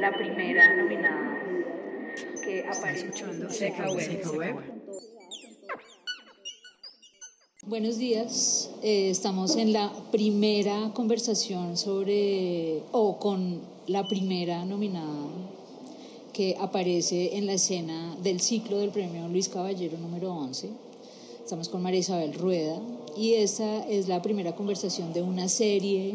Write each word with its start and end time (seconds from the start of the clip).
la 0.00 0.12
primera 0.16 0.74
nominada 0.74 1.38
que 2.42 2.64
aparece 2.66 3.06
en 3.06 4.56
Buenos 7.66 7.98
días, 7.98 8.70
eh, 8.82 9.10
estamos 9.10 9.56
en 9.56 9.74
la 9.74 9.92
primera 10.10 10.92
conversación 10.94 11.76
sobre, 11.76 12.82
o 12.92 13.18
con 13.18 13.60
la 13.88 14.08
primera 14.08 14.64
nominada 14.64 15.28
que 16.32 16.56
aparece 16.58 17.36
en 17.36 17.44
la 17.44 17.52
escena 17.52 18.16
del 18.22 18.40
ciclo 18.40 18.78
del 18.78 18.90
premio 18.90 19.28
Luis 19.28 19.50
Caballero 19.50 19.98
número 19.98 20.32
11. 20.32 20.70
Estamos 21.44 21.68
con 21.68 21.82
María 21.82 22.00
Isabel 22.00 22.32
Rueda 22.32 22.80
y 23.18 23.34
esta 23.34 23.86
es 23.86 24.08
la 24.08 24.22
primera 24.22 24.56
conversación 24.56 25.12
de 25.12 25.20
una 25.20 25.48
serie 25.48 26.14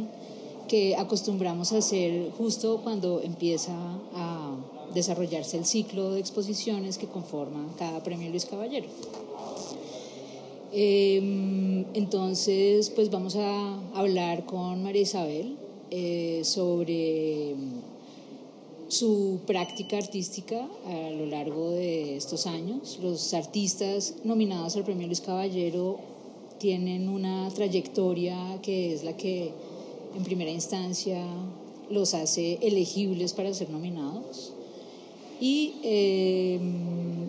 que 0.67 0.95
acostumbramos 0.95 1.73
a 1.73 1.77
hacer 1.77 2.31
justo 2.37 2.81
cuando 2.83 3.21
empieza 3.21 3.73
a 4.13 4.55
desarrollarse 4.93 5.57
el 5.57 5.65
ciclo 5.65 6.11
de 6.11 6.19
exposiciones 6.19 6.97
que 6.97 7.07
conforman 7.07 7.69
cada 7.77 8.01
premio 8.01 8.29
Luis 8.29 8.45
Caballero. 8.45 8.87
Em, 10.71 11.85
entonces, 11.93 12.89
pues 12.89 13.09
vamos 13.09 13.35
a 13.35 13.79
hablar 13.93 14.45
con 14.45 14.83
María 14.83 15.03
Isabel 15.03 15.57
eh, 15.91 16.41
sobre 16.43 17.55
su 18.87 19.39
práctica 19.45 19.97
artística 19.97 20.67
a 20.85 21.09
lo 21.11 21.25
largo 21.25 21.71
de 21.71 22.17
estos 22.17 22.45
años. 22.45 22.99
Los 23.01 23.33
artistas 23.33 24.15
nominados 24.23 24.75
al 24.75 24.83
Premio 24.83 25.07
Luis 25.07 25.21
Caballero 25.21 25.99
tienen 26.59 27.09
una 27.09 27.49
trayectoria 27.49 28.59
que 28.61 28.93
es 28.93 29.03
la 29.03 29.15
que 29.17 29.51
en 30.15 30.23
primera 30.23 30.51
instancia 30.51 31.23
los 31.89 32.13
hace 32.13 32.57
elegibles 32.61 33.33
para 33.33 33.53
ser 33.53 33.69
nominados. 33.69 34.53
Y 35.39 35.73
eh, 35.83 36.59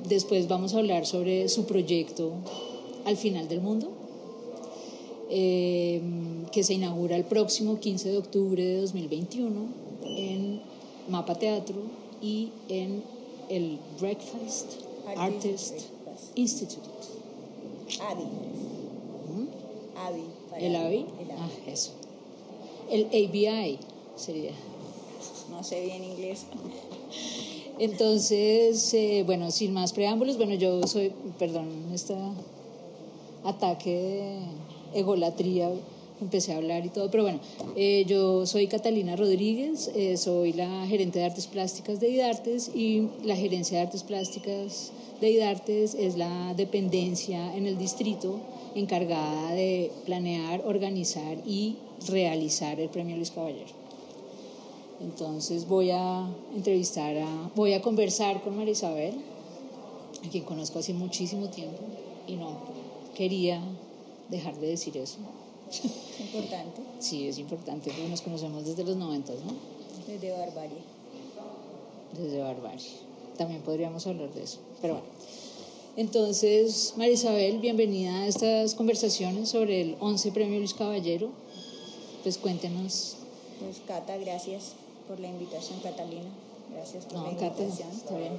después 0.09 0.49
vamos 0.49 0.75
a 0.75 0.79
hablar 0.79 1.07
sobre 1.07 1.49
su 1.49 1.65
proyecto 1.65 2.33
Al 3.05 3.17
final 3.17 3.49
del 3.49 3.61
mundo, 3.61 3.91
eh, 5.31 6.01
que 6.53 6.63
se 6.65 6.75
inaugura 6.75 7.17
el 7.17 7.25
próximo 7.25 7.79
15 7.79 8.11
de 8.11 8.19
octubre 8.19 8.65
de 8.65 8.81
2021 8.81 9.55
en 10.05 10.61
Mapa 11.09 11.37
Teatro 11.37 11.77
y 12.21 12.51
en 12.69 13.03
el 13.49 13.79
Breakfast 14.01 14.73
Artist, 15.17 15.83
Institute. 16.35 16.89
AVI. 18.01 18.25
¿Mm? 19.35 20.65
¿El 20.65 20.77
AVI? 20.77 21.07
Ah, 21.39 21.49
eso. 21.69 21.93
El 22.91 23.07
ABI 23.07 23.79
sería. 24.17 24.53
No 25.51 25.63
sé 25.63 25.85
bien 25.85 26.05
inglés. 26.05 26.47
Entonces, 27.79 28.95
eh, 28.95 29.23
bueno, 29.27 29.51
sin 29.51 29.73
más 29.73 29.93
preámbulos, 29.93 30.39
bueno, 30.39 30.55
yo 30.55 30.87
soy, 30.87 31.13
perdón, 31.39 31.69
este 31.93 32.15
ataque 33.45 33.91
de 34.93 34.99
egolatría, 34.99 35.71
empecé 36.21 36.55
a 36.55 36.57
hablar 36.57 36.87
y 36.87 36.89
todo, 36.89 37.11
pero 37.11 37.23
bueno, 37.25 37.39
eh, 37.77 38.05
yo 38.09 38.47
soy 38.47 38.67
Catalina 38.69 39.17
Rodríguez, 39.17 39.91
eh, 39.95 40.17
soy 40.17 40.55
la 40.55 40.87
gerente 40.87 41.19
de 41.19 41.27
artes 41.27 41.47
plásticas 41.47 42.01
de 42.01 42.09
IDARTES 42.09 42.71
y 42.75 43.09
la 43.25 43.37
gerencia 43.37 43.79
de 43.79 43.85
artes 43.85 44.03
plásticas 44.03 44.93
de 45.21 45.31
IDARTES 45.31 45.95
es 45.95 46.17
la 46.17 46.55
dependencia 46.55 47.55
en 47.55 47.67
el 47.67 47.77
distrito 47.77 48.41
encargada 48.75 49.53
de 49.53 49.91
planear, 50.07 50.63
organizar 50.67 51.37
y 51.47 51.77
realizar 52.09 52.79
el 52.81 52.89
premio 52.89 53.17
Luis 53.17 53.31
Caballero. 53.31 53.87
Entonces 55.01 55.69
voy 55.69 55.91
a 55.91 56.27
entrevistar 56.55 57.17
a, 57.19 57.51
voy 57.55 57.75
a 57.75 57.83
conversar 57.83 58.43
con 58.43 58.57
María 58.57 58.73
Isabel, 58.73 59.15
a 60.25 60.29
quien 60.31 60.45
conozco 60.45 60.79
hace 60.79 60.95
muchísimo 60.95 61.49
tiempo 61.49 61.83
y 62.27 62.37
no 62.37 62.57
quería 63.15 63.61
dejar 64.31 64.57
de 64.57 64.69
decir 64.69 64.97
eso. 64.97 65.19
¿Es 65.71 66.21
importante? 66.21 66.83
Sí, 66.99 67.29
es 67.29 67.39
importante, 67.39 67.91
porque 67.91 68.09
nos 68.09 68.23
conocemos 68.23 68.65
desde 68.65 68.83
los 68.83 68.97
noventas, 68.97 69.37
¿no? 69.45 69.53
Desde 70.07 70.33
Barbarie. 70.33 70.79
Desde 72.19 72.39
Barbarie. 72.39 72.87
También 73.37 73.61
podríamos 73.61 74.07
hablar 74.07 74.33
de 74.33 74.45
eso, 74.45 74.61
pero 74.81 74.95
bueno. 74.95 75.09
Entonces, 75.99 76.95
María 76.97 77.15
Isabel, 77.15 77.59
bienvenida 77.59 78.23
a 78.23 78.27
estas 78.27 78.75
conversaciones 78.75 79.51
sobre 79.51 79.83
el 79.83 79.97
11 80.01 80.33
Premio 80.33 80.59
Luis 80.59 80.75
Caballero. 80.75 81.31
Pues 82.27 82.39
cuéntenos. 82.39 83.19
Pues 83.61 83.81
Cata, 83.87 84.17
gracias 84.17 84.73
por 85.07 85.21
la 85.21 85.29
invitación, 85.29 85.79
Catalina. 85.79 86.27
Gracias 86.75 87.05
por 87.05 87.23
la 87.23 87.31
invitación. 87.31 87.89
está 87.89 88.19
bien. 88.19 88.33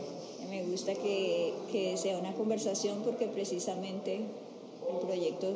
Me 0.50 0.66
gusta 0.66 0.94
que, 0.94 1.54
que, 1.72 1.96
sea 1.96 2.18
una 2.18 2.34
conversación 2.34 3.02
porque 3.06 3.28
precisamente 3.28 4.16
el 4.18 4.98
proyecto 4.98 5.54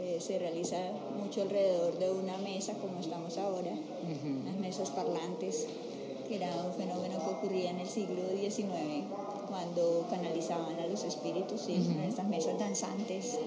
eh, 0.00 0.16
se 0.18 0.40
realiza 0.40 0.76
mucho 1.16 1.42
alrededor 1.42 2.00
de 2.00 2.10
una 2.10 2.36
mesa 2.38 2.72
como 2.72 2.98
estamos 2.98 3.38
ahora, 3.38 3.70
unas 4.24 4.56
mesas 4.56 4.90
parlantes, 4.90 5.68
que 6.26 6.34
era 6.34 6.52
un 6.66 6.74
fenómeno 6.74 7.20
que 7.20 7.30
ocurría 7.30 7.70
en 7.70 7.78
el 7.78 7.88
siglo 7.88 8.22
XIX 8.40 9.04
cuando 9.48 10.04
canalizaban 10.10 10.80
a 10.80 10.88
los 10.88 11.04
espíritus, 11.04 11.60
¿sí? 11.60 11.76
estas 12.08 12.26
mesas 12.26 12.58
danzantes, 12.58 13.38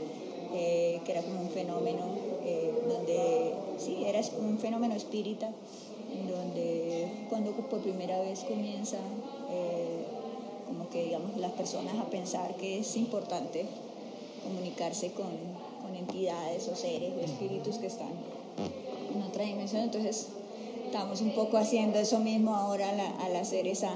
eh, 0.54 1.02
que 1.04 1.12
era 1.12 1.22
como 1.22 1.42
un 1.42 1.50
fenómeno 1.50 2.35
eh, 2.46 2.74
donde, 2.88 3.54
sí, 3.78 4.04
era 4.06 4.22
un 4.40 4.58
fenómeno 4.60 4.96
espírita 4.96 5.50
donde 6.24 7.12
cuando 7.30 7.52
por 7.52 7.82
primera 7.82 8.20
vez 8.22 8.42
comienza 8.42 8.98
eh, 9.52 10.06
como 10.68 10.90
que 10.90 11.06
digamos 11.06 11.36
las 11.38 11.52
personas 11.52 11.98
a 11.98 12.10
pensar 12.10 12.56
que 12.56 12.80
es 12.80 12.96
importante 12.96 13.66
comunicarse 14.44 15.12
con, 15.12 15.32
con 15.82 15.96
entidades 15.96 16.68
o 16.68 16.76
seres 16.76 17.14
o 17.18 17.20
espíritus 17.20 17.78
que 17.78 17.88
están 17.88 18.10
en 19.14 19.22
otra 19.22 19.44
dimensión. 19.44 19.84
Entonces 19.84 20.28
estamos 20.86 21.22
un 21.22 21.32
poco 21.32 21.58
haciendo 21.58 22.00
eso 22.00 22.20
mismo 22.20 22.56
ahora 22.56 22.90
al, 23.20 23.36
hacer 23.36 23.68
esa, 23.68 23.96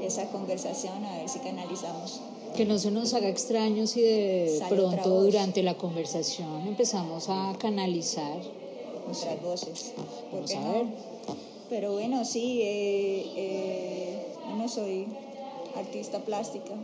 esa 0.00 0.26
conversación 0.30 1.04
a 1.04 1.18
ver 1.18 1.28
si 1.28 1.38
canalizamos 1.38 2.20
que 2.54 2.64
no 2.64 2.78
se 2.78 2.90
nos 2.90 3.14
haga 3.14 3.28
extraño 3.28 3.86
si 3.86 4.02
de 4.02 4.60
pronto 4.68 5.22
durante 5.22 5.62
la 5.62 5.74
conversación 5.76 6.66
empezamos 6.66 7.28
a 7.28 7.56
canalizar. 7.58 8.40
Nuestras 9.06 9.42
voces. 9.42 9.92
Vamos 10.32 10.54
a 10.54 10.72
ver. 10.72 10.86
Pero 11.68 11.92
bueno, 11.92 12.24
sí, 12.24 12.60
eh, 12.62 13.32
eh, 13.36 14.26
yo 14.48 14.56
no 14.56 14.68
soy 14.68 15.06
artista 15.74 16.20
plástica, 16.20 16.74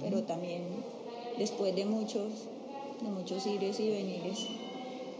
pero 0.00 0.22
también 0.22 0.62
después 1.36 1.74
de 1.74 1.84
muchos, 1.84 2.28
de 3.02 3.10
muchos 3.10 3.46
ires 3.46 3.80
y 3.80 3.90
venires, 3.90 4.46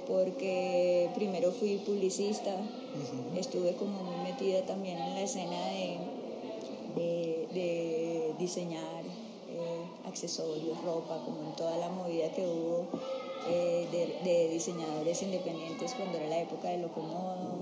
porque 0.06 1.10
primero 1.14 1.50
fui 1.50 1.78
publicista, 1.78 2.54
estuve 3.36 3.74
como 3.74 4.02
muy 4.02 4.30
metida 4.30 4.62
también 4.62 4.98
en 4.98 5.14
la 5.14 5.22
escena 5.22 5.66
de, 6.96 7.48
de, 7.52 8.34
diseñar 8.38 9.02
accesorios, 10.10 10.82
ropa, 10.82 11.22
como 11.25 11.41
en 11.48 11.56
toda 11.56 11.76
la 11.78 11.88
movida 11.88 12.31
que 12.32 12.47
hubo 12.47 12.87
de, 13.47 14.48
diseñadores 14.53 15.22
independientes 15.22 15.94
cuando 15.94 16.19
era 16.19 16.28
la 16.28 16.41
época 16.41 16.69
de 16.69 16.78
Locomodo, 16.78 17.59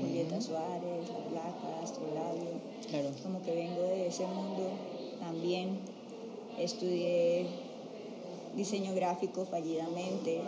Julieta 0.00 0.40
Suárez, 0.40 1.08
La 1.08 1.24
Placa, 1.30 1.80
Astrolabio. 1.82 2.60
Claro. 2.90 3.10
Como 3.22 3.42
que 3.42 3.54
vengo 3.54 3.82
de 3.82 4.08
ese 4.08 4.26
mundo. 4.26 4.68
También 5.20 5.78
estudié 6.58 7.46
diseño 8.56 8.94
gráfico 8.94 9.46
fallidamente 9.46 10.36
eh, 10.36 10.42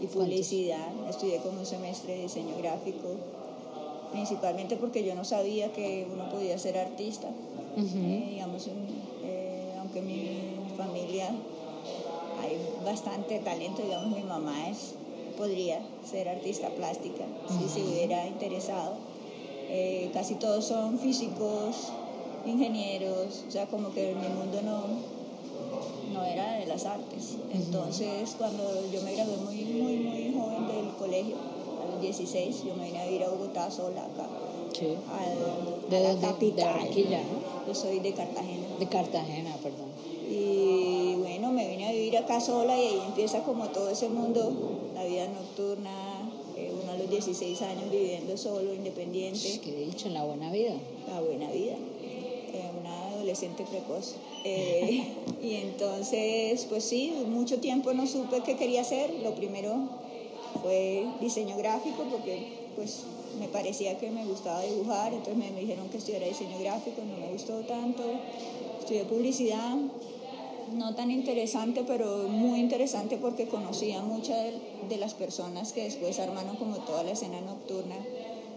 y 0.00 0.06
publicidad. 0.06 0.88
Estudié 1.08 1.38
como 1.38 1.60
un 1.60 1.66
semestre 1.66 2.14
de 2.14 2.22
diseño 2.22 2.56
gráfico, 2.58 3.08
principalmente 4.12 4.76
porque 4.76 5.04
yo 5.04 5.14
no 5.14 5.24
sabía 5.24 5.72
que 5.72 6.06
uno 6.12 6.28
podía 6.30 6.58
ser 6.58 6.78
artista. 6.78 7.28
Eh, 7.76 8.28
digamos, 8.30 8.68
eh, 8.68 8.72
aunque 9.94 10.02
mi 10.02 10.76
familia 10.76 11.28
hay 12.40 12.58
bastante 12.84 13.38
talento, 13.38 13.82
digamos, 13.82 14.16
mi 14.16 14.24
mamá 14.24 14.68
es, 14.68 14.94
podría 15.36 15.80
ser 16.08 16.28
artista 16.28 16.68
plástica, 16.70 17.24
si 17.48 17.68
se 17.68 17.82
hubiera 17.82 18.26
interesado. 18.26 18.94
Eh, 19.68 20.10
casi 20.12 20.34
todos 20.34 20.64
son 20.64 20.98
físicos, 20.98 21.92
ingenieros, 22.44 23.44
o 23.48 23.50
sea, 23.50 23.66
como 23.66 23.92
que 23.92 24.14
mi 24.14 24.28
mundo 24.28 24.60
no, 24.62 24.82
no 26.12 26.24
era 26.24 26.54
de 26.54 26.66
las 26.66 26.84
artes. 26.84 27.36
Entonces, 27.52 28.34
cuando 28.36 28.64
yo 28.92 29.00
me 29.02 29.14
gradué 29.14 29.36
muy, 29.36 29.64
muy, 29.64 29.96
muy 29.98 30.34
joven 30.34 30.66
del 30.66 30.94
colegio, 30.98 31.36
a 31.82 31.92
los 31.92 32.00
16, 32.00 32.64
yo 32.64 32.74
me 32.74 32.86
vine 32.86 33.00
a 33.00 33.06
vivir 33.06 33.24
a 33.24 33.30
Bogotá 33.30 33.70
sola 33.70 34.02
acá. 34.02 34.26
Sí. 34.72 34.96
de, 35.88 36.00
la 36.00 36.20
capital. 36.20 36.80
¿no? 36.80 37.66
Yo 37.68 37.74
soy 37.74 38.00
de 38.00 38.12
Cartagena. 38.12 38.63
De 38.78 38.86
Cartagena, 38.86 39.56
perdón. 39.62 39.88
Y 40.28 41.14
bueno, 41.16 41.52
me 41.52 41.68
vine 41.68 41.88
a 41.88 41.92
vivir 41.92 42.16
acá 42.16 42.40
sola 42.40 42.76
y 42.76 42.86
ahí 42.86 43.02
empieza 43.06 43.42
como 43.44 43.68
todo 43.68 43.90
ese 43.90 44.08
mundo, 44.08 44.52
la 44.94 45.04
vida 45.04 45.28
nocturna. 45.28 46.30
Eh, 46.56 46.72
uno 46.82 46.92
a 46.92 46.96
los 46.96 47.10
16 47.10 47.62
años 47.62 47.90
viviendo 47.90 48.36
solo, 48.36 48.74
independiente. 48.74 49.60
Qué 49.62 49.72
dicho, 49.72 50.08
la 50.08 50.24
buena 50.24 50.50
vida. 50.50 50.74
La 51.08 51.20
buena 51.20 51.50
vida. 51.50 51.74
Eh, 52.02 52.70
una 52.80 53.08
adolescente 53.10 53.64
precoz. 53.64 54.16
Eh, 54.44 55.04
y 55.42 55.54
entonces, 55.54 56.66
pues 56.68 56.84
sí, 56.84 57.12
mucho 57.28 57.60
tiempo 57.60 57.92
no 57.92 58.06
supe 58.06 58.40
qué 58.44 58.56
quería 58.56 58.80
hacer. 58.80 59.10
Lo 59.22 59.34
primero 59.34 59.74
fue 60.62 61.06
diseño 61.20 61.56
gráfico 61.56 62.04
porque 62.10 62.63
pues 62.76 63.04
me 63.38 63.48
parecía 63.48 63.98
que 63.98 64.10
me 64.10 64.24
gustaba 64.24 64.62
dibujar, 64.62 65.12
entonces 65.12 65.36
me, 65.36 65.60
dijeron 65.60 65.88
que 65.88 65.98
estudiara 65.98 66.26
diseño 66.26 66.58
gráfico, 66.60 67.02
no 67.02 67.16
me 67.16 67.32
gustó 67.32 67.60
tanto. 67.60 68.02
Estudié 68.80 69.04
publicidad, 69.04 69.76
no 70.72 70.94
tan 70.94 71.10
interesante, 71.10 71.84
pero 71.86 72.28
muy 72.28 72.60
interesante 72.60 73.16
porque 73.16 73.46
conocía 73.46 74.02
muchas 74.02 74.38
de, 74.88 74.96
las 74.96 75.14
personas 75.14 75.72
que 75.72 75.84
después 75.84 76.18
armaron 76.18 76.56
como 76.56 76.76
toda 76.76 77.02
la 77.02 77.12
escena 77.12 77.40
nocturna, 77.40 77.96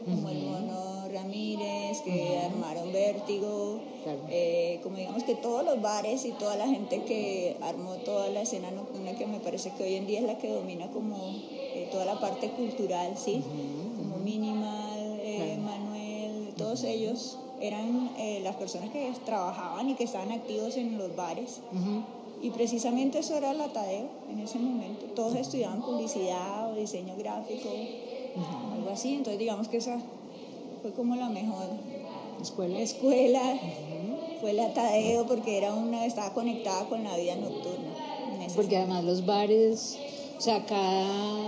como 0.05 0.29
el 0.29 0.43
Mono 0.43 1.07
Ramírez, 1.11 2.01
que 2.01 2.37
armaron 2.39 2.93
Vértigo, 2.93 3.79
eh, 4.29 4.79
como 4.83 4.97
digamos 4.97 5.23
que 5.23 5.35
todos 5.35 5.65
los 5.65 5.81
bares 5.81 6.25
y 6.25 6.31
toda 6.31 6.55
la 6.55 6.67
gente 6.67 7.03
que 7.03 7.57
armó 7.61 7.95
toda 8.05 8.29
la 8.29 8.41
escena 8.41 8.71
nocturna, 8.71 9.15
que 9.15 9.25
me 9.25 9.39
parece 9.39 9.71
que 9.71 9.83
hoy 9.83 9.95
en 9.95 10.07
día 10.07 10.19
es 10.19 10.25
la 10.25 10.37
que 10.37 10.49
domina 10.49 10.87
como 10.91 11.17
eh, 11.51 11.87
toda 11.91 12.05
la 12.05 12.19
parte 12.19 12.49
cultural, 12.51 13.17
¿sí? 13.17 13.43
Minimal, 14.27 15.21
eh, 15.23 15.57
Manuel, 15.63 16.53
todos 16.57 16.83
ellos 16.83 17.37
eran 17.61 18.11
eh, 18.19 18.41
las 18.43 18.57
personas 18.57 18.89
que 18.89 19.09
trabajaban 19.23 19.89
y 19.89 19.93
que 19.95 20.03
estaban 20.03 20.33
activos 20.33 20.75
en 20.75 20.97
los 20.97 21.15
bares. 21.15 21.61
Y 22.43 22.49
precisamente 22.49 23.19
eso 23.19 23.37
era 23.37 23.53
la 23.53 23.69
Tadeo 23.69 24.09
en 24.29 24.39
ese 24.39 24.59
momento. 24.59 25.05
Todos 25.15 25.35
estudiaban 25.35 25.81
publicidad 25.81 26.69
o 26.69 26.75
diseño 26.75 27.15
gráfico, 27.17 27.69
algo 28.73 28.89
así. 28.89 29.13
Entonces 29.13 29.39
digamos 29.39 29.69
que 29.69 29.77
esa 29.77 29.97
fue 30.81 30.91
como 30.91 31.15
la 31.15 31.29
mejor 31.29 31.69
escuela. 32.41 32.81
escuela. 32.81 33.57
Fue 34.41 34.51
la 34.51 34.73
Tadeo 34.73 35.25
porque 35.25 35.57
era 35.57 35.73
una, 35.73 36.05
estaba 36.05 36.33
conectada 36.33 36.89
con 36.89 37.01
la 37.01 37.15
vida 37.15 37.37
nocturna. 37.37 37.93
Porque 38.55 38.75
además 38.75 39.05
los 39.05 39.25
bares, 39.25 39.97
o 40.37 40.41
sea, 40.41 40.65
cada 40.65 41.47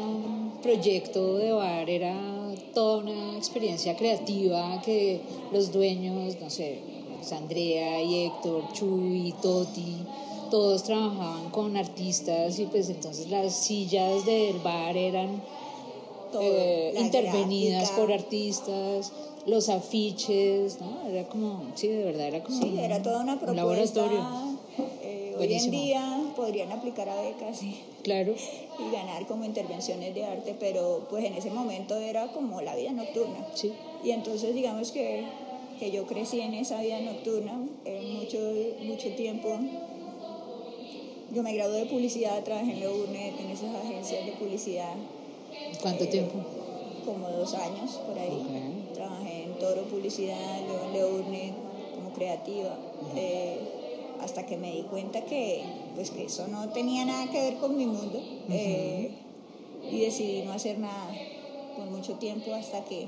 proyecto 0.62 1.36
de 1.38 1.52
bar 1.52 1.90
era 1.90 2.39
toda 2.74 2.98
una 3.00 3.38
experiencia 3.38 3.96
creativa 3.96 4.82
que 4.82 5.22
los 5.52 5.72
dueños, 5.72 6.36
no 6.42 6.50
sé, 6.50 6.80
Andrea 7.32 8.02
y 8.02 8.26
Héctor, 8.26 8.64
Chuy, 8.74 9.34
Toti, 9.42 9.98
todos 10.50 10.84
trabajaban 10.84 11.50
con 11.52 11.78
artistas 11.78 12.58
y 12.60 12.66
pues 12.66 12.90
entonces 12.90 13.30
las 13.30 13.54
sillas 13.54 14.26
del 14.26 14.60
bar 14.60 14.98
eran 14.98 15.42
eh, 16.40 16.94
intervenidas 16.98 17.92
por 17.92 18.12
artistas, 18.12 19.12
los 19.46 19.70
afiches, 19.70 20.80
¿no? 20.82 21.08
Era 21.10 21.28
como, 21.28 21.64
sí, 21.76 21.88
de 21.88 22.04
verdad, 22.04 22.28
era 22.28 22.44
como 22.44 22.62
sí, 22.62 22.80
era 22.80 23.02
toda 23.02 23.22
una 23.22 23.40
propuesta, 23.40 23.52
un 23.52 23.56
laboratorio. 23.56 24.60
Eh, 25.02 25.36
hoy 25.38 25.54
en 25.54 25.72
día 25.72 26.19
podrían 26.30 26.72
aplicar 26.72 27.10
a 27.10 27.22
becas. 27.22 27.64
y 27.64 27.80
Claro 28.04 28.34
y 28.80 28.92
ganar 28.92 29.26
como 29.28 29.44
intervenciones 29.44 30.16
de 30.16 30.26
arte, 30.26 30.56
pero 30.60 31.06
pues 31.10 31.26
en 31.26 31.34
ese 31.34 31.52
momento 31.52 31.98
era 31.98 32.32
como 32.32 32.62
la 32.62 32.76
vida 32.76 32.92
nocturna. 32.92 33.46
Sí. 33.54 33.74
Y 34.04 34.12
entonces 34.12 34.56
digamos 34.56 34.92
que, 34.92 35.26
que 35.80 35.92
yo 35.92 36.06
crecí 36.06 36.40
en 36.40 36.54
esa 36.54 36.82
vida 36.82 37.00
nocturna 37.02 37.60
eh, 37.86 38.02
mucho, 38.14 38.40
mucho 38.86 39.10
tiempo. 39.16 39.60
Yo 41.34 41.44
me 41.44 41.54
gradué 41.54 41.80
de 41.82 41.86
publicidad, 41.86 42.44
trabajé 42.44 42.72
en 42.72 42.80
Leurnet, 42.80 43.40
en 43.40 43.50
esas 43.52 43.76
agencias 43.76 44.26
de 44.26 44.32
publicidad. 44.34 44.94
¿Cuánto 45.82 46.06
eh, 46.06 46.08
tiempo? 46.08 46.40
Como 47.06 47.30
dos 47.30 47.54
años 47.54 48.00
por 48.08 48.18
ahí. 48.18 48.42
Trabajé 48.94 49.44
en 49.44 49.60
Toro 49.60 49.84
Publicidad, 49.84 50.62
luego 50.68 50.86
en 50.86 50.94
Leurnet 50.94 51.54
como 51.96 52.14
creativa 52.14 52.78
hasta 54.22 54.46
que 54.46 54.58
me 54.58 54.72
di 54.72 54.84
cuenta 54.84 55.22
que, 55.26 55.64
pues, 55.96 56.12
que 56.12 56.26
eso 56.26 56.48
no 56.48 56.70
tenía 56.70 57.06
nada 57.06 57.30
que 57.32 57.40
ver 57.42 57.56
con 57.58 57.78
mi 57.78 57.86
mundo 57.86 58.22
eh, 58.50 59.12
y 59.90 60.00
decidí 60.00 60.42
no 60.44 60.54
hacer 60.54 60.80
nada 60.80 61.10
por 61.78 61.86
mucho 61.86 62.14
tiempo 62.14 62.54
hasta 62.54 62.84
que, 62.86 63.08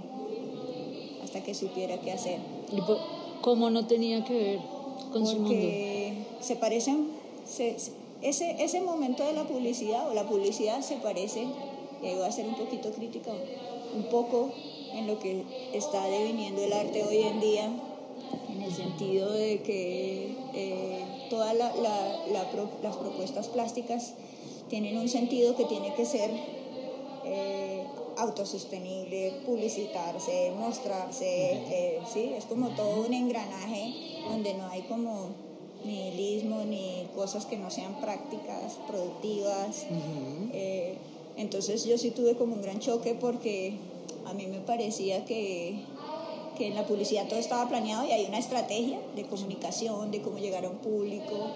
hasta 1.24 1.44
que 1.44 1.54
supiera 1.54 2.00
qué 2.00 2.12
hacer. 2.12 2.40
¿Y 2.72 2.81
cómo 3.42 3.69
no 3.69 3.86
tenía 3.88 4.24
que 4.24 4.34
ver 4.34 4.60
con 5.12 5.25
su 5.25 5.36
mundo? 5.36 5.50
Porque 5.50 6.13
se 6.40 6.56
parecen, 6.56 7.10
ese, 8.22 8.63
ese 8.63 8.81
momento 8.81 9.25
de 9.25 9.34
la 9.34 9.44
publicidad 9.44 10.10
o 10.10 10.13
la 10.13 10.28
publicidad 10.28 10.81
se 10.81 10.96
parece, 10.98 11.46
y 12.02 12.06
ahí 12.06 12.16
voy 12.16 12.25
a 12.25 12.31
ser 12.31 12.48
un 12.48 12.56
poquito 12.56 12.92
crítica, 12.92 13.31
un 13.96 14.04
poco 14.04 14.52
en 14.94 15.08
lo 15.08 15.19
que 15.19 15.44
está 15.74 16.06
deviniendo 16.06 16.63
el 16.63 16.74
arte 16.74 17.04
hoy 17.04 17.19
en 17.19 17.40
día 17.40 17.72
en 18.50 18.62
el 18.62 18.74
sentido 18.74 19.31
de 19.31 19.62
que 19.62 20.36
eh, 20.53 21.06
todas 21.30 21.56
las 21.56 22.95
propuestas 22.95 23.48
plásticas 23.48 24.13
tienen 24.69 24.98
un 24.98 25.09
sentido 25.09 25.56
que 25.56 25.65
tiene 25.65 25.94
que 25.94 26.06
ser 26.06 26.31
eh, 27.25 27.83
autosostenible, 28.18 29.42
publicitarse, 29.45 30.51
mostrarse, 30.57 31.25
eh, 31.25 32.00
¿sí? 32.12 32.33
es 32.38 32.45
como 32.45 32.69
todo 32.69 33.06
un 33.06 33.13
engranaje 33.13 33.94
donde 34.30 34.53
no 34.53 34.68
hay 34.68 34.81
como 34.83 35.30
nihilismo 35.86 36.63
ni 36.65 37.07
cosas 37.15 37.45
que 37.45 37.57
no 37.57 37.71
sean 37.71 38.00
prácticas, 38.00 38.77
productivas. 38.88 39.86
entonces 41.38 41.86
yo 41.86 41.98
sí 41.98 42.12
tuve 42.12 42.36
como 42.36 42.56
un 42.56 42.62
gran 42.62 42.80
choque 42.80 43.15
porque 43.15 43.77
a 44.25 44.33
mí 44.33 44.48
me 44.48 44.59
parecía 44.59 45.25
que 45.25 45.80
que 46.57 46.68
en 46.68 46.75
la 46.75 46.86
publicidad 46.86 47.27
todo 47.27 47.39
estaba 47.39 47.68
planeado 47.68 48.06
y 48.06 48.12
hay 48.12 48.25
una 48.25 48.39
estrategia 48.39 49.00
de 49.15 49.24
comunicación, 49.24 50.12
de 50.12 50.21
cómo 50.21 50.38
llegar 50.38 50.65
a 50.65 50.69
un 50.69 50.77
público, 50.77 51.51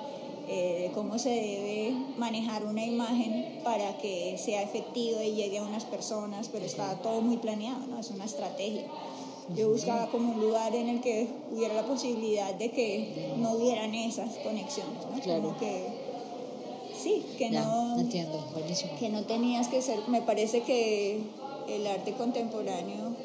eh, 0.47 0.87
de 0.87 0.91
cómo 0.93 1.17
se 1.17 1.29
debe 1.29 1.95
manejar 2.17 2.65
una 2.65 2.85
imagen 2.85 3.59
para 3.63 3.97
que 3.97 4.37
sea 4.37 4.61
efectiva 4.61 5.23
y 5.23 5.33
llegue 5.33 5.57
a 5.57 5.63
unas 5.63 5.85
personas, 5.85 6.49
pero 6.49 6.65
estaba 6.65 6.95
todo 7.01 7.21
muy 7.21 7.37
planeado, 7.37 7.87
¿no? 7.87 7.99
Es 7.99 8.11
una 8.11 8.25
estrategia. 8.25 8.85
Yo 9.55 9.69
buscaba 9.69 10.07
como 10.07 10.33
un 10.33 10.41
lugar 10.41 10.73
en 10.75 10.89
el 10.89 11.01
que 11.01 11.27
hubiera 11.51 11.73
la 11.75 11.85
posibilidad 11.85 12.53
de 12.53 12.71
que 12.71 13.33
no 13.37 13.53
hubieran 13.53 13.93
esas 13.93 14.37
conexiones, 14.37 14.93
¿no? 15.11 15.41
Como 15.41 15.57
que 15.57 15.87
sí, 16.95 17.23
que 17.37 17.51
no 17.51 17.99
entiendo, 17.99 18.43
buenísimo. 18.53 18.93
que 18.99 19.09
no 19.09 19.23
tenías 19.23 19.67
que 19.67 19.81
ser, 19.81 19.99
me 20.07 20.21
parece 20.21 20.61
que 20.61 21.21
el 21.67 21.87
arte 21.87 22.13
contemporáneo 22.13 23.15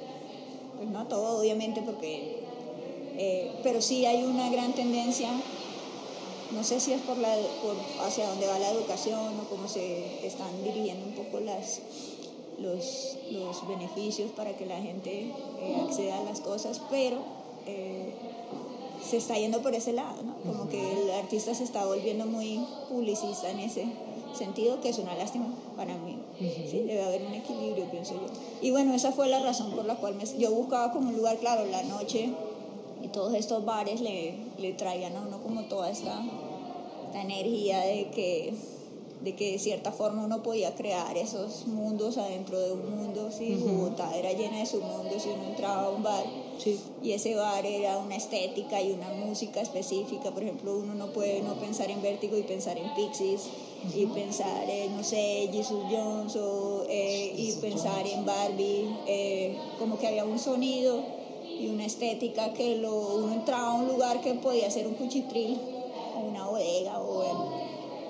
pues 0.80 0.88
no 0.88 1.06
todo 1.08 1.40
obviamente 1.40 1.82
porque, 1.82 2.38
eh, 3.18 3.52
pero 3.62 3.82
sí 3.82 4.06
hay 4.06 4.24
una 4.24 4.48
gran 4.48 4.72
tendencia, 4.72 5.28
no 6.52 6.64
sé 6.64 6.80
si 6.80 6.94
es 6.94 7.02
por, 7.02 7.18
la, 7.18 7.36
por 7.62 7.76
hacia 8.06 8.26
dónde 8.26 8.46
va 8.46 8.58
la 8.58 8.70
educación 8.70 9.38
o 9.40 9.44
cómo 9.50 9.68
se 9.68 10.26
están 10.26 10.64
dirigiendo 10.64 11.04
un 11.04 11.12
poco 11.12 11.40
las, 11.40 11.82
los, 12.58 13.18
los 13.30 13.68
beneficios 13.68 14.30
para 14.32 14.56
que 14.56 14.64
la 14.64 14.80
gente 14.80 15.24
eh, 15.60 15.82
acceda 15.86 16.18
a 16.18 16.24
las 16.24 16.40
cosas, 16.40 16.80
pero 16.88 17.18
eh, 17.66 18.14
se 19.06 19.18
está 19.18 19.36
yendo 19.36 19.60
por 19.60 19.74
ese 19.74 19.92
lado, 19.92 20.22
¿no? 20.22 20.36
como 20.50 20.70
que 20.70 20.80
el 20.80 21.10
artista 21.10 21.54
se 21.54 21.64
está 21.64 21.84
volviendo 21.84 22.24
muy 22.24 22.66
publicista 22.88 23.50
en 23.50 23.58
ese 23.60 23.84
sentido, 24.34 24.80
que 24.80 24.90
es 24.90 24.98
una 24.98 25.14
lástima 25.14 25.46
para 25.76 25.96
mí. 25.96 26.18
¿sí? 26.38 26.80
Debe 26.80 27.02
haber 27.02 27.22
un 27.22 27.34
equilibrio, 27.34 27.90
pienso 27.90 28.14
yo. 28.14 28.26
Y 28.60 28.70
bueno, 28.70 28.94
esa 28.94 29.12
fue 29.12 29.28
la 29.28 29.40
razón 29.40 29.72
por 29.72 29.84
la 29.84 29.96
cual 29.96 30.14
me, 30.14 30.24
yo 30.38 30.50
buscaba 30.52 30.92
como 30.92 31.08
un 31.08 31.16
lugar, 31.16 31.38
claro, 31.38 31.64
la 31.66 31.82
noche 31.82 32.30
y 33.02 33.08
todos 33.08 33.34
estos 33.34 33.64
bares 33.64 34.00
le, 34.00 34.34
le 34.58 34.72
traían 34.74 35.16
a 35.16 35.20
uno 35.20 35.42
como 35.42 35.62
toda 35.64 35.90
esta, 35.90 36.22
esta 37.06 37.22
energía 37.22 37.80
de 37.80 38.10
que 38.10 38.54
de 39.22 39.34
que 39.34 39.52
de 39.52 39.58
cierta 39.58 39.92
forma 39.92 40.24
uno 40.24 40.42
podía 40.42 40.74
crear 40.74 41.16
esos 41.16 41.66
mundos 41.66 42.16
adentro 42.16 42.58
de 42.58 42.72
un 42.72 42.90
mundo, 42.90 43.30
¿sí? 43.30 43.54
Bogotá 43.56 44.16
era 44.16 44.32
llena 44.32 44.58
de 44.58 44.66
su 44.66 44.80
mundo 44.80 45.10
si 45.18 45.28
uno 45.28 45.44
entraba 45.44 45.84
a 45.84 45.90
un 45.90 46.02
bar 46.02 46.24
y 47.02 47.12
ese 47.12 47.34
bar 47.34 47.64
era 47.64 47.98
una 47.98 48.16
estética 48.16 48.80
y 48.82 48.92
una 48.92 49.08
música 49.10 49.60
específica, 49.60 50.30
por 50.30 50.42
ejemplo, 50.42 50.76
uno 50.76 50.94
no 50.94 51.06
puede 51.08 51.42
no 51.42 51.54
pensar 51.54 51.90
en 51.90 52.02
Vértigo 52.02 52.36
y 52.36 52.42
pensar 52.42 52.76
en 52.78 52.94
Pixies 52.94 53.48
y 53.96 54.06
pensar 54.06 54.68
en, 54.68 54.96
no 54.96 55.02
sé, 55.02 55.48
Jesus 55.52 55.84
Jones 55.90 56.36
o, 56.36 56.84
eh, 56.88 57.34
y 57.36 57.52
pensar 57.52 58.06
en 58.06 58.24
Barbie, 58.24 58.88
eh, 59.06 59.56
como 59.78 59.98
que 59.98 60.06
había 60.06 60.24
un 60.24 60.38
sonido 60.38 61.02
y 61.58 61.68
una 61.68 61.86
estética 61.86 62.52
que 62.52 62.76
lo, 62.76 62.94
uno 62.94 63.32
entraba 63.32 63.68
a 63.68 63.74
un 63.74 63.88
lugar 63.88 64.20
que 64.20 64.34
podía 64.34 64.70
ser 64.70 64.86
un 64.86 64.94
cuchitril 64.94 65.58
o 66.16 66.28
una 66.28 66.46
bodega 66.46 67.00
o 67.00 67.60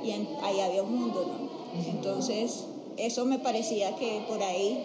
y 0.02 0.12
ahí 0.12 0.60
había 0.60 0.82
un 0.82 0.98
mundo, 0.98 1.26
¿no? 1.26 1.80
Entonces, 1.90 2.64
eso 2.96 3.24
me 3.26 3.38
parecía 3.38 3.94
que 3.96 4.22
por 4.26 4.42
ahí 4.42 4.82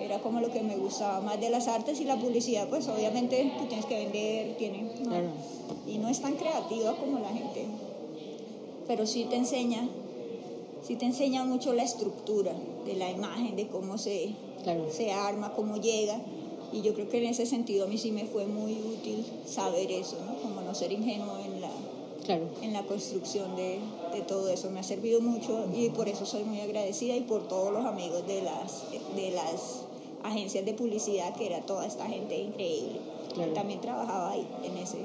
era 0.00 0.18
como 0.18 0.40
lo 0.40 0.50
que 0.50 0.62
me 0.62 0.76
gustaba 0.76 1.20
más 1.20 1.40
de 1.40 1.50
las 1.50 1.68
artes 1.68 2.00
y 2.00 2.04
la 2.04 2.16
publicidad, 2.16 2.68
pues 2.68 2.88
obviamente 2.88 3.52
tú 3.58 3.66
tienes 3.66 3.86
que 3.86 3.96
vender, 3.96 4.56
tiene, 4.56 4.86
y 5.86 5.98
no 5.98 6.08
es 6.08 6.20
tan 6.20 6.34
creativa 6.34 6.96
como 6.96 7.20
la 7.20 7.28
gente, 7.28 7.66
pero 8.86 9.06
sí 9.06 9.24
te 9.24 9.36
enseña, 9.36 9.88
sí 10.86 10.96
te 10.96 11.06
enseña 11.06 11.44
mucho 11.44 11.72
la 11.72 11.82
estructura 11.82 12.52
de 12.84 12.94
la 12.94 13.10
imagen, 13.10 13.56
de 13.56 13.68
cómo 13.68 13.98
se, 13.98 14.34
se 14.90 15.12
arma, 15.12 15.52
cómo 15.54 15.76
llega. 15.76 16.20
Y 16.72 16.82
yo 16.82 16.94
creo 16.94 17.08
que 17.08 17.18
en 17.18 17.26
ese 17.26 17.46
sentido 17.46 17.84
a 17.84 17.88
mí 17.88 17.98
sí 17.98 18.10
me 18.10 18.24
fue 18.24 18.46
muy 18.46 18.72
útil 18.72 19.24
saber 19.46 19.90
eso, 19.92 20.16
¿no? 20.26 20.34
Como 20.42 20.60
no 20.60 20.74
ser 20.74 20.90
ingenuo 20.92 21.38
en 21.38 21.60
la, 21.60 21.70
en 22.62 22.72
la 22.72 22.82
construcción 22.82 23.54
de, 23.54 23.78
de, 24.12 24.22
todo 24.22 24.48
eso. 24.48 24.70
Me 24.70 24.80
ha 24.80 24.82
servido 24.82 25.20
mucho 25.20 25.66
y 25.72 25.90
por 25.90 26.08
eso 26.08 26.26
soy 26.26 26.42
muy 26.42 26.60
agradecida 26.60 27.14
y 27.16 27.20
por 27.20 27.46
todos 27.46 27.72
los 27.72 27.84
amigos 27.84 28.26
de 28.26 28.42
las, 28.42 28.84
de 29.14 29.30
las 29.30 29.84
agencias 30.24 30.64
de 30.64 30.74
publicidad, 30.74 31.34
que 31.36 31.46
era 31.46 31.60
toda 31.60 31.86
esta 31.86 32.06
gente 32.06 32.36
increíble. 32.36 33.00
También 33.54 33.80
trabajaba 33.80 34.30
ahí 34.30 34.46
en 34.64 34.76
ese 34.78 34.98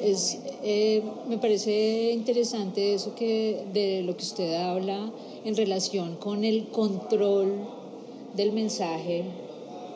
es, 0.00 0.38
eh, 0.62 1.02
me 1.28 1.38
parece 1.38 2.12
interesante 2.12 2.94
eso 2.94 3.14
que 3.14 3.64
de 3.72 4.02
lo 4.02 4.16
que 4.16 4.22
usted 4.22 4.54
habla 4.54 5.12
en 5.44 5.56
relación 5.56 6.16
con 6.16 6.44
el 6.44 6.68
control 6.68 7.66
del 8.34 8.52
mensaje 8.52 9.24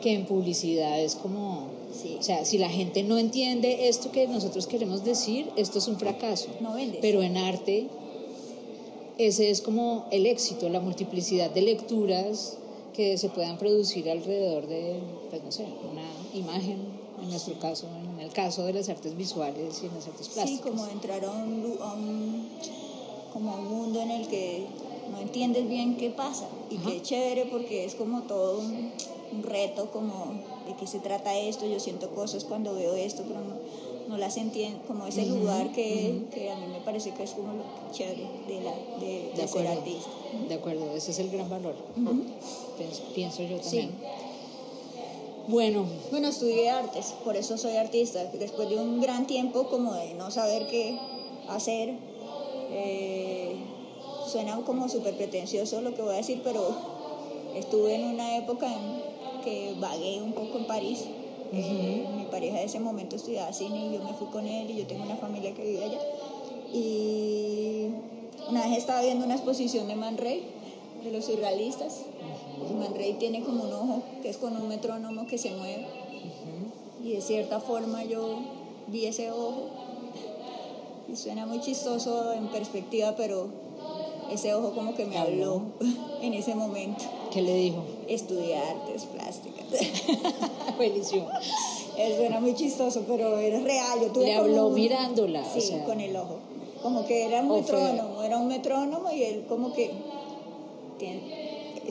que 0.01 0.13
en 0.13 0.25
publicidad 0.25 0.99
es 0.99 1.15
como 1.15 1.69
o 1.91 2.23
sea, 2.23 2.45
si 2.45 2.57
la 2.57 2.69
gente 2.69 3.03
no 3.03 3.17
entiende 3.17 3.89
esto 3.89 4.11
que 4.11 4.27
nosotros 4.27 4.65
queremos 4.67 5.03
decir, 5.03 5.49
esto 5.55 5.79
es 5.79 5.87
un 5.87 5.97
fracaso. 5.97 6.47
No 6.61 6.75
Pero 7.01 7.21
en 7.21 7.37
arte, 7.37 7.87
ese 9.17 9.49
es 9.49 9.61
como 9.61 10.05
el 10.11 10.25
éxito, 10.25 10.69
la 10.69 10.79
multiplicidad 10.79 11.51
de 11.51 11.61
lecturas 11.61 12.57
que 12.93 13.17
se 13.17 13.29
puedan 13.29 13.57
producir 13.57 14.09
alrededor 14.09 14.67
de, 14.67 14.99
pues 15.29 15.43
no 15.43 15.51
sé, 15.51 15.65
una 15.91 16.05
imagen, 16.33 16.77
en 17.21 17.29
nuestro 17.29 17.57
caso, 17.59 17.87
en 18.13 18.19
el 18.19 18.31
caso 18.31 18.63
de 18.65 18.73
las 18.73 18.89
artes 18.89 19.15
visuales 19.15 19.81
y 19.83 19.85
en 19.85 19.95
las 19.95 20.07
artes 20.07 20.29
plásticas. 20.29 20.49
Sí, 20.49 20.69
como 20.69 20.87
entrar 20.87 21.23
a 21.23 21.31
un, 21.31 22.47
como 23.31 23.55
un 23.55 23.67
mundo 23.67 24.01
en 24.01 24.11
el 24.11 24.27
que 24.27 24.65
no 25.11 25.19
entiendes 25.19 25.67
bien 25.69 25.97
qué 25.97 26.09
pasa 26.09 26.47
y 26.69 26.77
qué 26.77 27.01
chévere 27.01 27.45
porque 27.45 27.85
es 27.85 27.95
como 27.95 28.23
todo 28.23 28.59
un, 28.59 28.91
reto 29.43 29.89
como 29.91 30.33
de 30.67 30.75
qué 30.77 30.85
se 30.85 30.99
trata 30.99 31.37
esto, 31.37 31.65
yo 31.65 31.79
siento 31.79 32.09
cosas 32.09 32.43
cuando 32.43 32.73
veo 32.73 32.95
esto, 32.95 33.23
pero 33.25 33.39
no, 34.09 34.17
las 34.17 34.35
entiendo, 34.35 34.81
como 34.87 35.07
ese 35.07 35.25
lugar 35.25 35.71
que, 35.71 36.23
que, 36.33 36.51
a 36.51 36.57
mí 36.57 36.65
me 36.67 36.81
parece 36.81 37.11
que 37.11 37.23
es 37.23 37.31
como 37.31 37.53
lo 37.53 37.63
chévere 37.93 38.27
de, 38.49 38.61
la, 38.61 38.73
de, 38.99 39.31
de, 39.33 39.47
ser 39.47 39.67
artista. 39.67 40.09
De 40.49 40.55
acuerdo, 40.55 40.91
ese 40.97 41.11
es 41.11 41.19
el 41.19 41.31
gran 41.31 41.49
valor, 41.49 41.75
pienso, 43.15 43.41
yo 43.43 43.57
también. 43.57 43.91
Bueno. 45.47 45.85
Bueno, 46.11 46.27
estudié 46.27 46.69
artes, 46.69 47.13
por 47.23 47.35
eso 47.35 47.57
soy 47.57 47.75
artista. 47.75 48.23
Después 48.25 48.69
de 48.69 48.77
un 48.77 49.01
gran 49.01 49.25
tiempo 49.25 49.67
como 49.67 49.93
de 49.93 50.13
no 50.13 50.29
saber 50.31 50.67
qué 50.67 50.97
hacer, 51.49 51.95
eh, 52.71 53.55
suena 54.27 54.57
como 54.65 54.87
súper 54.87 55.15
pretencioso 55.15 55.81
lo 55.81 55.93
que 55.95 56.01
voy 56.01 56.13
a 56.13 56.17
decir, 56.17 56.41
pero 56.43 56.75
estuve 57.55 57.95
en 57.95 58.05
una 58.05 58.37
época 58.37 58.67
en 58.71 59.01
que 59.43 59.75
vagué 59.79 60.21
un 60.21 60.33
poco 60.33 60.59
en 60.59 60.65
París. 60.65 61.05
Eh, 61.53 62.05
mi 62.15 62.23
pareja 62.25 62.59
de 62.59 62.65
ese 62.65 62.79
momento 62.79 63.15
estudiaba 63.15 63.51
cine 63.51 63.87
y 63.87 63.93
yo 63.93 64.03
me 64.03 64.13
fui 64.13 64.27
con 64.27 64.47
él 64.47 64.69
y 64.69 64.77
yo 64.77 64.87
tengo 64.87 65.03
una 65.03 65.17
familia 65.17 65.53
que 65.53 65.63
vive 65.63 65.83
allá. 65.83 65.99
Y 66.73 67.87
una 68.49 68.67
vez 68.67 68.77
estaba 68.77 69.01
viendo 69.01 69.25
una 69.25 69.35
exposición 69.35 69.87
de 69.87 69.95
Man 69.95 70.17
Ray, 70.17 70.43
de 71.03 71.11
los 71.11 71.25
surrealistas. 71.25 72.03
Man 72.69 72.93
Ray 72.95 73.13
tiene 73.13 73.43
como 73.43 73.63
un 73.63 73.73
ojo 73.73 74.03
que 74.21 74.29
es 74.29 74.37
con 74.37 74.55
un 74.55 74.67
metrónomo 74.67 75.25
que 75.27 75.37
se 75.37 75.51
mueve. 75.51 75.85
Y 77.03 77.13
de 77.13 77.21
cierta 77.21 77.59
forma 77.59 78.03
yo 78.03 78.39
vi 78.87 79.05
ese 79.05 79.31
ojo. 79.31 79.69
Y 81.11 81.15
suena 81.15 81.45
muy 81.45 81.59
chistoso 81.59 82.33
en 82.33 82.47
perspectiva, 82.47 83.15
pero 83.17 83.47
ese 84.31 84.53
ojo 84.53 84.71
como 84.71 84.93
que 84.95 85.05
me 85.05 85.17
habló 85.17 85.61
en 86.21 86.33
ese 86.33 86.55
momento. 86.55 87.03
¿Qué 87.31 87.41
le 87.41 87.55
dijo? 87.55 87.83
Estudiar 88.07 88.63
artes 88.77 89.05
plásticas. 89.05 89.65
Buenísimo. 90.77 91.27
Suena 92.17 92.39
muy 92.39 92.55
chistoso, 92.55 93.03
pero 93.07 93.37
era 93.37 93.59
real. 93.59 93.99
Yo 94.01 94.07
tuve 94.07 94.25
le 94.25 94.35
habló 94.35 94.69
mirándola. 94.69 95.43
Sí, 95.43 95.73
con 95.85 95.99
el 95.99 96.15
ojo. 96.15 96.37
Como 96.81 97.05
que 97.05 97.25
era 97.25 97.41
un 97.41 97.49
metrónomo, 97.49 98.23
era 98.23 98.37
un 98.37 98.47
metrónomo 98.47 99.11
y 99.11 99.23
él 99.23 99.45
como 99.47 99.71
que 99.71 99.91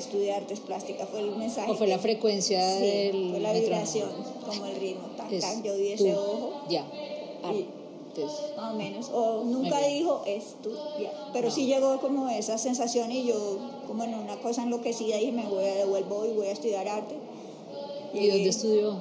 estudiar 0.00 0.42
artes 0.42 0.60
plásticas 0.60 1.08
fue 1.08 1.20
el 1.20 1.36
mensaje. 1.36 1.70
¿O 1.70 1.74
fue 1.74 1.86
la 1.86 1.98
frecuencia 1.98 2.60
sí, 2.78 2.84
del 2.84 3.30
fue 3.30 3.40
la 3.40 3.52
vibración, 3.52 4.10
como 4.46 4.66
el 4.66 4.76
ritmo. 4.76 5.08
yo 5.64 5.76
vi 5.76 5.92
ese 5.92 6.14
ojo. 6.14 6.62
Ya. 6.68 6.84
más 8.56 8.74
o 8.74 8.76
menos. 8.76 9.10
O 9.12 9.44
nunca 9.44 9.78
dijo 9.86 10.22
esto, 10.26 10.70
ya. 11.00 11.30
Pero 11.32 11.50
sí 11.50 11.66
llegó 11.66 12.00
como 12.00 12.28
esa 12.28 12.58
sensación 12.58 13.12
y 13.12 13.26
yo, 13.26 13.58
como 13.86 14.04
en 14.04 14.14
una 14.14 14.40
cosa 14.40 14.62
enloquecida, 14.62 15.16
dije, 15.16 15.32
me 15.32 15.46
voy 15.48 15.64
a 15.64 15.74
devuelvo 15.74 16.26
y 16.26 16.32
voy 16.32 16.46
a 16.46 16.52
estudiar 16.52 16.88
arte. 16.88 17.14
¿Y 18.12 18.28
dónde 18.28 18.48
estudió? 18.48 19.00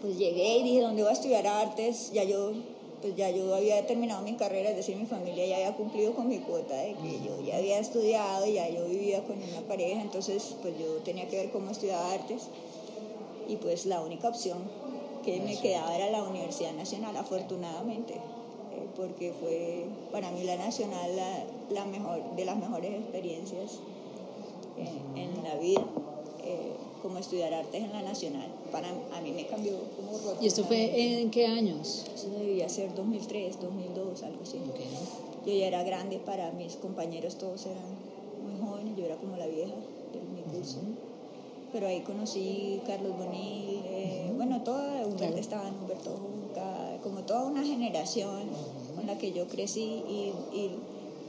Pues 0.00 0.18
llegué 0.18 0.58
y 0.58 0.62
dije, 0.64 0.80
¿dónde 0.80 1.02
voy 1.02 1.10
a 1.10 1.14
estudiar 1.14 1.46
artes? 1.46 2.10
Ya 2.12 2.24
yo 2.24 2.52
pues 3.00 3.14
ya 3.16 3.30
yo 3.30 3.54
había 3.54 3.86
terminado 3.86 4.22
mi 4.22 4.34
carrera, 4.34 4.70
es 4.70 4.76
decir, 4.76 4.96
mi 4.96 5.06
familia 5.06 5.46
ya 5.46 5.56
había 5.56 5.76
cumplido 5.76 6.14
con 6.14 6.28
mi 6.28 6.38
cuota 6.38 6.74
de 6.74 6.94
que 6.94 7.20
yo 7.24 7.40
ya 7.44 7.56
había 7.56 7.78
estudiado, 7.78 8.46
ya 8.46 8.68
yo 8.68 8.84
vivía 8.86 9.22
con 9.24 9.36
una 9.36 9.60
pareja, 9.68 10.00
entonces 10.02 10.56
pues 10.62 10.74
yo 10.78 10.94
tenía 11.04 11.28
que 11.28 11.36
ver 11.36 11.50
cómo 11.50 11.70
estudiaba 11.70 12.12
artes 12.12 12.48
y 13.48 13.56
pues 13.56 13.86
la 13.86 14.00
única 14.00 14.28
opción 14.28 14.58
que 15.24 15.40
me 15.40 15.56
quedaba 15.58 15.94
era 15.94 16.10
la 16.10 16.22
Universidad 16.24 16.72
Nacional, 16.72 17.16
afortunadamente, 17.16 18.14
eh, 18.14 18.86
porque 18.96 19.32
fue 19.40 19.84
para 20.10 20.30
mí 20.30 20.42
la 20.44 20.56
Nacional 20.56 21.10
la, 21.70 21.84
mejor, 21.84 22.22
de 22.36 22.44
las 22.44 22.56
mejores 22.56 22.94
experiencias 22.94 23.78
en 25.16 25.42
la 25.42 25.54
vida. 25.56 25.84
Eh, 26.44 26.87
como 27.08 27.20
estudiar 27.20 27.54
artes 27.54 27.82
en 27.82 27.90
la 27.90 28.02
Nacional. 28.02 28.48
Para 28.70 28.88
a 28.88 29.20
mí 29.22 29.32
me 29.32 29.46
cambió 29.46 29.72
como. 29.96 30.12
¿Y 30.42 30.46
esto 30.46 30.64
fue 30.64 31.22
en 31.22 31.30
qué 31.30 31.46
años? 31.46 32.04
Eso 32.14 32.28
debía 32.38 32.68
ser 32.68 32.94
2003, 32.94 33.60
2002, 33.60 34.22
algo 34.24 34.42
así. 34.42 34.58
Yo 35.46 35.52
ya 35.54 35.66
era 35.66 35.82
grande 35.82 36.18
para 36.18 36.52
mis 36.52 36.76
compañeros, 36.76 37.36
todos 37.38 37.64
eran 37.64 37.88
muy 38.44 38.60
jóvenes, 38.60 38.94
yo 38.96 39.06
era 39.06 39.16
como 39.16 39.36
la 39.36 39.46
vieja 39.46 39.72
de 40.12 40.20
mi 40.20 40.42
curso. 40.42 40.80
Pero 41.72 41.86
ahí 41.86 42.00
conocí 42.00 42.80
Carlos 42.86 43.16
Bonil, 43.16 43.80
eh, 43.86 44.30
bueno, 44.36 44.62
toda, 44.62 45.06
Humberto 45.06 45.38
estaba 45.38 45.68
en 45.68 45.74
Humberto 45.74 46.10
Junca, 46.10 46.98
como 47.02 47.20
toda 47.20 47.44
una 47.44 47.64
generación 47.64 48.48
con 48.94 49.06
la 49.06 49.16
que 49.16 49.32
yo 49.32 49.46
crecí 49.48 50.02
y, 50.08 50.32
y 50.52 50.70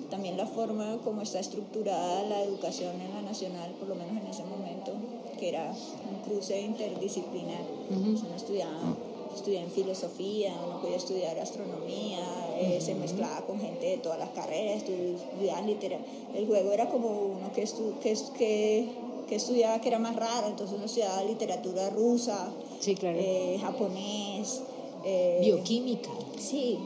también 0.10 0.38
la 0.38 0.46
forma 0.46 0.98
como 1.04 1.22
está 1.22 1.40
estructurada 1.40 2.24
la 2.24 2.42
educación 2.42 3.00
en 3.00 3.14
la 3.14 3.22
nacional, 3.22 3.72
por 3.80 3.88
lo 3.88 3.96
menos 3.96 4.22
en 4.22 4.28
ese 4.28 4.44
momento, 4.44 4.94
que 5.40 5.50
era 5.50 5.72
un 5.72 6.20
cruce 6.24 6.60
interdisciplinar. 6.60 7.64
uno 7.90 8.36
estudiaba, 8.36 8.96
estudiaba 9.34 9.66
en 9.66 9.72
filosofía, 9.72 10.54
uno 10.68 10.82
podía 10.82 10.98
estudiar 10.98 11.40
astronomía, 11.40 12.20
eh, 12.60 12.80
se 12.82 12.94
mezclaba 12.96 13.42
con 13.48 13.60
gente 13.60 13.86
de 13.86 13.98
todas 13.98 14.20
las 14.20 14.30
carreras, 14.30 14.84
estudiaban 14.84 15.66
literatura. 15.66 16.12
El 16.36 16.46
juego 16.46 16.72
era 16.72 16.90
como 16.90 17.08
uno 17.10 17.52
que, 17.54 17.64
que, 18.04 18.18
que, 18.38 18.90
que, 19.28 19.36
estudiaba 19.36 19.80
que 19.80 19.88
era 19.88 20.00
más 20.00 20.16
raro, 20.16 20.48
entonces 20.48 20.76
uno 20.76 20.86
estudiaba 20.86 21.24
literatura 21.24 21.90
rusa, 21.90 22.50
sí, 22.80 22.96
claro. 22.96 23.18
eh, 23.20 23.58
japonés. 23.62 24.62
Eh, 25.04 25.40
Bioquímica. 25.42 26.10
Sí, 26.38 26.78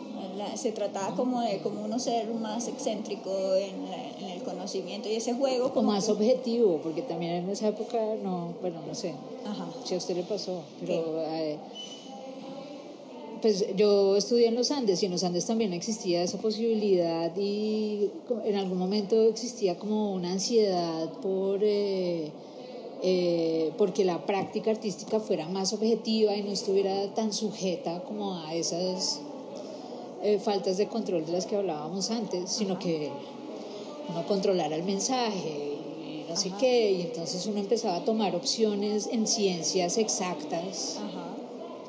se 0.55 0.71
trataba 0.71 1.15
como 1.15 1.41
de 1.41 1.59
como 1.59 1.83
uno 1.83 1.99
ser 1.99 2.27
más 2.33 2.67
excéntrico 2.67 3.55
en, 3.55 3.73
el 4.31 4.43
conocimiento 4.43 5.07
y 5.09 5.15
ese 5.15 5.33
juego 5.33 5.73
como 5.73 5.91
más 5.91 6.09
objetivo 6.09 6.79
porque 6.83 7.01
también 7.01 7.35
en 7.35 7.49
esa 7.49 7.69
época 7.69 7.97
no 8.21 8.53
bueno 8.61 8.81
no 8.85 8.93
sé 8.93 9.13
si 9.85 9.93
a 9.93 9.97
usted 9.97 10.15
le 10.15 10.23
pasó 10.23 10.63
pero 10.85 11.21
eh, 11.21 11.57
pues 13.41 13.65
yo 13.75 14.17
estudié 14.17 14.47
en 14.47 14.55
los 14.55 14.71
Andes 14.71 15.01
y 15.01 15.05
en 15.05 15.11
los 15.11 15.23
Andes 15.23 15.45
también 15.45 15.73
existía 15.73 16.23
esa 16.23 16.37
posibilidad 16.39 17.31
y 17.37 18.09
en 18.45 18.55
algún 18.55 18.77
momento 18.77 19.21
existía 19.23 19.77
como 19.77 20.13
una 20.13 20.31
ansiedad 20.31 21.09
por 21.21 21.59
eh, 21.61 22.31
eh, 23.05 23.73
porque 23.77 24.05
la 24.05 24.25
práctica 24.25 24.71
artística 24.71 25.19
fuera 25.19 25.49
más 25.49 25.73
objetiva 25.73 26.37
y 26.37 26.41
no 26.41 26.51
estuviera 26.51 27.13
tan 27.13 27.33
sujeta 27.33 28.01
como 28.05 28.35
a 28.35 28.55
esas 28.55 29.19
eh, 30.23 30.39
faltas 30.39 30.77
de 30.77 30.87
control 30.87 31.25
de 31.25 31.33
las 31.33 31.45
que 31.45 31.57
hablábamos 31.57 32.11
antes, 32.11 32.49
sino 32.49 32.79
que 32.79 33.11
uno 34.07 34.25
controlara 34.25 34.73
el 34.77 34.83
mensaje 34.83 35.79
y 36.01 36.25
no 36.29 36.37
sé 36.37 36.53
qué, 36.57 36.93
y 36.93 37.01
entonces 37.01 37.45
uno 37.45 37.59
empezaba 37.59 37.97
a 37.97 38.05
tomar 38.05 38.37
opciones 38.37 39.07
en 39.07 39.27
ciencias 39.27 39.97
exactas 39.97 40.99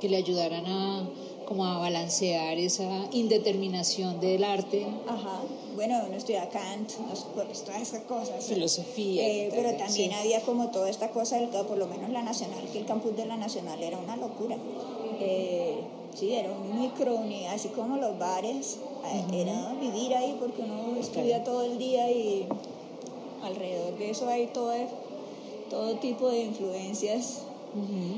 que 0.00 0.09
le 0.09 0.16
ayudaran 0.16 0.66
a 0.66 1.09
como 1.44 1.64
a 1.66 1.78
balancear 1.78 2.58
esa 2.58 3.06
indeterminación 3.12 4.20
del 4.20 4.44
arte. 4.44 4.86
Ajá. 5.06 5.42
Bueno, 5.74 6.02
uno 6.06 6.16
estudia 6.16 6.48
Kant, 6.48 6.90
todas 6.92 7.82
esas 7.82 8.02
cosas. 8.02 8.44
Filosofía. 8.44 9.26
Eh, 9.26 9.50
pero 9.52 9.76
también 9.76 10.12
había 10.12 10.40
como 10.42 10.70
toda 10.70 10.88
esta 10.88 11.10
cosa, 11.10 11.36
del, 11.36 11.48
por 11.48 11.76
lo 11.76 11.86
menos 11.86 12.10
la 12.10 12.22
Nacional, 12.22 12.64
que 12.72 12.78
el 12.78 12.86
campus 12.86 13.16
de 13.16 13.26
la 13.26 13.36
Nacional 13.36 13.82
era 13.82 13.98
una 13.98 14.16
locura. 14.16 14.56
Eh, 15.20 15.80
Sí, 16.14 16.32
era 16.32 16.48
un 16.52 16.80
micro, 16.80 17.18
así 17.50 17.70
como 17.70 17.96
los 17.96 18.16
bares, 18.20 18.78
eh, 19.04 19.40
era 19.42 19.74
vivir 19.80 20.14
ahí 20.14 20.36
porque 20.38 20.62
uno 20.62 20.96
estudia 20.96 21.42
todo 21.42 21.64
el 21.64 21.76
día 21.76 22.08
y 22.08 22.46
alrededor 23.42 23.98
de 23.98 24.10
eso 24.10 24.28
hay 24.28 24.46
todo, 24.46 24.72
todo 25.70 25.96
tipo 25.96 26.28
de 26.28 26.42
influencias 26.42 27.42
eh, 27.74 28.16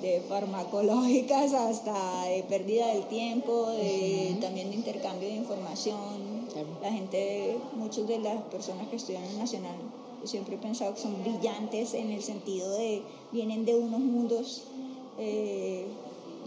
de 0.00 0.22
farmacológicas 0.28 1.52
hasta 1.52 2.24
de 2.24 2.44
pérdida 2.44 2.88
del 2.88 3.04
tiempo, 3.04 3.70
de, 3.70 4.36
también 4.40 4.70
de 4.70 4.76
intercambio 4.76 5.28
de 5.28 5.34
información. 5.34 6.46
La 6.82 6.90
gente, 6.90 7.56
muchas 7.74 8.06
de 8.06 8.18
las 8.18 8.42
personas 8.44 8.88
que 8.88 8.96
estudian 8.96 9.24
en 9.24 9.30
el 9.30 9.38
Nacional, 9.38 9.76
yo 10.20 10.26
siempre 10.26 10.54
he 10.54 10.58
pensado 10.58 10.94
que 10.94 11.00
son 11.00 11.22
brillantes 11.22 11.94
en 11.94 12.10
el 12.12 12.22
sentido 12.22 12.70
de, 12.70 13.02
vienen 13.32 13.64
de 13.64 13.74
unos 13.74 14.00
mundos 14.00 14.64
eh, 15.18 15.84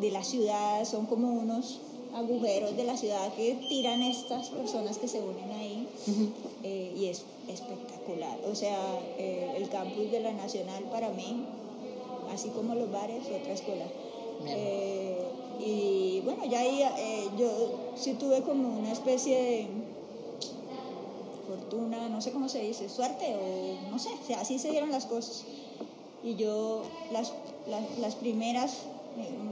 de 0.02 0.12
la 0.12 0.24
ciudad, 0.24 0.86
son 0.86 1.06
como 1.06 1.32
unos 1.32 1.80
agujeros 2.16 2.76
de 2.76 2.84
la 2.84 2.98
ciudad 2.98 3.32
que 3.34 3.56
tiran 3.70 4.02
estas 4.02 4.50
personas 4.50 4.98
que 4.98 5.08
se 5.08 5.20
unen 5.20 5.52
ahí 5.52 5.88
eh, 6.64 6.94
y 6.98 7.06
es 7.06 7.24
espectacular. 7.48 8.40
O 8.50 8.56
sea, 8.56 8.78
eh, 9.18 9.54
el 9.58 9.70
campus 9.70 10.12
de 10.12 10.22
la 10.22 10.32
Nacional 10.34 10.84
para 10.92 11.10
mí, 11.10 11.46
así 12.34 12.50
como 12.50 12.76
los 12.76 12.92
bares, 12.92 13.24
otra 13.26 13.54
escuela. 13.54 13.86
Eh, 14.48 15.18
y 15.60 16.22
bueno, 16.22 16.46
ya 16.46 16.60
ahí 16.60 16.82
yo 17.38 17.92
sí 17.96 18.14
tuve 18.14 18.42
como 18.42 18.80
una 18.80 18.92
especie 18.92 19.36
de 19.36 19.68
fortuna, 21.48 22.08
no 22.08 22.22
sé 22.22 22.32
cómo 22.32 22.48
se 22.48 22.62
dice, 22.62 22.88
suerte 22.88 23.36
o 23.36 23.90
no 23.92 24.00
sé, 24.00 24.12
así 24.36 24.60
se 24.60 24.72
dieron 24.72 24.92
las 24.92 25.06
cosas. 25.06 25.44
Y 26.24 26.36
yo 26.36 26.84
las, 27.12 27.34
las, 27.68 27.98
las 28.00 28.16
primeras 28.16 28.86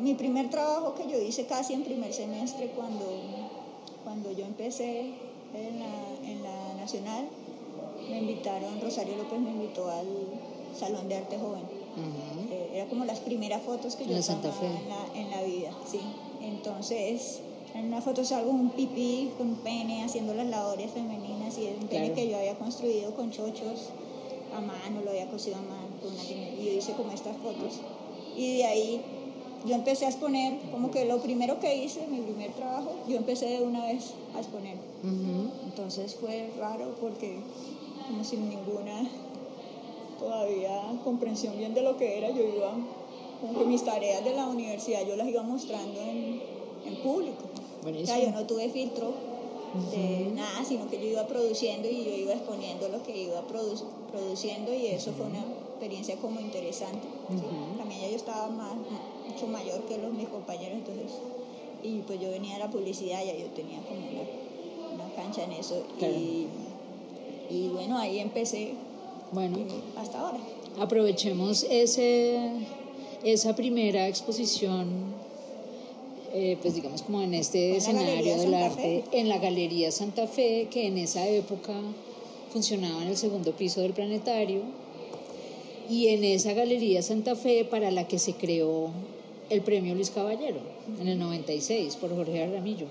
mi 0.02 0.14
primer 0.14 0.50
trabajo 0.50 0.94
que 0.96 1.08
yo 1.08 1.20
hice 1.20 1.46
casi 1.46 1.74
en 1.74 1.84
primer 1.84 2.14
semestre 2.14 2.72
cuando, 2.76 3.06
cuando 4.04 4.32
yo 4.32 4.46
empecé 4.46 5.12
en 5.54 5.80
la, 5.80 6.30
en 6.30 6.44
la 6.44 6.74
Nacional, 6.76 7.28
me 8.10 8.20
invitaron, 8.20 8.80
Rosario 8.80 9.18
López 9.18 9.40
me 9.40 9.52
invitó 9.52 9.90
al 9.90 10.08
Salón 10.78 11.10
de 11.10 11.16
Arte 11.16 11.38
Joven. 11.38 11.64
Eh, 11.98 12.47
era 12.78 12.90
como 12.90 13.06
las 13.06 13.20
primeras 13.20 13.62
fotos 13.64 13.96
que 13.96 14.06
yo 14.06 14.16
en 14.16 14.24
Santa 14.24 14.52
Fe. 14.52 14.68
En, 14.68 14.90
la, 14.90 15.20
en 15.20 15.32
la 15.32 15.44
vida, 15.44 15.72
sí. 15.90 16.00
Entonces, 16.42 17.40
en 17.74 17.88
una 17.88 18.02
foto 18.02 18.24
salgo 18.24 18.52
un 18.52 18.70
pipí 18.70 19.32
con 19.38 19.50
un 19.50 19.56
pene 19.58 20.04
haciendo 20.04 20.34
las 20.34 20.48
labores 20.48 20.92
femeninas 20.92 21.58
y 21.58 21.68
es 21.68 21.78
un 21.82 21.88
pene 21.88 22.14
que 22.14 22.30
yo 22.30 22.38
había 22.38 22.56
construido 22.56 23.14
con 23.16 23.32
chochos 23.32 23.90
a 24.56 24.62
mano, 24.62 25.02
lo 25.04 25.10
había 25.10 25.28
cosido 25.30 25.58
a 25.58 25.62
mano, 25.62 25.90
con 26.02 26.14
una, 26.14 26.24
y 26.24 26.66
yo 26.66 26.72
hice 26.72 26.94
como 26.94 27.12
estas 27.12 27.36
fotos. 27.38 27.80
Y 28.36 28.58
de 28.58 28.66
ahí 28.66 29.02
yo 29.66 29.76
empecé 29.76 30.06
a 30.06 30.10
exponer, 30.10 30.60
como 30.72 30.92
que 30.92 31.06
lo 31.06 31.20
primero 31.22 31.60
que 31.60 31.76
hice, 31.84 32.08
mi 32.08 32.20
primer 32.20 32.52
trabajo, 32.52 32.96
yo 33.08 33.18
empecé 33.18 33.48
de 33.48 33.62
una 33.64 33.86
vez 33.86 34.14
a 34.36 34.40
exponer. 34.40 34.78
Entonces 35.66 36.16
fue 36.16 36.52
raro 36.58 36.96
porque 37.02 37.40
como 38.08 38.24
sin 38.24 38.50
ninguna 38.50 39.10
todavía 40.28 40.82
comprensión 41.04 41.58
bien 41.58 41.74
de 41.74 41.82
lo 41.82 41.98
que 41.98 42.18
era, 42.18 42.30
yo 42.30 42.44
iba, 42.44 42.74
como 43.42 43.58
que 43.58 43.66
mis 43.66 43.84
tareas 43.84 44.24
de 44.24 44.34
la 44.34 44.48
universidad 44.48 45.06
yo 45.08 45.16
las 45.16 45.28
iba 45.28 45.42
mostrando 45.42 46.00
en, 46.02 46.42
en 46.86 46.96
público. 47.02 47.44
O 47.86 48.06
sea, 48.06 48.20
yo 48.20 48.32
no 48.32 48.46
tuve 48.46 48.70
filtro 48.70 49.14
de 49.92 50.32
nada, 50.34 50.66
sino 50.66 50.90
que 50.90 51.00
yo 51.00 51.08
iba 51.08 51.26
produciendo 51.28 51.88
y 51.88 52.04
yo 52.04 52.12
iba 52.12 52.34
exponiendo 52.34 52.90
lo 52.90 53.02
que 53.04 53.24
iba 53.24 53.42
produciendo 54.12 54.74
y 54.74 54.88
eso 54.88 55.14
fue 55.14 55.28
una 55.28 55.40
experiencia 55.40 56.18
como 56.18 56.40
interesante. 56.42 57.08
También 57.78 58.02
ya 58.02 58.10
yo 58.10 58.16
estaba 58.16 58.50
más, 58.50 58.74
mucho 59.28 59.48
mayor 59.48 59.82
que 59.84 59.98
los 59.98 60.12
mis 60.12 60.28
compañeros, 60.28 60.80
entonces, 60.80 61.20
y 61.84 62.00
pues 62.00 62.20
yo 62.20 62.32
venía 62.32 62.56
de 62.56 62.60
la 62.60 62.70
publicidad, 62.70 63.24
ya 63.24 63.36
yo 63.36 63.48
tenía 63.48 63.80
como 63.82 64.00
una, 64.00 65.06
una 65.06 65.16
cancha 65.16 65.44
en 65.44 65.54
eso. 65.54 65.84
Y, 66.02 66.48
y, 67.50 67.70
bueno, 67.70 67.98
ahí 67.98 68.20
empecé. 68.20 68.74
Bueno, 69.32 69.58
eh, 69.58 69.68
hasta 69.98 70.20
ahora. 70.20 70.40
Aprovechemos 70.80 71.66
ese, 71.70 72.40
esa 73.24 73.56
primera 73.56 74.08
exposición 74.08 75.16
eh, 76.34 76.58
pues 76.62 76.76
digamos 76.76 77.02
como 77.02 77.22
en 77.22 77.34
este 77.34 77.78
escenario 77.78 78.38
del 78.38 78.54
arte, 78.54 79.04
en 79.12 79.30
la 79.30 79.38
Galería 79.38 79.92
Santa 79.92 80.28
Fe, 80.28 80.68
que 80.70 80.88
en 80.88 80.98
esa 80.98 81.28
época 81.28 81.74
funcionaba 82.52 83.02
en 83.02 83.10
el 83.10 83.18
segundo 83.18 83.54
piso 83.54 83.82
del 83.82 83.94
planetario, 83.94 84.62
y 85.90 86.08
en 86.10 86.24
esa 86.24 86.54
Galería 86.54 87.02
Santa 87.02 87.36
Fe 87.36 87.66
para 87.66 87.92
la 87.92 88.08
que 88.08 88.20
se 88.20 88.34
creó 88.34 88.92
el 89.50 89.62
premio 89.62 89.96
Luis 89.96 90.12
Caballero 90.12 90.60
en 91.00 91.08
el 91.08 91.18
96 91.18 91.96
por 91.96 92.14
Jorge 92.14 92.44
Arramillo. 92.44 92.88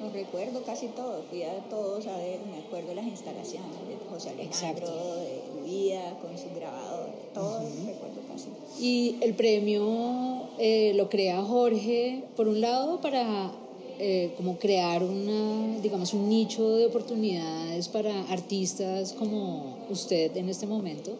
Lo 0.00 0.10
recuerdo 0.10 0.62
casi 0.62 0.86
todo, 0.86 1.22
fui 1.28 1.42
a 1.42 1.58
todos 1.68 2.06
a 2.06 2.16
ver, 2.16 2.40
me 2.50 2.58
acuerdo 2.58 2.88
de 2.88 2.94
las 2.94 3.06
instalaciones 3.06 3.76
de 3.86 3.96
José 4.10 4.30
Alejandro, 4.30 4.88
de 5.16 5.39
Con 5.70 6.36
su 6.36 6.52
grabador, 6.56 7.10
todo 7.32 7.60
recuerdo 7.86 8.20
casi. 8.28 8.48
Y 8.84 9.16
el 9.20 9.34
premio 9.34 10.48
eh, 10.58 10.94
lo 10.96 11.08
crea 11.08 11.40
Jorge, 11.42 12.24
por 12.34 12.48
un 12.48 12.60
lado, 12.60 13.00
para 13.00 13.52
eh, 14.00 14.32
como 14.36 14.58
crear 14.58 15.04
una, 15.04 15.78
digamos, 15.80 16.12
un 16.12 16.28
nicho 16.28 16.74
de 16.74 16.86
oportunidades 16.86 17.86
para 17.88 18.22
artistas 18.32 19.12
como 19.12 19.76
usted 19.88 20.36
en 20.36 20.48
este 20.48 20.66
momento, 20.66 21.12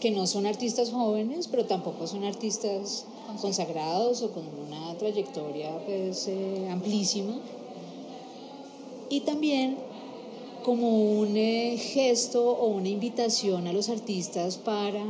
que 0.00 0.10
no 0.10 0.26
son 0.26 0.46
artistas 0.46 0.90
jóvenes, 0.90 1.46
pero 1.46 1.64
tampoco 1.64 2.08
son 2.08 2.24
artistas 2.24 3.06
consagrados 3.40 4.22
o 4.22 4.32
con 4.32 4.42
una 4.66 4.98
trayectoria 4.98 5.78
pues, 5.86 6.26
eh, 6.26 6.68
amplísima. 6.72 7.36
Y 9.10 9.20
también 9.20 9.76
como 10.64 11.12
un 11.20 11.36
eh, 11.36 11.76
gesto 11.76 12.42
o 12.50 12.68
una 12.68 12.88
invitación 12.88 13.66
a 13.68 13.72
los 13.72 13.90
artistas 13.90 14.56
para 14.56 15.04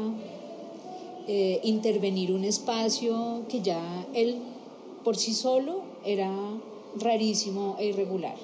eh, 1.29 1.61
intervenir 1.63 2.33
un 2.33 2.45
espacio 2.45 3.43
que 3.49 3.63
ya 3.63 4.05
él 4.15 4.39
por 5.05 5.17
sí 5.17 5.33
solo 5.33 5.83
era 6.05 6.31
rarísimo 6.97 7.77
e 7.79 7.87
irregular, 7.87 8.35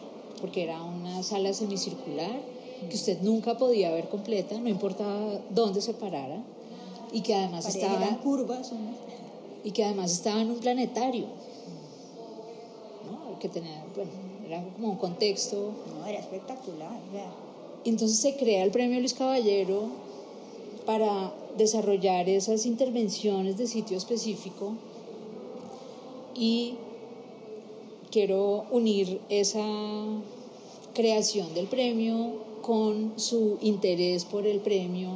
porque 0.40 0.62
era 0.62 0.81
una 0.83 1.23
sala 1.25 1.53
semicircular 1.53 2.40
que 2.88 2.94
usted 2.94 3.20
nunca 3.23 3.59
podía 3.59 3.90
ver 3.90 4.09
completa, 4.09 4.59
no 4.59 4.68
importaba 4.68 5.40
dónde 5.51 5.81
se 5.81 5.94
parara, 5.94 6.42
y 7.12 7.23
que 7.23 7.35
además 7.35 7.66
estaba... 7.66 8.18
curvas. 8.23 8.73
Y 9.62 9.73
que 9.73 9.85
además 9.85 10.12
estaba 10.12 10.40
en 10.40 10.51
un 10.51 10.59
planetario, 10.59 11.27
¿no? 13.05 13.38
Que 13.38 13.51
tenía, 13.51 13.85
bueno, 13.94 14.30
era 14.51 14.65
como 14.75 14.91
un 14.91 14.97
contexto... 14.97 15.73
No, 15.95 16.07
era 16.07 16.19
espectacular, 16.19 16.99
Entonces 17.85 18.19
se 18.19 18.37
crea 18.37 18.65
el 18.65 18.71
premio 18.73 18.99
Luis 18.99 19.15
Caballero 19.15 19.85
para 20.85 21.33
desarrollar 21.57 22.29
esas 22.29 22.67
intervenciones 22.67 23.57
de 23.59 23.67
sitio 23.67 23.97
específico 23.97 24.73
y 26.35 26.75
quiero 28.11 28.65
unir 28.71 29.21
esa 29.29 29.65
creación 30.95 31.55
del 31.55 31.67
premio 31.67 32.33
con 32.63 33.13
su 33.17 33.59
interés 33.61 34.25
por 34.25 34.47
el 34.47 34.61
premio, 34.61 35.11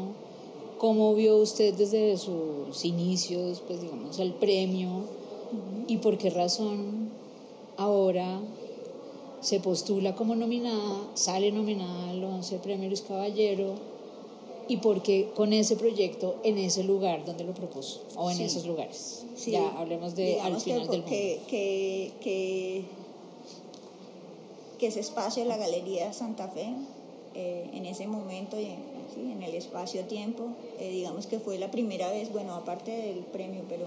cómo 0.79 1.14
vio 1.14 1.37
usted 1.38 1.75
desde 1.75 2.16
sus 2.18 2.85
inicios, 2.85 3.62
pues 3.66 3.81
digamos, 3.81 4.18
el 4.18 4.33
premio 4.35 5.07
y 5.88 5.97
por 5.99 6.18
qué 6.18 6.31
razón 6.31 7.11
ahora 7.77 8.40
se 9.44 9.61
postula 9.61 10.14
como 10.14 10.35
nominada, 10.35 11.07
sale 11.12 11.52
nominada 11.52 12.09
al 12.09 12.24
11 12.24 12.57
Premio 12.61 12.88
Luis 12.88 13.02
Caballero 13.02 13.74
y 14.68 14.78
por 14.78 15.02
qué 15.02 15.28
con 15.37 15.52
ese 15.52 15.76
proyecto 15.76 16.37
en 16.44 16.57
ese 16.57 16.83
lugar 16.83 17.26
donde 17.26 17.44
lo 17.44 17.52
propuso 17.52 18.00
o 18.16 18.30
en 18.30 18.40
esos 18.40 18.64
lugares. 18.64 19.26
Ya 19.46 19.68
hablemos 19.78 20.16
de 20.16 20.40
al 20.40 20.59
final 20.59 20.88
del 20.88 21.00
mundo. 21.02 21.07
Que, 21.07 21.40
que, 21.46 22.12
que, 22.22 22.85
que 24.78 24.87
ese 24.87 25.00
espacio 25.00 25.42
de 25.42 25.50
la 25.50 25.59
Galería 25.59 26.11
Santa 26.14 26.48
Fe 26.48 26.74
eh, 27.35 27.68
en 27.74 27.85
ese 27.85 28.07
momento 28.07 28.59
y 28.59 28.64
en, 28.64 29.42
el 29.42 29.54
espacio-tiempo, 29.54 30.44
eh, 30.80 30.88
digamos 30.90 31.26
que 31.26 31.38
fue 31.38 31.59
la 31.59 31.70
primera 31.70 32.11
vez, 32.11 32.33
bueno, 32.33 32.54
aparte 32.54 32.90
del 32.90 33.18
premio, 33.18 33.61
pero 33.68 33.85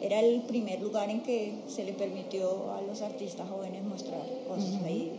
era 0.00 0.20
el 0.20 0.42
primer 0.42 0.80
lugar 0.80 1.10
en 1.10 1.22
que 1.22 1.52
se 1.68 1.84
le 1.84 1.92
permitió 1.92 2.72
a 2.72 2.80
los 2.82 3.02
artistas 3.02 3.48
jóvenes 3.48 3.82
mostrar 3.84 4.22
cosas 4.48 4.82
ahí. 4.84 5.12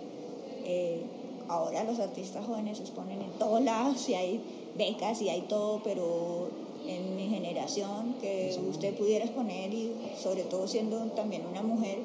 Eh, 0.65 1.02
ahora 1.48 1.84
los 1.84 2.00
artistas 2.00 2.46
jóvenes 2.46 2.78
se 2.78 2.84
exponen 2.84 3.22
en 3.22 3.32
todos 3.34 3.62
lados 3.62 4.08
y 4.10 4.15
hay 4.15 4.41
becas 4.76 5.22
y 5.22 5.30
hay 5.30 5.41
todo, 5.41 5.82
pero 5.84 6.50
en 6.88 7.15
mi 7.15 7.28
generación 7.28 8.15
que 8.22 8.58
usted 8.70 8.96
pudiera 8.96 9.26
exponer 9.26 9.74
y 9.74 9.91
sobre 10.22 10.44
todo 10.44 10.67
siendo 10.67 10.98
también 11.12 11.46
una 11.46 11.62
mujer, 11.62 12.00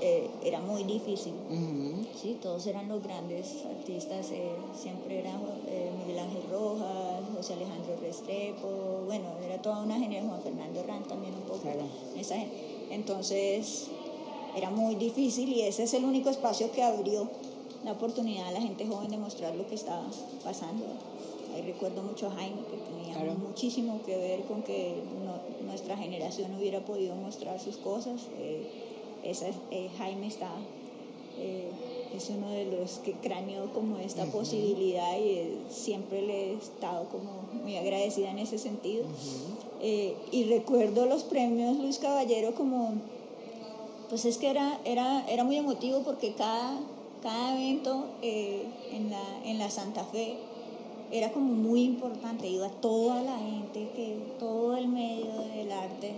eh, 0.00 0.30
era 0.42 0.60
muy 0.60 0.84
difícil. 0.84 1.34
¿sí? 2.20 2.38
Todos 2.42 2.66
eran 2.66 2.88
los 2.88 3.02
grandes 3.02 3.64
artistas, 3.64 4.30
eh, 4.30 4.50
siempre 4.74 5.20
era 5.20 5.32
eh, 5.68 5.90
Miguel 5.98 6.18
Ángel 6.18 6.42
Rojas, 6.50 7.22
José 7.34 7.54
Alejandro 7.54 7.96
Restrepo, 8.00 9.02
bueno, 9.06 9.24
era 9.44 9.60
toda 9.62 9.82
una 9.82 9.94
generación, 9.98 10.30
Juan 10.30 10.42
Fernando 10.42 10.82
Rand 10.82 11.06
también 11.06 11.34
un 11.34 11.42
poco. 11.42 11.68
Esa, 12.16 12.36
entonces 12.90 13.88
era 14.56 14.70
muy 14.70 14.94
difícil 14.96 15.48
y 15.48 15.62
ese 15.62 15.84
es 15.84 15.94
el 15.94 16.04
único 16.04 16.30
espacio 16.30 16.70
que 16.72 16.82
abrió 16.82 17.28
la 17.84 17.92
oportunidad 17.92 18.48
a 18.48 18.52
la 18.52 18.60
gente 18.60 18.86
joven 18.86 19.10
de 19.10 19.16
mostrar 19.16 19.54
lo 19.54 19.66
que 19.66 19.74
estaba 19.74 20.04
pasando. 20.42 20.84
ahí 21.54 21.62
recuerdo 21.62 22.02
mucho 22.02 22.26
a 22.26 22.30
Jaime, 22.32 22.60
que 22.70 22.76
tenía 22.76 23.34
muchísimo 23.34 24.00
que 24.04 24.16
ver 24.16 24.42
con 24.42 24.62
que 24.62 24.94
nuestra 25.64 25.96
generación 25.96 26.54
hubiera 26.54 26.80
podido 26.80 27.14
mostrar 27.14 27.60
sus 27.60 27.76
cosas. 27.76 28.22
Eh, 28.38 28.66
esa, 29.30 29.48
eh, 29.70 29.88
Jaime 29.98 30.26
está, 30.26 30.50
eh, 31.38 31.70
es 32.14 32.30
uno 32.30 32.48
de 32.50 32.64
los 32.66 32.98
que 32.98 33.12
craneó 33.12 33.72
como 33.72 33.98
esta 33.98 34.24
posibilidad 34.26 35.18
y 35.18 35.58
siempre 35.68 36.22
le 36.22 36.52
he 36.52 36.54
estado 36.54 37.06
como 37.10 37.42
muy 37.62 37.76
agradecida 37.76 38.30
en 38.30 38.38
ese 38.38 38.58
sentido. 38.58 39.04
y 39.82 40.44
recuerdo 40.44 41.06
los 41.06 41.24
premios 41.24 41.76
Luis 41.76 41.98
Caballero 41.98 42.54
como, 42.54 42.94
pues 44.08 44.24
es 44.24 44.38
que 44.38 44.48
era, 44.48 44.80
era, 44.84 45.28
era 45.28 45.44
muy 45.44 45.56
emotivo 45.56 46.00
porque 46.00 46.32
cada, 46.32 46.78
cada 47.22 47.54
evento 47.60 48.06
en, 48.22 49.10
la, 49.10 49.22
en 49.44 49.58
la 49.58 49.70
Santa 49.70 50.04
Fe 50.04 50.36
era 51.12 51.32
como 51.32 51.52
muy 51.52 51.84
importante, 51.84 52.48
iba 52.48 52.68
toda 52.68 53.22
la 53.22 53.38
gente, 53.38 53.88
que 53.94 54.16
todo 54.38 54.76
el 54.76 54.88
medio 54.88 55.32
del 55.54 55.70
arte 55.70 56.14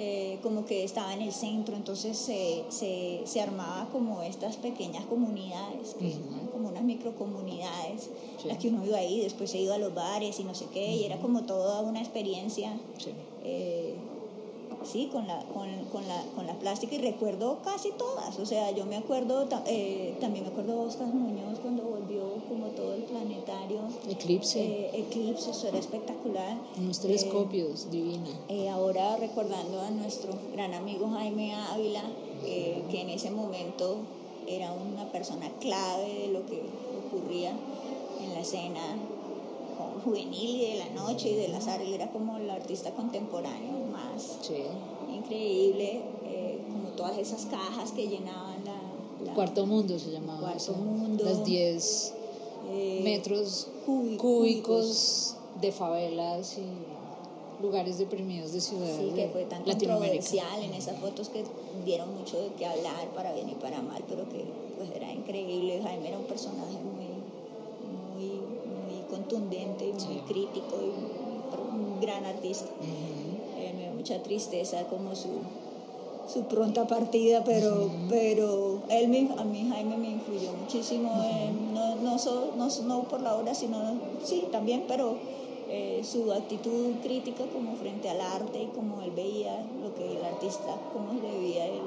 eh, 0.00 0.38
como 0.44 0.64
que 0.64 0.84
estaba 0.84 1.12
en 1.12 1.22
el 1.22 1.32
centro, 1.32 1.74
entonces 1.74 2.16
se, 2.16 2.62
se, 2.68 3.22
se 3.24 3.40
armaba 3.40 3.88
como 3.90 4.22
estas 4.22 4.56
pequeñas 4.56 5.04
comunidades, 5.06 5.96
como 6.52 6.68
unas 6.68 6.84
microcomunidades, 6.84 8.08
las 8.44 8.58
que 8.58 8.68
uno 8.68 8.86
iba 8.86 8.98
ahí, 8.98 9.20
después 9.20 9.50
se 9.50 9.58
iba 9.58 9.74
a 9.74 9.78
los 9.78 9.92
bares 9.92 10.38
y 10.38 10.44
no 10.44 10.54
sé 10.54 10.66
qué, 10.72 10.94
y 10.94 11.04
era 11.04 11.18
como 11.18 11.42
toda 11.42 11.80
una 11.80 11.98
experiencia. 11.98 12.78
Eh, 13.42 13.94
sí, 14.84 15.08
con 15.12 15.26
la, 15.26 15.38
con, 15.52 15.68
con, 15.92 16.06
la, 16.06 16.22
con 16.34 16.46
la 16.46 16.54
plástica 16.54 16.94
y 16.94 16.98
recuerdo 16.98 17.58
casi 17.64 17.90
todas. 17.92 18.38
O 18.38 18.46
sea, 18.46 18.70
yo 18.70 18.86
me 18.86 18.96
acuerdo, 18.96 19.46
eh, 19.66 20.16
también 20.20 20.44
me 20.44 20.50
acuerdo 20.50 20.80
de 20.80 20.86
Oscar 20.86 21.08
Muñoz 21.08 21.58
cuando 21.60 21.82
volvió 21.82 22.34
como 22.48 22.68
todo 22.68 22.94
el 22.94 23.02
planetario. 23.02 23.80
Eclipse. 24.08 24.60
Eh, 24.60 24.90
eclipse, 24.94 25.50
eso 25.50 25.68
era 25.68 25.78
espectacular. 25.78 26.56
Unos 26.76 27.00
telescopios, 27.00 27.86
eh, 27.86 27.88
divina. 27.90 28.72
ahora 28.72 29.16
recordando 29.16 29.80
a 29.80 29.90
nuestro 29.90 30.32
gran 30.52 30.74
amigo 30.74 31.08
Jaime 31.10 31.54
Ávila, 31.54 32.02
que 32.42 33.00
en 33.00 33.10
ese 33.10 33.30
momento 33.30 33.96
era 34.46 34.72
una 34.72 35.10
persona 35.10 35.50
clave 35.60 36.20
de 36.20 36.28
lo 36.28 36.46
que 36.46 36.62
ocurría 37.06 37.52
en 38.22 38.34
la 38.34 38.40
escena 38.40 38.96
juvenil 40.08 40.62
y 40.62 40.70
de 40.70 40.78
la 40.78 40.88
noche 40.90 41.30
y 41.30 41.34
de 41.34 41.48
la 41.48 41.58
él 41.76 41.94
era 41.94 42.10
como 42.10 42.38
el 42.38 42.48
artista 42.50 42.90
contemporáneo 42.92 43.86
más 43.92 44.38
increíble, 45.12 46.00
eh, 46.24 46.58
como 46.72 46.88
todas 46.90 47.18
esas 47.18 47.46
cajas 47.46 47.92
que 47.92 48.08
llenaban 48.08 48.64
la... 48.64 49.34
Cuarto 49.34 49.66
Mundo 49.66 49.98
se 49.98 50.10
llamaba. 50.10 50.40
Cuarto 50.40 50.72
Mundo. 50.72 51.24
Las 51.24 51.44
10 51.44 52.14
eh, 52.70 53.00
metros 53.04 53.68
cúbicos, 53.86 55.36
de 55.60 55.72
favelas 55.72 56.56
y 56.58 57.62
lugares 57.62 57.98
deprimidos 57.98 58.52
de 58.52 58.60
ciudad. 58.60 58.96
Sí, 58.96 59.12
que 59.14 59.28
fue 59.28 59.44
tan 59.44 59.64
controversial 59.64 60.62
en 60.62 60.72
esas 60.74 60.98
fotos 60.98 61.28
que 61.28 61.44
dieron 61.84 62.16
mucho 62.16 62.40
de 62.40 62.50
qué 62.56 62.66
hablar 62.66 63.08
para 63.14 63.32
bien 63.32 63.48
y 63.48 63.54
para 63.54 63.82
mal, 63.82 64.02
pero 64.08 64.28
que 64.28 64.44
pues 64.76 64.90
era 64.94 65.12
increíble. 65.12 65.80
Jaime 65.82 66.08
era 66.08 66.18
un 66.18 66.26
personaje 66.26 66.78
muy 66.78 67.07
contundente 69.28 69.86
y 69.86 69.92
muy 69.92 70.20
crítico 70.22 70.76
y 70.80 70.88
un 71.70 72.00
gran 72.00 72.24
artista. 72.24 72.70
Eh, 73.58 73.72
me 73.76 73.86
da 73.86 73.92
mucha 73.92 74.22
tristeza 74.22 74.84
como 74.84 75.14
su, 75.14 75.28
su 76.32 76.44
pronta 76.44 76.86
partida, 76.86 77.44
pero, 77.44 77.90
pero 78.08 78.80
él 78.88 79.08
me, 79.08 79.28
a 79.36 79.44
mí 79.44 79.68
Jaime 79.68 79.96
me 79.98 80.10
influyó 80.10 80.52
muchísimo, 80.54 81.10
no, 81.74 81.96
no, 81.96 82.16
no, 82.56 82.68
no, 82.84 83.02
por 83.04 83.20
la 83.20 83.36
obra, 83.36 83.54
sino, 83.54 83.78
sí, 84.24 84.44
también, 84.50 84.84
pero 84.88 85.16
eh, 85.68 86.00
su 86.04 86.32
actitud 86.32 86.94
crítica 87.02 87.44
como 87.52 87.76
frente 87.76 88.08
al 88.08 88.20
arte 88.20 88.62
y 88.62 88.66
como 88.66 89.02
él 89.02 89.10
veía 89.10 89.62
lo 89.82 89.94
que 89.94 90.16
el 90.16 90.24
artista, 90.24 90.76
cómo 90.92 91.20
debía 91.20 91.66
él 91.66 91.82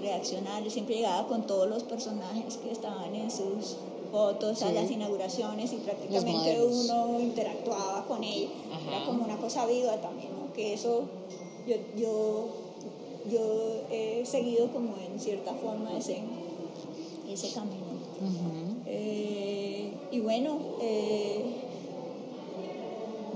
reaccionar, 0.00 0.62
él 0.62 0.70
siempre 0.70 0.96
llegaba 0.96 1.26
con 1.26 1.46
todos 1.46 1.68
los 1.68 1.82
personajes 1.82 2.56
que 2.58 2.70
estaban 2.70 3.14
en 3.14 3.30
sus 3.30 3.76
fotos 4.10 4.62
a 4.62 4.72
las 4.72 4.90
inauguraciones 4.90 5.72
y 5.72 5.76
prácticamente 5.76 6.62
uno 6.62 7.20
interactuaba 7.20 8.04
con 8.06 8.22
ella. 8.24 8.48
Era 8.88 9.04
como 9.04 9.24
una 9.24 9.36
cosa 9.36 9.66
viva 9.66 9.96
también, 10.00 10.30
que 10.54 10.74
eso 10.74 11.04
yo, 11.66 11.76
yo, 11.96 12.48
yo 13.30 13.40
he 13.90 14.24
seguido 14.24 14.68
como 14.72 14.96
en 14.96 15.18
cierta 15.18 15.54
forma 15.54 15.96
ese, 15.96 16.20
ese 17.28 17.52
camino. 17.52 17.90
Eh, 18.86 19.92
y 20.10 20.20
bueno, 20.20 20.58
eh, 20.80 21.44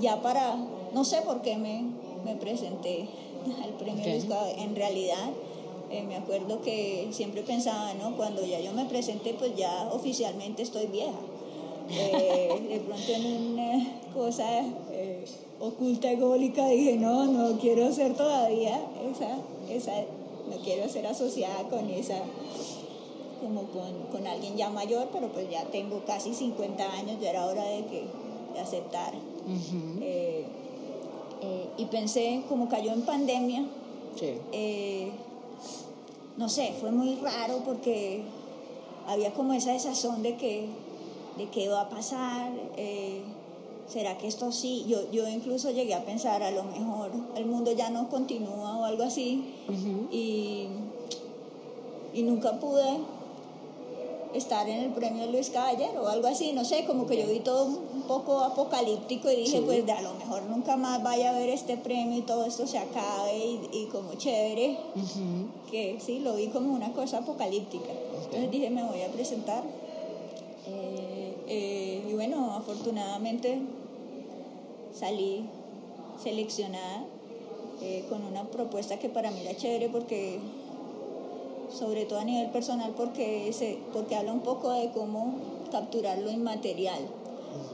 ya 0.01 0.21
para, 0.21 0.57
no 0.93 1.05
sé 1.05 1.23
por 1.23 1.43
qué 1.43 1.57
me, 1.57 1.85
me 2.25 2.37
presenté 2.37 3.09
al 3.63 3.71
premio 3.75 4.05
en 4.05 4.77
realidad 4.77 5.31
eh, 5.90 6.03
me 6.03 6.16
acuerdo 6.16 6.61
que 6.62 7.09
siempre 7.12 7.42
pensaba, 7.42 7.94
¿no? 7.94 8.16
Cuando 8.16 8.44
ya 8.44 8.61
yo 8.61 8.73
me 8.73 8.85
presenté, 8.87 9.35
pues 9.35 9.55
ya 9.57 9.88
oficialmente 9.92 10.62
estoy 10.62 10.87
vieja. 10.87 11.12
Eh, 11.90 12.66
de 12.68 12.81
pronto 12.81 13.12
en 13.12 13.53
una 13.53 14.01
cosa 14.14 14.44
eh, 14.90 15.25
oculta, 15.61 16.11
ególica, 16.11 16.66
dije, 16.68 16.97
no, 16.97 17.27
no 17.27 17.59
quiero 17.59 17.92
ser 17.92 18.14
todavía 18.14 18.81
esa, 19.11 19.38
esa, 19.70 19.92
no 20.49 20.57
quiero 20.64 20.88
ser 20.88 21.07
asociada 21.07 21.64
con 21.68 21.90
esa, 21.90 22.23
como 23.42 23.64
con, 23.64 23.92
con 24.11 24.27
alguien 24.27 24.57
ya 24.57 24.70
mayor, 24.70 25.09
pero 25.12 25.29
pues 25.29 25.51
ya 25.51 25.64
tengo 25.64 26.03
casi 26.07 26.33
50 26.33 26.92
años, 26.92 27.20
ya 27.20 27.31
era 27.31 27.47
hora 27.47 27.64
de 27.64 27.85
que 27.85 28.05
de 28.55 28.61
aceptar. 28.61 29.12
y 31.77 31.85
pensé, 31.87 32.42
como 32.49 32.68
cayó 32.68 32.92
en 32.92 33.03
pandemia, 33.03 33.66
sí 34.18 34.38
no 36.37 36.49
sé, 36.49 36.75
fue 36.81 36.90
muy 36.90 37.16
raro 37.16 37.62
porque 37.64 38.23
había 39.07 39.33
como 39.33 39.53
esa 39.53 39.73
desazón 39.73 40.23
de 40.23 40.37
que, 40.37 40.68
de 41.37 41.49
qué 41.51 41.68
va 41.68 41.83
a 41.83 41.88
pasar, 41.88 42.51
eh, 42.77 43.23
¿será 43.88 44.18
que 44.18 44.27
esto 44.27 44.51
sí? 44.51 44.85
Yo, 44.88 45.11
yo 45.12 45.29
incluso 45.29 45.70
llegué 45.70 45.94
a 45.94 46.05
pensar, 46.05 46.42
a 46.42 46.51
lo 46.51 46.64
mejor 46.64 47.11
el 47.37 47.47
mundo 47.47 47.73
ya 47.73 47.90
no 47.90 48.09
continúa 48.09 48.79
o 48.79 48.85
algo 48.85 49.05
así, 49.05 49.44
y, 50.11 50.68
y 52.12 52.23
nunca 52.23 52.59
pude 52.59 52.99
estar 54.35 54.68
en 54.68 54.81
el 54.81 54.90
premio 54.90 55.27
Luis 55.27 55.51
Caballero 55.51 56.03
o 56.03 56.09
algo 56.09 56.27
así, 56.27 56.53
no 56.53 56.64
sé, 56.64 56.85
como 56.85 57.07
que 57.07 57.16
yo 57.16 57.27
vi 57.27 57.40
todo 57.40 57.64
un 57.66 58.03
poco 58.03 58.40
apocalíptico 58.40 59.31
y 59.31 59.37
dije, 59.37 59.62
pues 59.62 59.87
de 59.87 59.92
a 59.92 60.03
lo 60.03 60.14
mejor 60.14 60.42
nunca 60.44 60.77
más 60.77 61.03
vaya 61.03 61.31
a 61.31 61.38
ver 61.38 61.49
este 61.49 61.77
premio 61.77 62.18
y 62.18 62.23
todo 62.23 62.44
esto 62.44 62.66
se 62.66 62.79
acabe 62.79 63.59
y, 63.73 63.88
como 63.92 64.14
chévere, 64.14 64.77
que 65.70 65.99
sí, 66.01 66.18
lo 66.18 66.35
vi 66.35 66.49
como 66.49 66.75
una 66.75 66.92
cosa 66.92 67.18
apocalíptica. 67.18 67.90
Entonces 68.25 68.51
dije, 68.51 68.70
me 68.70 68.83
voy 68.83 69.03
a 69.03 69.09
presentar. 69.09 69.62
Eh, 70.66 71.35
eh, 71.47 72.07
y 72.09 72.14
bueno, 72.14 72.55
afortunadamente 72.55 73.61
salí 74.99 75.44
seleccionada 76.23 77.05
eh, 77.83 78.05
con 78.09 78.25
una 78.25 78.44
propuesta 78.44 78.99
que 78.99 79.09
para 79.09 79.31
mí 79.31 79.40
era 79.40 79.57
chévere 79.57 79.88
porque 79.88 80.38
sobre 81.77 82.05
todo 82.05 82.21
a 82.21 82.25
nivel 82.25 82.51
personal 82.51 82.93
porque, 82.97 83.53
se, 83.53 83.79
porque 83.93 84.17
habla 84.17 84.33
un 84.33 84.41
poco 84.41 84.71
de 84.73 84.91
cómo 84.93 85.35
capturar 85.71 86.19
lo 86.19 86.31
inmaterial. 86.31 87.01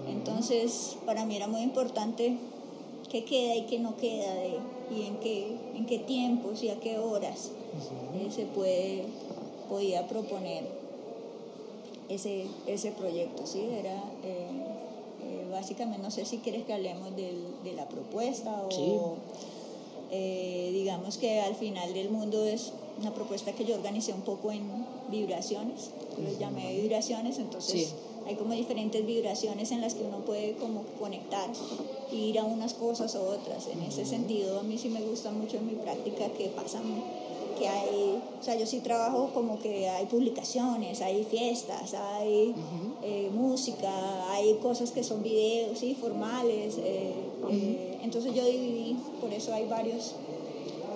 Entonces, 0.09 0.97
para 1.07 1.25
mí 1.25 1.37
era 1.37 1.47
muy 1.47 1.61
importante 1.63 2.37
qué 3.11 3.25
queda 3.25 3.57
y 3.57 3.63
qué 3.63 3.79
no 3.79 3.97
queda 3.97 4.35
de, 4.35 4.59
y 4.91 5.03
en 5.07 5.17
qué, 5.19 5.57
en 5.75 5.87
qué 5.87 5.99
tiempos 5.99 6.63
y 6.63 6.71
a 6.71 6.81
qué 6.81 6.99
horas 6.99 7.51
eh, 8.15 8.31
se 8.31 8.47
puede, 8.47 9.05
podía 9.69 10.07
proponer 10.07 10.65
ese, 12.09 12.47
ese 12.67 12.93
proyecto. 12.93 13.47
¿sí? 13.47 13.61
Era, 13.73 13.97
eh, 14.25 14.49
eh, 15.23 15.47
básicamente, 15.51 16.03
no 16.03 16.11
sé 16.11 16.25
si 16.25 16.39
quieres 16.39 16.65
que 16.65 16.73
hablemos 16.73 17.15
del, 17.17 17.45
de 17.65 17.73
la 17.75 17.89
propuesta 17.89 18.65
o 18.71 19.17
digamos 20.11 21.19
que 21.19 21.41
al 21.41 21.55
final 21.55 21.95
del 21.95 22.11
mundo 22.11 22.45
es 22.45 22.73
una 22.98 23.12
propuesta 23.14 23.53
que 23.53 23.64
yo 23.64 23.74
organicé 23.74 24.12
un 24.12 24.22
poco 24.22 24.53
en 24.53 24.62
vibraciones, 25.11 25.90
lo 26.18 26.38
llamé 26.38 26.81
vibraciones, 26.81 27.38
entonces 27.38 27.94
hay 28.26 28.35
como 28.37 28.55
diferentes 28.55 29.05
vibraciones 29.05 29.72
en 29.72 29.81
las 29.81 29.94
que 29.94 30.05
uno 30.05 30.18
puede 30.18 30.55
como 30.57 30.85
conectar, 30.98 31.50
ir 32.12 32.38
a 32.38 32.44
unas 32.44 32.74
cosas 32.74 33.14
o 33.14 33.22
otras. 33.22 33.66
En 33.68 33.83
ese 33.83 34.05
sentido, 34.05 34.61
a 34.61 34.62
mí 34.62 34.79
sí 34.79 34.88
me 34.88 35.00
gusta 35.00 35.31
mucho 35.31 35.57
en 35.57 35.66
mi 35.66 35.74
práctica 35.74 36.29
que 36.29 36.48
pasan, 36.48 36.83
que 37.59 37.66
hay, 37.66 38.22
o 38.38 38.42
sea, 38.42 38.57
yo 38.57 38.66
sí 38.66 38.81
trabajo 38.81 39.31
como 39.33 39.59
que 39.59 39.88
hay 39.88 40.07
publicaciones, 40.07 41.00
hay 41.00 41.24
fiestas, 41.24 41.94
hay 41.94 42.55
eh, 43.03 43.31
música, 43.33 44.31
hay 44.33 44.55
cosas 44.62 44.90
que 44.90 45.03
son 45.03 45.22
videos, 45.22 45.79
sí, 45.79 45.96
formales. 45.98 46.76
Eh, 46.79 47.14
eh, 47.50 47.98
entonces 48.03 48.35
yo 48.35 48.44
dividí, 48.44 48.96
por 49.20 49.33
eso 49.33 49.53
hay 49.53 49.66
varios 49.66 50.14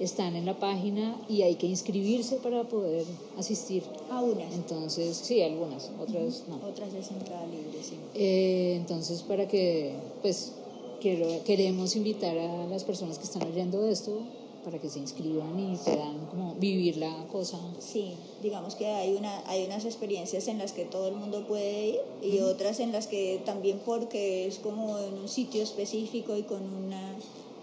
están 0.00 0.36
en 0.36 0.46
la 0.46 0.58
página 0.58 1.16
y 1.28 1.42
hay 1.42 1.56
que 1.56 1.66
inscribirse 1.66 2.36
para 2.36 2.64
poder 2.64 3.04
asistir. 3.36 3.82
A 4.10 4.22
unas. 4.22 4.54
Entonces, 4.54 5.16
sí, 5.16 5.42
algunas, 5.42 5.90
otras 6.00 6.44
no. 6.48 6.56
Otras 6.66 6.94
es 6.94 7.10
entrada 7.10 7.44
libre, 7.46 7.82
sí. 7.82 7.96
Eh, 8.14 8.76
entonces, 8.76 9.22
para 9.22 9.48
que, 9.48 9.94
pues, 10.22 10.52
quiero, 11.00 11.26
queremos 11.44 11.96
invitar 11.96 12.38
a 12.38 12.66
las 12.66 12.84
personas 12.84 13.18
que 13.18 13.24
están 13.24 13.42
oyendo 13.42 13.86
esto 13.88 14.20
para 14.64 14.78
que 14.78 14.88
se 14.88 14.98
inscriban 14.98 15.58
y 15.58 15.76
puedan 15.76 16.26
como 16.26 16.54
vivir 16.54 16.96
la 16.96 17.26
cosa. 17.30 17.58
Sí, 17.78 18.14
digamos 18.42 18.74
que 18.74 18.86
hay, 18.86 19.14
una, 19.14 19.42
hay 19.48 19.64
unas 19.64 19.84
experiencias 19.84 20.48
en 20.48 20.58
las 20.58 20.72
que 20.72 20.84
todo 20.84 21.08
el 21.08 21.14
mundo 21.14 21.46
puede 21.46 21.88
ir 21.88 22.00
y 22.22 22.40
otras 22.40 22.80
en 22.80 22.92
las 22.92 23.06
que 23.06 23.40
también 23.44 23.80
porque 23.84 24.46
es 24.46 24.58
como 24.58 24.98
en 24.98 25.14
un 25.14 25.28
sitio 25.28 25.62
específico 25.62 26.36
y 26.36 26.42
con 26.42 26.62
una... 26.62 27.16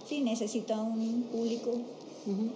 Sí, 0.08 0.22
necesita 0.22 0.80
un 0.80 1.28
público, 1.32 1.72
un, 2.28 2.52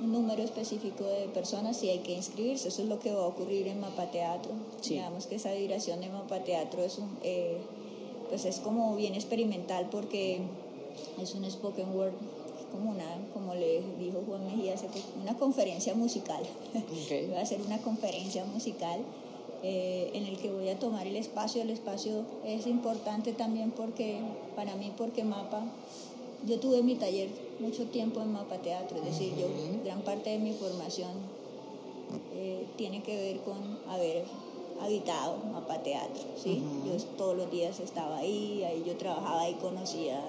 un 0.00 0.12
número 0.12 0.42
específico 0.42 1.04
de 1.04 1.26
personas 1.28 1.82
y 1.82 1.90
hay 1.90 1.98
que 1.98 2.14
inscribirse. 2.14 2.68
Eso 2.68 2.82
es 2.82 2.88
lo 2.88 3.00
que 3.00 3.12
va 3.12 3.22
a 3.22 3.26
ocurrir 3.26 3.66
en 3.68 3.80
Mapa 3.80 4.10
Teatro. 4.10 4.52
Digamos 4.88 5.26
que 5.26 5.36
esa 5.36 5.52
vibración 5.52 6.00
de 6.00 6.08
Mapa 6.08 6.44
Teatro 6.44 6.84
es, 6.84 6.98
un, 6.98 7.16
eh, 7.22 7.58
pues 8.28 8.44
es 8.44 8.60
como 8.60 8.94
bien 8.96 9.14
experimental 9.14 9.88
porque 9.90 10.40
es 11.20 11.34
un 11.34 11.48
spoken 11.50 11.94
word 11.94 12.12
como 12.72 12.90
una, 12.90 13.04
como 13.32 13.54
le 13.54 13.82
dijo 13.98 14.22
Juan 14.26 14.46
Mejía 14.46 14.74
hace 14.74 14.88
una 15.20 15.34
conferencia 15.34 15.94
musical. 15.94 16.42
voy 16.72 17.34
a 17.36 17.40
hacer 17.40 17.60
una 17.62 17.78
conferencia 17.78 18.44
musical 18.44 19.00
eh, 19.62 20.10
en 20.14 20.26
el 20.26 20.38
que 20.38 20.50
voy 20.52 20.68
a 20.68 20.78
tomar 20.78 21.06
el 21.06 21.16
espacio. 21.16 21.62
El 21.62 21.70
espacio 21.70 22.24
es 22.44 22.66
importante 22.66 23.32
también 23.32 23.70
porque, 23.70 24.20
para 24.54 24.76
mí, 24.76 24.92
porque 24.96 25.24
Mapa, 25.24 25.64
yo 26.46 26.60
tuve 26.60 26.82
mi 26.82 26.94
taller 26.94 27.28
mucho 27.58 27.86
tiempo 27.86 28.20
en 28.22 28.32
Mapa 28.32 28.58
Teatro, 28.58 28.98
es 28.98 29.04
decir, 29.04 29.34
yo, 29.36 29.48
gran 29.84 30.02
parte 30.02 30.30
de 30.30 30.38
mi 30.38 30.52
formación 30.52 31.10
eh, 32.34 32.66
tiene 32.76 33.02
que 33.02 33.16
ver 33.16 33.40
con 33.40 33.56
haber 33.88 34.24
habitado 34.80 35.38
Mapa 35.52 35.82
Teatro, 35.82 36.22
¿sí? 36.40 36.62
Yo 36.86 36.96
todos 37.16 37.36
los 37.36 37.50
días 37.50 37.80
estaba 37.80 38.18
ahí, 38.18 38.62
ahí 38.64 38.84
yo 38.86 38.96
trabajaba 38.96 39.48
y 39.48 39.54
conocía 39.54 40.22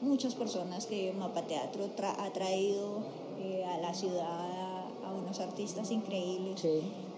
muchas 0.00 0.34
personas 0.34 0.86
que 0.86 1.12
Mapa 1.12 1.42
Teatro 1.42 1.84
ha 2.18 2.30
traído 2.30 2.98
eh, 3.40 3.64
a 3.64 3.78
la 3.78 3.94
ciudad 3.94 4.24
a, 4.24 5.12
unos 5.22 5.40
artistas 5.40 5.90
increíbles. 5.90 6.62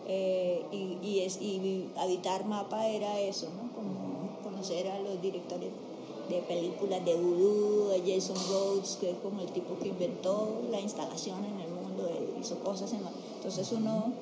Eh, 0.06 0.64
y, 1.02 1.20
es, 1.20 1.40
y 1.40 1.88
habitar 1.96 2.44
Mapa 2.44 2.86
era 2.88 3.20
eso, 3.20 3.48
¿no? 3.50 3.72
Como 3.74 4.30
conocer 4.42 4.88
a 4.88 4.98
los 5.00 5.20
directores 5.20 5.70
de 6.28 6.40
películas 6.42 7.04
de 7.04 7.14
voodoo, 7.16 7.92
a 7.92 7.98
Jason 7.98 8.36
Rhodes, 8.48 8.96
que 9.00 9.10
es 9.10 9.16
como 9.18 9.40
el 9.40 9.50
tipo 9.50 9.76
que 9.78 9.88
inventó 9.88 10.62
la 10.70 10.80
instalación 10.80 11.44
en 11.44 11.60
el 11.60 11.68
mundo, 11.68 12.08
hizo 12.40 12.58
cosas 12.60 12.92
en 12.92 13.00
Entonces 13.36 13.72
uno 13.72 14.12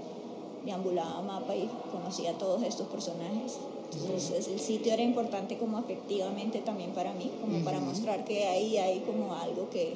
deambulaba 0.65 1.23
Mapa 1.23 1.55
y 1.55 1.71
conocía 1.93 2.31
a 2.31 2.39
todos 2.39 2.63
estos 2.63 2.89
personajes. 2.89 3.59
Entonces 3.95 4.49
el 4.49 4.61
sitio 4.61 4.93
era 4.93 5.03
importante 5.03 5.57
como 5.57 5.79
afectivamente 5.79 6.61
también 6.61 6.91
para 6.93 7.13
mí, 7.15 7.31
como 7.41 7.65
para 7.65 7.81
mostrar 7.81 8.25
que 8.25 8.47
ahí 8.47 8.77
hay 8.77 9.01
como 9.01 9.35
algo 9.35 9.71
que, 9.71 9.95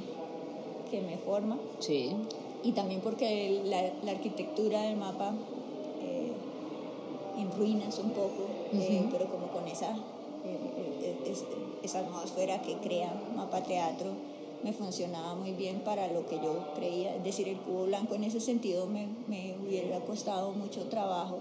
que 0.90 1.00
me 1.02 1.18
forma. 1.18 1.59
Sí. 1.78 2.12
Y 2.64 2.72
también 2.72 3.00
porque 3.00 3.61
la, 3.64 3.83
la 4.05 4.12
arquitectura 4.12 4.83
del 4.83 4.96
mapa 4.96 5.35
eh, 6.00 6.33
en 7.38 7.50
ruinas 7.52 7.98
un 7.98 8.11
poco, 8.11 8.46
eh, 8.72 9.07
pero 9.11 9.26
como 9.26 9.48
con 9.48 9.68
esa, 9.68 9.90
eh, 10.44 11.14
esa 11.83 11.98
atmósfera 11.98 12.62
que 12.62 12.74
crea 12.76 13.12
Mapa 13.37 13.62
Teatro 13.62 14.11
me 14.62 14.72
funcionaba 14.72 15.35
muy 15.35 15.52
bien 15.52 15.81
para 15.81 16.07
lo 16.07 16.26
que 16.26 16.37
yo 16.37 16.72
creía. 16.76 17.16
Es 17.16 17.24
decir, 17.24 17.48
el 17.48 17.57
cubo 17.59 17.85
blanco 17.87 18.14
en 18.14 18.24
ese 18.24 18.40
sentido 18.40 18.87
me, 18.87 19.09
me 19.26 19.57
hubiera 19.66 19.98
costado 20.00 20.52
mucho 20.52 20.85
trabajo 20.85 21.40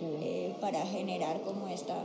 eh, 0.00 0.54
para 0.60 0.84
generar 0.86 1.40
como 1.42 1.68
esta, 1.68 1.96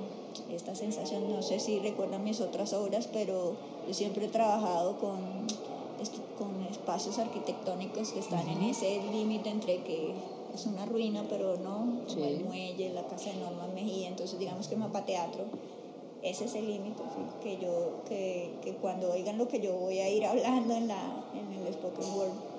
esta 0.51 0.75
sensación. 0.75 1.31
No 1.31 1.41
sé 1.41 1.59
si 1.59 1.79
recuerdan 1.79 2.23
mis 2.23 2.41
otras 2.41 2.73
obras, 2.73 3.07
pero 3.11 3.55
yo 3.87 3.93
siempre 3.93 4.25
he 4.25 4.29
trabajado 4.29 4.97
con, 4.97 5.19
con 6.37 6.65
espacios 6.69 7.19
arquitectónicos 7.19 8.11
que 8.11 8.19
están 8.19 8.47
en 8.47 8.63
ese 8.63 9.01
límite 9.11 9.49
entre 9.49 9.83
que 9.83 10.13
es 10.53 10.65
una 10.65 10.85
ruina, 10.85 11.25
pero 11.29 11.57
no, 11.57 12.01
como 12.07 12.25
el 12.25 12.43
muelle, 12.43 12.93
la 12.93 13.03
casa 13.03 13.31
de 13.31 13.37
Norma 13.37 13.67
Mejía, 13.73 14.09
entonces 14.09 14.37
digamos 14.37 14.67
que 14.67 14.75
Mapa 14.75 15.05
Teatro, 15.05 15.45
ese 16.21 16.45
es 16.45 16.55
el 16.55 16.67
límite, 16.67 17.01
que 17.41 17.57
yo, 17.57 18.01
que, 18.07 18.51
que, 18.61 18.73
cuando 18.75 19.11
oigan 19.11 19.37
lo 19.37 19.47
que 19.47 19.59
yo 19.59 19.73
voy 19.73 19.99
a 19.99 20.09
ir 20.09 20.25
hablando 20.25 20.75
en, 20.75 20.87
la, 20.87 21.25
en 21.33 21.65
el 21.65 21.73
Spoken 21.73 22.13
Word, 22.15 22.50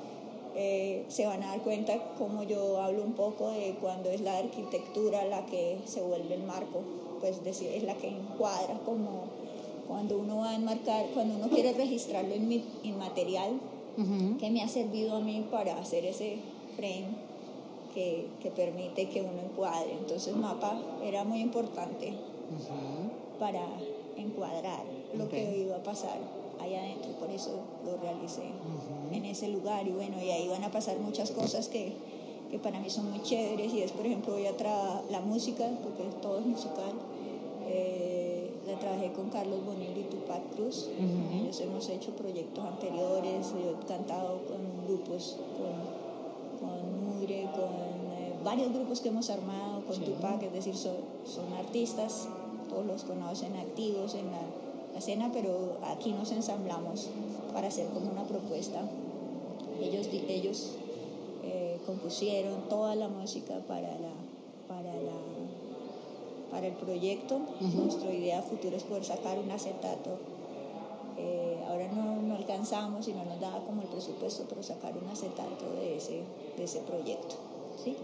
eh, 0.55 1.05
se 1.09 1.27
van 1.27 1.43
a 1.43 1.49
dar 1.49 1.63
cuenta 1.63 1.99
como 2.19 2.43
yo 2.43 2.81
hablo 2.81 3.03
un 3.03 3.15
poco 3.15 3.51
de 3.51 3.75
cuando 3.81 4.11
es 4.11 4.21
la 4.21 4.39
arquitectura 4.39 5.25
la 5.25 5.47
que 5.47 5.79
se 5.85 6.03
vuelve 6.03 6.35
el 6.35 6.43
marco, 6.43 6.81
pues 7.21 7.43
decir, 7.43 7.69
es 7.69 7.83
la 7.85 7.95
que 7.95 8.09
encuadra 8.09 8.79
como 8.85 9.25
cuando 9.89 10.19
uno 10.19 10.39
va 10.39 10.51
a 10.51 10.55
enmarcar, 10.55 11.07
cuando 11.15 11.37
uno 11.37 11.49
quiere 11.49 11.73
registrarlo 11.73 12.35
en 12.35 12.49
mi 12.49 12.65
inmaterial, 12.83 13.61
que 14.41 14.51
me 14.51 14.63
ha 14.63 14.69
servido 14.69 15.17
a 15.17 15.21
mí 15.21 15.47
para 15.51 15.79
hacer 15.79 16.07
ese 16.07 16.39
frame 16.77 17.09
que, 17.95 18.27
que 18.43 18.51
permite 18.51 19.09
que 19.11 19.21
uno 19.21 19.41
encuadre. 19.43 19.93
Entonces 19.93 20.35
mapa 20.35 20.81
era 21.05 21.25
muy 21.25 21.41
importante 21.41 22.15
para 23.39 23.61
encuadrar 24.17 24.85
lo 25.15 25.29
que 25.29 25.59
iba 25.59 25.77
a 25.77 25.83
pasar 25.83 26.42
allá 26.63 26.81
adentro, 26.83 27.13
por 27.19 27.31
eso 27.31 27.51
lo 27.85 27.97
realicé 27.99 28.51
en 29.13 29.25
ese 29.25 29.49
lugar. 29.49 29.87
Y 29.87 29.93
bueno, 29.93 30.23
y 30.23 30.31
ahí 30.31 30.49
van 30.49 30.65
a 30.65 30.71
pasar 30.71 30.99
muchas 30.99 31.31
cosas 31.31 31.69
que, 31.69 31.93
que 32.51 32.59
para 32.59 32.81
mí 32.81 32.89
son 32.91 33.11
muy 33.11 33.23
chéveres. 33.23 33.73
Y 33.73 33.83
es 33.83 33.93
por 33.93 34.07
ejemplo 34.07 34.35
voy 34.35 34.47
a 34.47 34.57
trabajar 34.57 35.03
la 35.11 35.21
música, 35.21 35.69
porque 35.83 36.05
todo 36.21 36.39
es 36.39 36.47
musical, 36.47 36.93
eh, 37.69 38.51
la 38.67 38.79
trabajé 38.79 39.13
con 39.13 39.29
Carlos 39.31 39.65
Bonillo 39.65 40.01
y 40.01 40.05
Tupac 40.05 40.55
Cruz, 40.55 40.89
ellos 41.35 41.61
hemos 41.61 41.89
hecho 41.89 42.13
proyectos 42.13 42.65
anteriores, 42.65 43.53
yo 43.53 43.71
he 43.71 43.87
cantado 43.87 44.41
con 44.47 44.87
grupos, 44.87 45.37
con, 45.59 46.69
con 46.69 47.05
Mugre, 47.05 47.49
con 47.53 47.73
eh, 48.19 48.33
varios 48.45 48.73
grupos 48.73 49.01
que 49.01 49.09
hemos 49.09 49.31
armado 49.31 49.85
con 49.85 49.99
Tupac, 50.01 50.43
es 50.43 50.53
decir, 50.53 50.77
son, 50.77 50.95
son 51.25 51.53
artistas, 51.55 52.29
todos 52.69 52.87
los 52.87 53.03
conocen 53.03 53.57
activos 53.57 54.15
en 54.15 54.31
la 54.31 54.41
la 54.95 55.01
cena, 55.01 55.31
pero 55.33 55.79
aquí 55.85 56.13
nos 56.13 56.31
ensamblamos 56.33 57.09
para 57.53 57.69
hacer 57.69 57.87
como 57.89 58.11
una 58.11 58.25
propuesta. 58.25 58.81
Ellos, 59.81 60.09
ellos 60.29 60.71
eh, 61.43 61.81
compusieron 61.87 62.69
toda 62.69 62.95
la 62.95 63.09
música 63.09 63.55
para, 63.67 63.89
la, 63.99 64.13
para, 64.69 64.95
la, 64.95 65.19
para 66.51 66.67
el 66.67 66.75
proyecto. 66.75 67.41
Nuestra 67.61 68.13
idea 68.13 68.43
futura 68.43 68.77
es 68.77 68.85
poder 68.85 69.05
sacar 69.05 69.39
un 69.39 69.51
acetato. 69.51 70.19
Eh, 71.19 71.59
ahora 71.69 71.89
no, 71.93 72.23
no, 72.23 72.37
alcanzamos 72.37 73.07
y 73.09 73.13
no 73.13 73.25
nos 73.25 73.41
daba 73.41 73.65
como 73.65 73.83
el 73.83 73.89
presupuesto, 73.89 74.45
pero 74.49 74.63
sacar 74.63 74.93
un 74.97 75.09
acetato 75.09 75.75
de 75.77 75.97
ese, 75.97 76.23
de 76.57 76.65
ese 76.65 76.81
proyecto. 76.81 77.37
¿sí? 77.83 77.97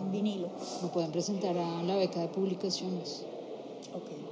Un 0.00 0.12
vinilo. 0.12 0.48
Lo 0.82 0.88
pueden 0.88 1.10
presentar 1.10 1.56
a 1.56 1.82
la 1.82 1.96
beca 1.96 2.20
de 2.20 2.28
publicaciones. 2.28 3.24
Ok 3.94 4.30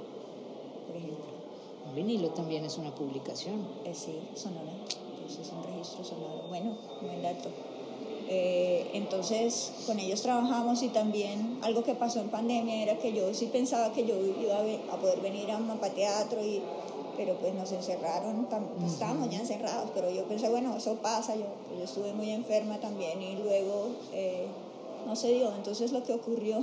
vinilo 1.95 2.29
también 2.29 2.65
es 2.65 2.77
una 2.77 2.93
publicación. 2.93 3.67
Eh, 3.85 3.93
sí, 3.93 4.19
sonora. 4.35 4.71
Entonces 5.13 5.47
es 5.47 5.51
un 5.51 5.63
registro 5.63 6.03
sonoro. 6.03 6.43
Bueno, 6.49 6.77
buen 7.01 7.21
dato. 7.21 7.49
Eh, 8.31 8.91
entonces 8.93 9.71
con 9.87 9.97
ellos 9.97 10.21
trabajamos 10.21 10.83
y 10.83 10.89
también 10.89 11.57
algo 11.63 11.83
que 11.83 11.95
pasó 11.95 12.21
en 12.21 12.29
pandemia 12.29 12.83
era 12.83 12.99
que 12.99 13.11
yo 13.11 13.33
sí 13.33 13.47
pensaba 13.47 13.91
que 13.91 14.05
yo 14.05 14.15
iba 14.15 14.59
a, 14.93 14.97
poder 14.97 15.19
venir 15.21 15.49
a 15.49 15.57
Mapa 15.57 15.89
Teatro 15.89 16.45
y 16.45 16.61
pero 17.17 17.33
pues 17.33 17.53
nos 17.53 17.69
encerraron, 17.73 18.47
estábamos 18.85 19.29
ya 19.29 19.39
encerrados, 19.39 19.89
pero 19.93 20.09
yo 20.09 20.23
pensé, 20.23 20.47
bueno, 20.47 20.77
eso 20.77 20.95
pasa, 21.01 21.35
yo, 21.35 21.43
pues, 21.67 21.79
yo 21.79 21.83
estuve 21.83 22.13
muy 22.13 22.29
enferma 22.29 22.79
también 22.79 23.21
y 23.21 23.35
luego 23.35 23.87
eh, 24.13 24.45
no 25.05 25.17
se 25.17 25.33
dio, 25.33 25.53
entonces 25.53 25.91
lo 25.91 26.01
que 26.03 26.13
ocurrió 26.13 26.59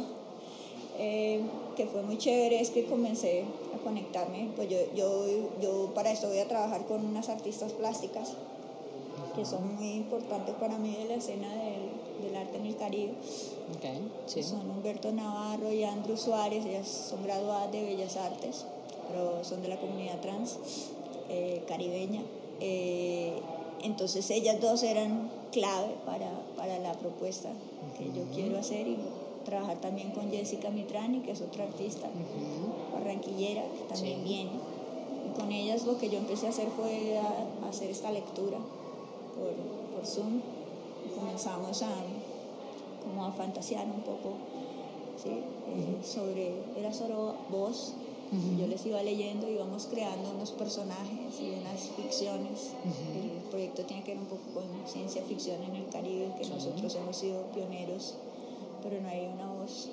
eh, 0.98 1.42
que 1.76 1.86
fue 1.86 2.02
muy 2.02 2.18
chévere 2.18 2.60
es 2.60 2.70
que 2.70 2.86
comencé 2.86 3.44
a 3.74 3.78
conectarme, 3.84 4.50
pues 4.56 4.68
yo, 4.68 4.78
yo, 4.94 5.26
yo 5.60 5.92
para 5.94 6.10
esto 6.10 6.28
voy 6.28 6.38
a 6.38 6.48
trabajar 6.48 6.86
con 6.86 7.04
unas 7.04 7.28
artistas 7.28 7.72
plásticas 7.72 8.32
que 9.36 9.44
son 9.44 9.76
muy 9.76 9.92
importantes 9.92 10.54
para 10.54 10.78
mí 10.78 10.96
de 10.96 11.04
la 11.04 11.14
escena 11.14 11.48
del, 11.54 12.24
del 12.24 12.36
arte 12.36 12.56
en 12.56 12.66
el 12.66 12.76
Caribe. 12.76 13.12
Okay, 13.76 14.10
sí. 14.24 14.42
Son 14.42 14.68
Humberto 14.70 15.12
Navarro 15.12 15.70
y 15.70 15.84
Andrew 15.84 16.16
Suárez, 16.16 16.64
ellas 16.64 16.88
son 16.88 17.22
graduadas 17.22 17.70
de 17.70 17.82
Bellas 17.82 18.16
Artes, 18.16 18.64
pero 19.08 19.44
son 19.44 19.62
de 19.62 19.68
la 19.68 19.76
comunidad 19.76 20.20
trans 20.20 20.58
eh, 21.28 21.62
caribeña. 21.68 22.22
Eh, 22.60 23.34
entonces 23.82 24.30
ellas 24.30 24.58
dos 24.60 24.82
eran 24.82 25.30
clave 25.52 25.94
para, 26.06 26.30
para 26.56 26.78
la 26.78 26.92
propuesta 26.94 27.50
que 27.98 28.06
yo 28.06 28.24
quiero 28.34 28.58
hacer 28.58 28.88
y 28.88 28.96
trabajar 29.46 29.80
también 29.80 30.11
con 30.11 30.30
Jessica 30.30 30.68
Mitrani, 30.70 31.20
que 31.20 31.30
es 31.30 31.40
otra 31.40 31.64
artista 31.64 32.09
barranquillera, 32.92 33.62
que 33.62 33.94
también 33.94 34.22
viene. 34.24 34.50
Y 35.26 35.38
con 35.38 35.50
ellas 35.50 35.87
lo 35.87 35.96
que 35.96 36.11
yo 36.11 36.18
empecé 36.18 36.46
a 36.46 36.50
hacer 36.50 36.68
fue 36.68 37.18
a, 37.18 37.68
hacer 37.68 37.88
esta 37.90 38.11
lectura 38.11 38.59
por, 38.59 39.96
por 39.96 40.06
Zoom. 40.06 40.40
Y 41.06 41.18
comenzamos 41.18 41.82
a, 41.82 41.94
como 43.04 43.24
a 43.24 43.32
fantasear 43.32 43.87
un 43.87 44.02
poco 44.02 44.35
¿sí? 45.22 45.30
Eh, 45.30 46.04
sobre, 46.04 46.52
era 46.78 46.92
solo 46.92 47.35
voz, 47.50 47.94
yo 48.59 48.66
les 48.66 48.85
iba 48.85 49.00
leyendo 49.02 49.48
y 49.48 49.54
íbamos 49.54 49.87
creando 49.87 50.32
unos 50.32 50.50
personajes 50.50 51.40
y 51.40 51.61
unas 51.61 51.90
ficciones. 51.96 52.72
El 53.14 53.48
proyecto 53.50 53.85
tiene 53.85 54.02
que 54.02 54.12
ver 54.12 54.20
un 54.20 54.26
poco 54.26 54.42
con 54.52 54.64
ciencia 54.87 55.22
ficción 55.22 55.62
en 55.62 55.76
el 55.76 55.88
Caribe, 55.88 56.32
que 56.40 56.48
nosotros 56.48 56.92
hemos 56.96 57.16
sido 57.16 57.42
pioneros, 57.54 58.14
pero 58.88 59.03
no 59.03 59.09
hay 59.09 59.27
una 59.27 59.53
voz 59.53 59.88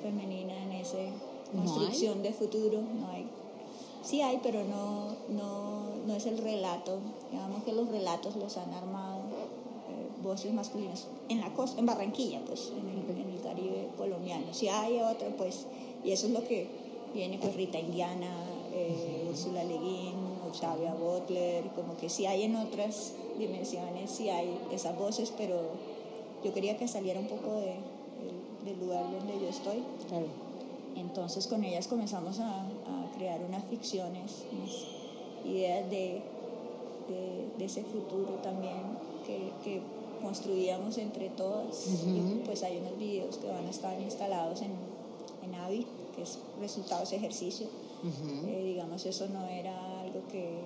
femenina, 0.00 0.54
en 0.62 0.72
esa 0.72 0.98
construcción 1.52 2.22
de 2.22 2.32
futuro. 2.32 2.80
No 2.80 3.08
hay. 3.08 3.26
Sí 4.02 4.20
hay, 4.20 4.38
pero 4.42 4.62
no, 4.64 5.16
no, 5.28 5.96
no 6.06 6.14
es 6.14 6.26
el 6.26 6.38
relato. 6.38 6.98
Digamos 7.32 7.64
que 7.64 7.72
los 7.72 7.88
relatos 7.88 8.36
los 8.36 8.56
han 8.58 8.72
armado 8.72 9.18
eh, 9.18 10.22
voces 10.22 10.52
masculinas 10.52 11.08
en 11.28 11.40
la 11.40 11.52
costa, 11.54 11.80
en 11.80 11.86
Barranquilla, 11.86 12.40
pues, 12.46 12.70
en 12.70 12.88
el, 12.88 13.20
en 13.20 13.30
el 13.32 13.40
Caribe 13.40 13.88
colombiano. 13.96 14.52
Si 14.52 14.68
hay 14.68 15.00
otra, 15.00 15.28
pues, 15.36 15.66
y 16.04 16.12
eso 16.12 16.26
es 16.26 16.32
lo 16.32 16.44
que 16.46 16.68
viene 17.12 17.38
pues 17.38 17.56
Rita 17.56 17.78
Indiana, 17.78 18.30
eh, 18.72 19.26
Úrsula 19.28 19.64
Leguín, 19.64 20.14
Octavia 20.46 20.94
Butler, 20.94 21.64
como 21.74 21.96
que 21.96 22.08
sí 22.08 22.26
hay 22.26 22.42
en 22.42 22.56
otras 22.56 23.14
dimensiones, 23.38 24.10
sí 24.10 24.28
hay 24.28 24.58
esas 24.70 24.96
voces, 24.98 25.32
pero 25.36 25.60
yo 26.44 26.52
quería 26.52 26.76
que 26.76 26.86
saliera 26.86 27.18
un 27.18 27.26
poco 27.26 27.56
de, 27.56 27.76
del 28.64 28.78
lugar 28.80 29.04
donde 29.10 29.40
yo 29.40 29.48
estoy. 29.48 29.82
Claro. 30.08 30.26
Entonces 30.96 31.46
con 31.46 31.64
ellas 31.64 31.88
comenzamos 31.88 32.38
a, 32.38 32.62
a 32.62 33.12
crear 33.16 33.40
unas 33.46 33.64
ficciones, 33.64 34.44
unas 34.52 34.86
ideas 35.44 35.90
de, 35.90 36.22
de, 37.08 37.48
de, 37.58 37.64
ese 37.64 37.82
futuro 37.82 38.34
también 38.42 38.76
que, 39.26 39.50
que 39.64 39.80
construíamos 40.22 40.96
entre 40.98 41.30
todas. 41.30 41.86
y 42.06 42.42
pues 42.44 42.62
hay 42.62 42.78
unos 42.78 42.96
videos 42.98 43.38
que 43.38 43.48
van 43.48 43.66
a 43.66 43.70
estar 43.70 44.00
instalados 44.00 44.62
en, 44.62 44.72
en 45.42 45.54
AVI 45.54 45.86
que 46.14 46.22
es 46.22 46.38
resultado 46.60 47.00
de 47.00 47.04
ese 47.04 47.16
ejercicio. 47.16 47.66
Eh, 48.46 48.62
digamos, 48.64 49.04
eso 49.06 49.26
no 49.28 49.46
era 49.46 50.00
algo 50.00 50.20
que 50.30 50.58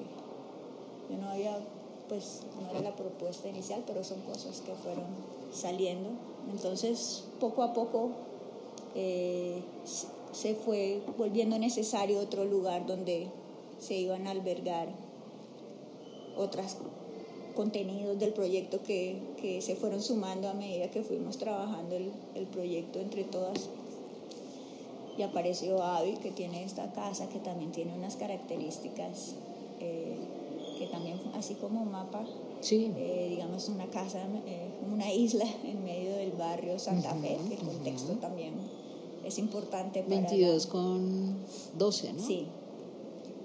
yo 1.08 1.16
no 1.18 1.30
había, 1.30 1.56
pues 2.08 2.40
no 2.60 2.70
era 2.70 2.80
la 2.80 2.96
propuesta 2.96 3.48
inicial, 3.48 3.82
pero 3.86 4.02
son 4.04 4.20
cosas 4.22 4.60
que 4.60 4.72
fueron 4.74 5.04
saliendo. 5.52 6.10
Entonces, 6.50 7.24
poco 7.40 7.62
a 7.62 7.72
poco 7.72 8.10
eh, 8.94 9.62
se 10.32 10.54
fue 10.54 11.00
volviendo 11.16 11.58
necesario 11.58 12.20
otro 12.20 12.44
lugar 12.44 12.86
donde 12.86 13.28
se 13.78 13.94
iban 13.94 14.26
a 14.26 14.30
albergar 14.30 14.88
otros 16.36 16.76
contenidos 17.54 18.18
del 18.18 18.32
proyecto 18.32 18.82
que, 18.82 19.18
que, 19.40 19.60
se 19.60 19.74
fueron 19.74 20.00
sumando 20.00 20.48
a 20.48 20.54
medida 20.54 20.90
que 20.90 21.02
fuimos 21.02 21.38
trabajando 21.38 21.96
el, 21.96 22.12
el 22.36 22.46
proyecto 22.46 23.00
entre 23.00 23.24
todas 23.24 23.68
y 25.18 25.22
apareció 25.22 25.82
Avi, 25.82 26.12
que 26.12 26.30
tiene 26.30 26.62
esta 26.62 26.92
casa, 26.92 27.28
que 27.28 27.40
también 27.40 27.72
tiene 27.72 27.92
unas 27.92 28.14
características, 28.14 29.34
eh, 29.80 30.16
también, 30.90 31.20
así 31.34 31.54
como 31.54 31.84
mapa, 31.84 32.24
sí. 32.60 32.92
eh, 32.96 33.26
digamos, 33.30 33.68
una 33.68 33.86
casa, 33.86 34.20
eh, 34.46 34.70
una 34.86 35.12
isla 35.12 35.44
en 35.64 35.84
medio 35.84 36.16
del 36.16 36.32
barrio 36.32 36.78
Santa 36.78 37.14
Fe, 37.14 37.38
que 37.48 37.54
el 37.54 37.60
contexto 37.60 38.12
también 38.14 38.54
es 39.24 39.38
importante 39.38 40.02
para... 40.02 40.16
22 40.16 40.66
con 40.66 41.36
12, 41.76 42.12
¿no? 42.14 42.26
Sí. 42.26 42.46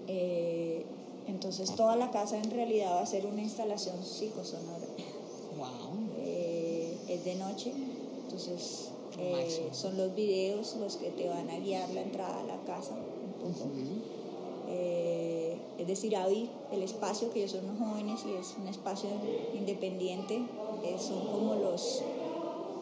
Eh, 0.07 0.85
entonces 1.27 1.73
toda 1.75 1.95
la 1.95 2.11
casa 2.11 2.37
en 2.37 2.51
realidad 2.51 2.95
va 2.95 3.01
a 3.01 3.05
ser 3.05 3.25
una 3.25 3.41
instalación 3.41 4.03
psicosonora. 4.03 4.87
Wow. 5.57 5.93
Es 7.07 7.25
de 7.25 7.35
noche, 7.35 7.71
entonces 8.23 8.89
son 9.71 9.97
los 9.97 10.15
videos 10.15 10.75
los 10.77 10.97
que 10.97 11.11
te 11.11 11.29
van 11.29 11.49
a 11.49 11.59
guiar 11.59 11.89
la 11.91 12.01
entrada 12.01 12.39
a 12.39 12.43
la 12.43 12.57
casa 12.63 12.95
un 12.95 13.53
poco. 13.53 13.69
Es 15.83 15.87
decir, 15.87 16.15
Avi, 16.15 16.49
el 16.71 16.81
espacio 16.83 17.31
que 17.31 17.39
ellos 17.39 17.51
son 17.51 17.65
unos 17.69 17.79
jóvenes 17.87 18.25
y 18.25 18.33
es 18.33 18.55
un 18.57 18.67
espacio 18.67 19.09
independiente, 19.53 20.41
eh, 20.83 20.97
son 20.99 21.25
como 21.31 21.55
los, 21.55 22.01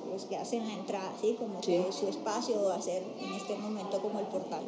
los 0.09 0.25
que 0.25 0.35
hacen 0.37 0.67
la 0.67 0.73
entrada, 0.73 1.13
¿sí? 1.19 1.35
como 1.37 1.61
Sí. 1.61 1.71
que 1.83 1.91
su 1.91 2.07
espacio 2.07 2.63
va 2.63 2.75
a 2.75 2.81
ser 2.81 3.03
en 3.21 3.33
este 3.33 3.55
momento 3.57 4.01
como 4.01 4.19
el 4.19 4.25
portal 4.25 4.63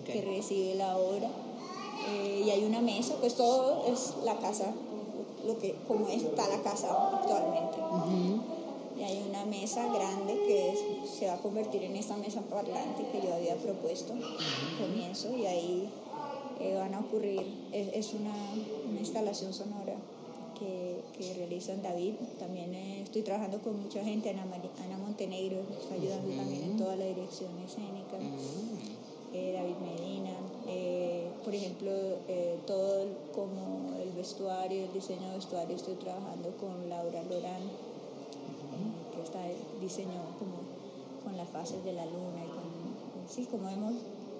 Ok. 0.00 0.12
que 0.12 0.20
recibe 0.22 0.74
la 0.74 0.96
obra. 0.98 1.30
Eh, 2.06 2.42
y 2.44 2.50
hay 2.50 2.64
una 2.64 2.80
mesa, 2.82 3.16
pues 3.20 3.34
todo 3.34 3.82
es 3.86 4.16
la 4.24 4.38
casa, 4.38 4.74
lo 5.46 5.58
que, 5.58 5.74
como 5.88 6.06
está 6.08 6.48
la 6.48 6.60
casa 6.62 6.98
actualmente. 7.12 7.78
Y 8.98 9.02
hay 9.02 9.22
una 9.28 9.44
mesa 9.46 9.88
grande 9.88 10.38
que 10.46 10.70
es- 10.70 10.84
se 11.18 11.26
va 11.26 11.34
a 11.34 11.38
convertir 11.40 11.82
en 11.82 11.96
esta 11.96 12.16
mesa 12.16 12.42
parlante 12.42 13.04
que 13.10 13.20
yo 13.22 13.34
había 13.34 13.56
propuesto 13.56 14.12
al 14.12 14.76
comienzo 14.78 15.34
y 15.34 15.46
ahí 15.46 15.88
eh, 16.64 16.74
van 16.76 16.94
a 16.94 17.00
ocurrir, 17.00 17.42
es, 17.72 17.88
es 17.94 18.14
una, 18.14 18.34
una 18.88 19.00
instalación 19.00 19.52
sonora 19.52 19.94
que, 20.58 21.00
que 21.18 21.34
realizan 21.34 21.82
David. 21.82 22.14
También 22.38 22.74
eh, 22.74 23.02
estoy 23.02 23.22
trabajando 23.22 23.58
con 23.60 23.82
mucha 23.82 24.02
gente, 24.02 24.30
Ana, 24.30 24.42
Ana 24.42 24.98
Montenegro 24.98 25.60
está 25.80 25.94
ayudando 25.94 26.30
también 26.34 26.62
en 26.64 26.76
toda 26.76 26.96
la 26.96 27.04
dirección 27.04 27.50
escénica, 27.64 28.16
eh, 29.32 29.52
David 29.52 29.76
Medina, 29.82 30.30
eh, 30.68 31.28
por 31.44 31.54
ejemplo, 31.54 31.90
eh, 32.28 32.56
todo 32.66 33.04
como 33.34 33.98
el 34.00 34.12
vestuario, 34.12 34.84
el 34.84 34.92
diseño 34.92 35.28
de 35.28 35.34
vestuario, 35.34 35.76
estoy 35.76 35.94
trabajando 35.94 36.50
con 36.56 36.88
Laura 36.88 37.22
Lorán 37.24 37.62
que 39.12 39.22
está 39.22 39.40
diseñó 39.80 40.22
como 40.38 40.56
con 41.22 41.36
las 41.36 41.48
fases 41.48 41.84
de 41.84 41.92
la 41.92 42.04
luna 42.06 42.44
y 42.44 42.48
con 42.48 43.28
sí 43.28 43.46
como 43.50 43.68
hemos 43.68 43.94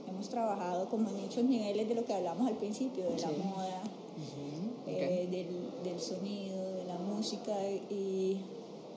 hemos 0.09 0.29
trabajado 0.29 0.88
como 0.88 1.09
en 1.11 1.21
muchos 1.23 1.45
niveles 1.45 1.88
de 1.88 1.95
lo 1.95 2.05
que 2.05 2.12
hablamos 2.14 2.47
al 2.49 2.57
principio 2.57 3.05
de 3.05 3.19
la 3.21 3.29
moda 3.29 3.83
eh, 4.87 5.29
del, 5.31 5.83
del 5.93 6.01
sonido 6.01 6.77
de 6.77 6.85
la 6.85 6.97
música 6.99 7.53
y 7.90 8.37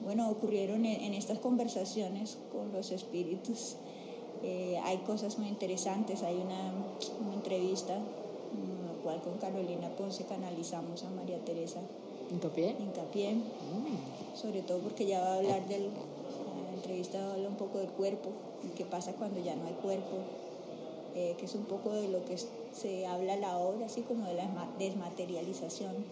bueno 0.04 0.30
ocurrieron 0.30 0.86
en, 0.86 1.02
en 1.02 1.14
estas 1.14 1.40
conversaciones 1.40 2.38
con 2.52 2.72
los 2.72 2.92
espíritus. 2.92 3.76
Eh, 4.44 4.80
hay 4.84 4.98
cosas 5.00 5.40
muy 5.40 5.48
interesantes 5.48 6.22
hay 6.22 6.36
una, 6.36 6.72
una 7.26 7.34
entrevista 7.34 7.96
en 7.96 8.86
la 8.86 8.94
cual 9.04 9.20
con 9.22 9.34
Carolina 9.40 9.90
Ponce 9.98 10.26
canalizamos 10.26 11.04
a 11.04 11.10
María 11.10 11.40
Teresa 11.44 11.80
¿Hincapié? 12.32 12.76
hincapié 12.80 13.34
Mm. 13.34 14.36
sobre 14.38 14.62
todo 14.62 14.78
porque 14.80 15.08
ya 15.08 15.22
va 15.22 15.34
a 15.34 15.38
hablar 15.38 15.68
del, 15.68 15.86
la 15.86 16.74
entrevista 16.76 17.34
habla 17.34 17.48
un 17.50 17.56
poco 17.56 17.80
del 17.80 17.90
cuerpo 17.90 18.30
y 18.64 18.70
qué 18.78 18.86
pasa 18.86 19.14
cuando 19.14 19.40
ya 19.44 19.56
no 19.56 19.66
hay 19.66 19.74
cuerpo, 19.82 20.18
eh, 21.18 21.36
que 21.38 21.46
es 21.46 21.56
un 21.56 21.66
poco 21.66 21.94
de 21.94 22.08
lo 22.10 22.26
que 22.26 22.38
se 22.38 23.06
habla 23.08 23.36
la 23.38 23.58
obra, 23.58 23.86
así 23.88 24.04
como 24.04 24.26
de 24.28 24.34
la 24.36 24.44
desma- 24.46 24.76
desmaterialización 24.78 26.06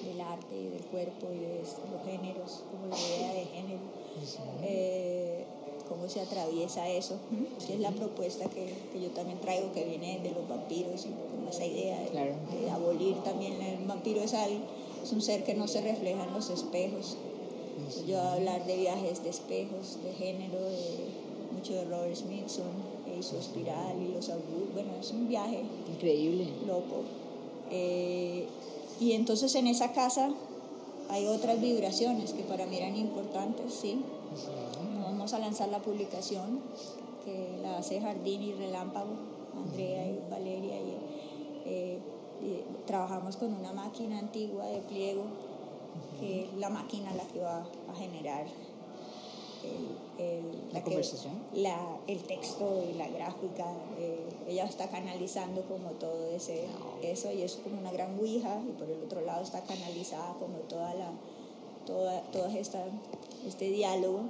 del 0.00 0.20
arte 0.20 0.54
y 0.56 0.68
del 0.68 0.84
cuerpo 0.86 1.32
y 1.32 1.40
de 1.40 1.66
los 1.90 2.02
géneros, 2.04 2.50
como 2.70 2.86
la 2.86 2.98
idea 2.98 3.32
de 3.32 3.44
género, 3.46 3.84
eh, 4.62 5.46
cómo 5.88 6.08
se 6.08 6.20
atraviesa 6.20 6.88
eso, 6.88 7.20
que 7.66 7.74
es 7.74 7.80
la 7.80 7.94
propuesta 7.94 8.50
que, 8.50 8.88
que 8.92 9.00
yo 9.00 9.10
también 9.12 9.40
traigo, 9.40 9.72
que 9.72 9.84
viene 9.84 10.20
de 10.22 10.30
los 10.32 10.46
vampiros, 10.46 11.06
como 11.30 11.48
esa 11.48 11.64
idea 11.66 12.00
de, 12.00 12.10
Claro. 12.10 12.34
de 12.50 12.70
abolir 12.70 13.22
también, 13.22 13.60
el 13.62 13.86
vampiro 13.86 14.22
es, 14.22 14.32
es 15.02 15.12
un 15.12 15.20
ser 15.22 15.44
que 15.44 15.54
no 15.54 15.66
se 15.68 15.80
refleja 15.80 16.24
en 16.24 16.32
los 16.34 16.50
espejos, 16.50 17.16
yo 18.06 18.18
voy 18.18 18.26
a 18.26 18.32
hablar 18.34 18.66
de 18.66 18.76
viajes 18.76 19.22
de 19.22 19.30
espejos, 19.30 20.00
de 20.02 20.12
género, 20.14 20.60
de 20.70 21.16
mucho 21.50 21.74
de 21.74 21.84
Robert 21.84 22.14
Smithson 22.16 22.91
su 23.22 23.36
espiral 23.36 24.00
y 24.00 24.12
los 24.12 24.28
augurios. 24.28 24.72
Bueno, 24.74 24.92
es 25.00 25.10
un 25.10 25.28
viaje 25.28 25.62
Increíble. 25.94 26.48
loco. 26.66 27.02
Eh, 27.70 28.46
y 29.00 29.12
entonces 29.12 29.54
en 29.54 29.66
esa 29.66 29.92
casa 29.92 30.30
hay 31.08 31.26
otras 31.26 31.60
vibraciones 31.60 32.32
que 32.32 32.42
para 32.42 32.66
mí 32.66 32.76
eran 32.78 32.96
importantes, 32.96 33.74
¿sí? 33.74 34.02
Vamos 35.02 35.32
a 35.34 35.38
lanzar 35.38 35.68
la 35.68 35.80
publicación 35.80 36.60
que 37.24 37.58
la 37.62 37.78
hace 37.78 38.00
Jardín 38.00 38.42
y 38.42 38.52
Relámpago, 38.52 39.10
Andrea 39.56 40.06
y 40.06 40.18
Valeria. 40.30 40.76
Y, 40.76 40.96
eh, 41.66 41.98
y 42.42 42.86
trabajamos 42.86 43.36
con 43.36 43.52
una 43.54 43.72
máquina 43.72 44.18
antigua 44.18 44.66
de 44.66 44.78
pliego 44.80 45.22
que 46.18 46.44
es 46.44 46.54
la 46.54 46.68
máquina 46.70 47.12
la 47.14 47.24
que 47.24 47.40
va 47.40 47.58
a 47.90 47.94
generar 47.96 48.46
el, 49.64 50.24
el, 50.24 50.72
la, 50.72 50.82
conversación. 50.82 51.34
la, 51.54 51.98
el 52.06 52.22
texto 52.22 52.84
y 52.90 52.94
la 52.94 53.08
gráfica. 53.08 53.72
Eh, 53.98 54.18
ella 54.48 54.64
está 54.64 54.88
canalizando 54.88 55.62
como 55.62 55.90
todo 55.92 56.30
ese, 56.30 56.64
eso 57.02 57.32
y 57.32 57.42
es 57.42 57.56
como 57.56 57.78
una 57.78 57.92
gran 57.92 58.18
ouija 58.18 58.60
y 58.68 58.72
por 58.72 58.90
el 58.90 59.02
otro 59.02 59.20
lado 59.22 59.42
está 59.42 59.62
canalizada 59.62 60.34
como 60.38 60.58
toda 60.68 60.94
la, 60.94 61.10
toda, 61.86 62.22
toda 62.32 62.52
esta, 62.56 62.84
este 63.46 63.70
diálogo. 63.70 64.20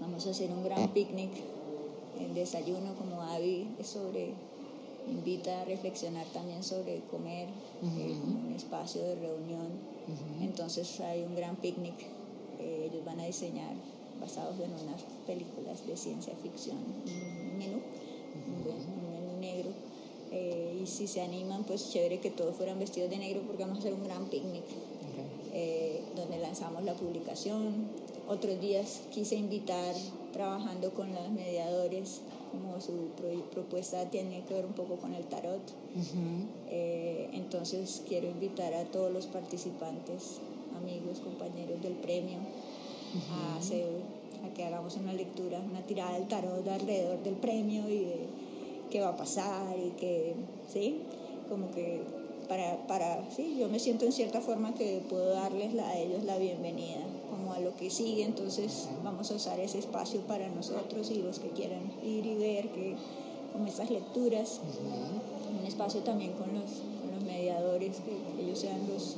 Vamos 0.00 0.26
a 0.26 0.30
hacer 0.30 0.50
un 0.50 0.64
gran 0.64 0.88
picnic, 0.92 1.30
el 2.20 2.34
desayuno 2.34 2.94
como 2.94 3.16
es 3.78 3.86
sobre 3.86 4.34
invita 5.08 5.62
a 5.62 5.64
reflexionar 5.64 6.26
también 6.26 6.62
sobre 6.62 7.00
comer, 7.10 7.48
eh, 7.82 8.16
un 8.24 8.52
espacio 8.54 9.02
de 9.02 9.14
reunión. 9.16 9.68
Entonces 10.40 11.00
hay 11.00 11.22
un 11.22 11.34
gran 11.34 11.56
picnic, 11.56 11.94
eh, 12.58 12.90
ellos 12.90 13.04
van 13.04 13.20
a 13.20 13.24
diseñar 13.24 13.74
basados 14.20 14.56
en 14.60 14.72
unas 14.72 15.02
películas 15.26 15.86
de 15.86 15.96
ciencia 15.96 16.34
ficción, 16.42 16.76
un 16.76 17.58
menú, 17.58 17.80
un 18.34 19.10
menú 19.12 19.40
negro. 19.40 19.70
Eh, 20.32 20.80
y 20.82 20.86
si 20.86 21.06
se 21.06 21.20
animan, 21.20 21.64
pues 21.64 21.90
chévere 21.90 22.18
que 22.20 22.30
todos 22.30 22.54
fueran 22.56 22.78
vestidos 22.78 23.10
de 23.10 23.18
negro 23.18 23.42
porque 23.46 23.62
vamos 23.62 23.78
a 23.78 23.80
hacer 23.80 23.94
un 23.94 24.04
gran 24.04 24.26
picnic 24.26 24.64
donde 26.14 26.38
lanzamos 26.38 26.82
la 26.84 26.94
publicación. 26.94 27.88
Otros 28.28 28.60
días 28.60 29.02
quise 29.12 29.36
invitar, 29.36 29.94
trabajando 30.32 30.92
con 30.92 31.14
los 31.14 31.30
mediadores, 31.30 32.22
como 32.50 32.80
su 32.80 33.10
propuesta 33.52 34.10
tiene 34.10 34.42
que 34.44 34.54
ver 34.54 34.66
un 34.66 34.72
poco 34.72 34.96
con 34.96 35.14
el 35.14 35.24
tarot. 35.26 35.62
Eh, 36.68 37.30
entonces 37.32 38.02
quiero 38.08 38.28
invitar 38.28 38.74
a 38.74 38.84
todos 38.84 39.12
los 39.12 39.26
participantes, 39.26 40.38
amigos, 40.76 41.20
compañeros 41.20 41.80
del 41.82 41.94
premio, 41.94 42.38
a, 43.30 43.56
hacer, 43.56 43.86
a 44.44 44.54
que 44.54 44.64
hagamos 44.64 44.96
una 44.96 45.12
lectura, 45.12 45.60
una 45.60 45.82
tirada 45.82 46.14
del 46.14 46.28
tarot 46.28 46.66
alrededor 46.68 47.22
del 47.22 47.34
premio 47.34 47.88
y 47.88 48.04
de 48.04 48.18
qué 48.90 49.00
va 49.00 49.10
a 49.10 49.16
pasar 49.16 49.76
y 49.78 49.90
que, 49.90 50.34
¿sí? 50.72 51.00
Como 51.48 51.70
que 51.70 52.02
para, 52.48 52.86
para, 52.86 53.28
sí, 53.34 53.56
yo 53.58 53.68
me 53.68 53.78
siento 53.78 54.04
en 54.04 54.12
cierta 54.12 54.40
forma 54.40 54.74
que 54.74 55.02
puedo 55.08 55.30
darles 55.30 55.74
a 55.80 55.98
ellos 55.98 56.24
la 56.24 56.38
bienvenida 56.38 57.00
como 57.30 57.52
a 57.52 57.60
lo 57.60 57.74
que 57.76 57.90
sigue, 57.90 58.24
entonces 58.24 58.88
vamos 59.02 59.30
a 59.30 59.34
usar 59.34 59.58
ese 59.60 59.78
espacio 59.78 60.20
para 60.22 60.48
nosotros 60.48 61.10
y 61.10 61.22
los 61.22 61.38
que 61.38 61.48
quieran 61.48 61.92
ir 62.04 62.24
y 62.24 62.34
ver 62.36 62.68
que 62.68 62.94
como 63.52 63.66
estas 63.66 63.90
lecturas, 63.90 64.60
un 65.58 65.66
espacio 65.66 66.02
también 66.02 66.32
con 66.32 66.52
los, 66.54 66.82
con 67.00 67.14
los 67.14 67.24
mediadores, 67.24 67.96
que 68.00 68.42
ellos 68.42 68.58
sean 68.58 68.86
los, 68.88 69.16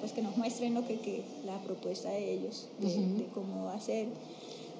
pues 0.00 0.12
que 0.12 0.22
nos 0.22 0.36
muestren 0.36 0.74
lo 0.74 0.86
que, 0.86 0.98
que 0.98 1.22
la 1.44 1.58
propuesta 1.62 2.10
de 2.10 2.32
ellos, 2.34 2.68
de, 2.78 3.26
cómo 3.34 3.64
va 3.66 3.74
a 3.74 3.80
ser. 3.80 4.08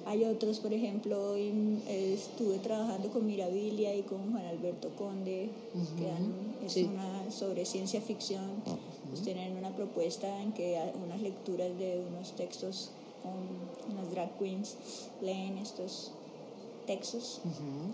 Hay 0.05 0.25
otros, 0.25 0.59
por 0.59 0.73
ejemplo, 0.73 1.31
hoy 1.31 1.53
estuve 1.87 2.57
trabajando 2.57 3.09
con 3.09 3.25
Mirabilia 3.25 3.95
y 3.95 4.01
con 4.01 4.31
Juan 4.31 4.45
Alberto 4.45 4.89
Conde, 4.97 5.49
que 5.97 6.05
dan, 6.05 6.33
es 6.65 6.77
una 6.77 7.31
sobre 7.31 7.65
ciencia 7.65 8.01
ficción. 8.01 8.63
Pues 9.09 9.21
tienen 9.23 9.55
una 9.57 9.75
propuesta 9.75 10.41
en 10.41 10.53
que 10.53 10.79
unas 11.05 11.21
lecturas 11.21 11.77
de 11.77 12.03
unos 12.09 12.31
textos 12.35 12.91
con 13.21 13.93
unas 13.93 14.09
drag 14.11 14.37
queens 14.39 14.75
leen 15.21 15.57
estos 15.57 16.11
textos. 16.85 17.41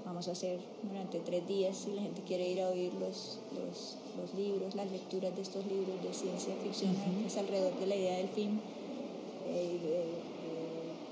Vamos 0.05 0.27
a 0.27 0.31
hacer 0.31 0.59
durante 0.83 1.19
tres 1.19 1.47
días 1.47 1.77
si 1.77 1.91
la 1.93 2.01
gente 2.01 2.21
quiere 2.21 2.49
ir 2.49 2.61
a 2.61 2.69
oír 2.69 2.93
los, 2.93 3.39
los, 3.53 3.97
los 4.19 4.33
libros, 4.35 4.75
las 4.75 4.89
lecturas 4.91 5.35
de 5.35 5.41
estos 5.41 5.65
libros 5.65 6.01
de 6.01 6.13
ciencia 6.13 6.55
ficción, 6.63 6.95
es 7.25 7.37
alrededor 7.37 7.77
de 7.79 7.85
la 7.87 7.95
idea 7.95 8.17
del 8.17 8.29
fin. 8.29 8.59
Eh, 9.47 9.79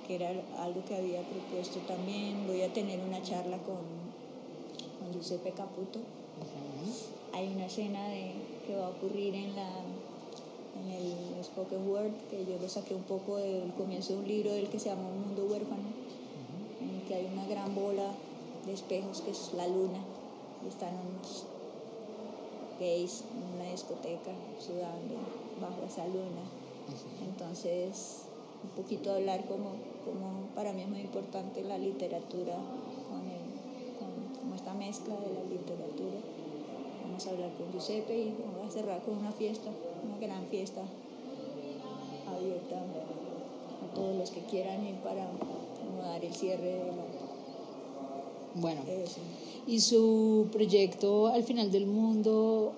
que 0.07 0.15
era 0.15 0.29
algo 0.59 0.83
que 0.85 0.95
había 0.95 1.21
propuesto 1.21 1.79
también. 1.87 2.45
Voy 2.47 2.61
a 2.61 2.71
tener 2.71 2.99
una 2.99 3.21
charla 3.21 3.57
con, 3.57 3.81
con 4.99 5.13
Giuseppe 5.13 5.51
Caputo. 5.51 5.99
Hay 7.33 7.47
una 7.47 7.65
escena 7.65 8.07
de, 8.09 8.31
que 8.65 8.75
va 8.75 8.87
a 8.87 8.89
ocurrir 8.89 9.33
en, 9.35 9.55
la, 9.55 9.69
en 10.79 10.91
el 10.91 11.43
Spoken 11.43 11.89
Word, 11.89 12.11
que 12.29 12.45
yo 12.45 12.57
lo 12.61 12.69
saqué 12.69 12.93
un 12.93 13.03
poco 13.03 13.37
del 13.37 13.73
comienzo 13.73 14.13
de 14.13 14.19
un 14.19 14.27
libro 14.27 14.53
del 14.53 14.69
que 14.69 14.79
se 14.79 14.89
llama 14.89 15.07
Un 15.07 15.27
Mundo 15.27 15.47
Huérfano, 15.51 15.83
que 17.07 17.15
hay 17.15 17.25
una 17.31 17.45
gran 17.47 17.73
bola 17.75 18.11
de 18.65 18.73
espejos 18.73 19.21
que 19.21 19.31
es 19.31 19.53
la 19.53 19.67
luna, 19.67 19.99
y 20.63 20.69
están 20.69 20.93
unos 20.93 21.45
gays 22.79 23.23
en 23.31 23.59
una 23.59 23.71
discoteca 23.71 24.31
sudando 24.59 25.15
bajo 25.61 25.83
esa 25.87 26.05
luna. 26.07 26.43
Entonces, 27.23 28.23
un 28.63 28.69
poquito 28.81 29.13
hablar 29.13 29.45
como 29.45 29.95
como 30.05 30.53
para 30.53 30.71
mí 30.71 30.83
es 30.83 30.87
muy 30.87 31.01
importante 31.01 31.63
la 31.63 31.77
literatura 31.79 32.53
con, 33.09 33.25
con, 33.97 34.53
esta 34.53 34.73
mezcla 34.73 35.15
de 35.15 35.33
la 35.33 35.43
literatura. 35.49 36.21
Vamos 37.03 37.25
a 37.25 37.29
hablar 37.31 37.51
con 37.57 37.71
Giuseppe 37.73 38.17
y 38.17 38.35
vamos 38.45 38.69
a 38.69 38.71
cerrar 38.71 39.01
con 39.01 39.17
una 39.17 39.31
fiesta, 39.31 39.71
una 40.05 40.17
gran 40.19 40.45
fiesta 40.45 40.81
abierta 42.27 42.77
a 42.77 43.95
todos 43.95 44.15
los 44.15 44.29
que 44.29 44.41
quieran 44.41 44.85
ir 44.85 44.95
para 44.97 45.27
dar 46.01 46.23
el 46.23 46.33
cierre 46.33 46.63
de 46.63 46.79
la... 46.79 46.93
Bueno, 48.55 48.81
y 49.67 49.79
su 49.79 50.47
proyecto 50.51 51.27
al 51.27 51.43
final 51.43 51.71
del 51.71 51.87
mundo 51.87 52.73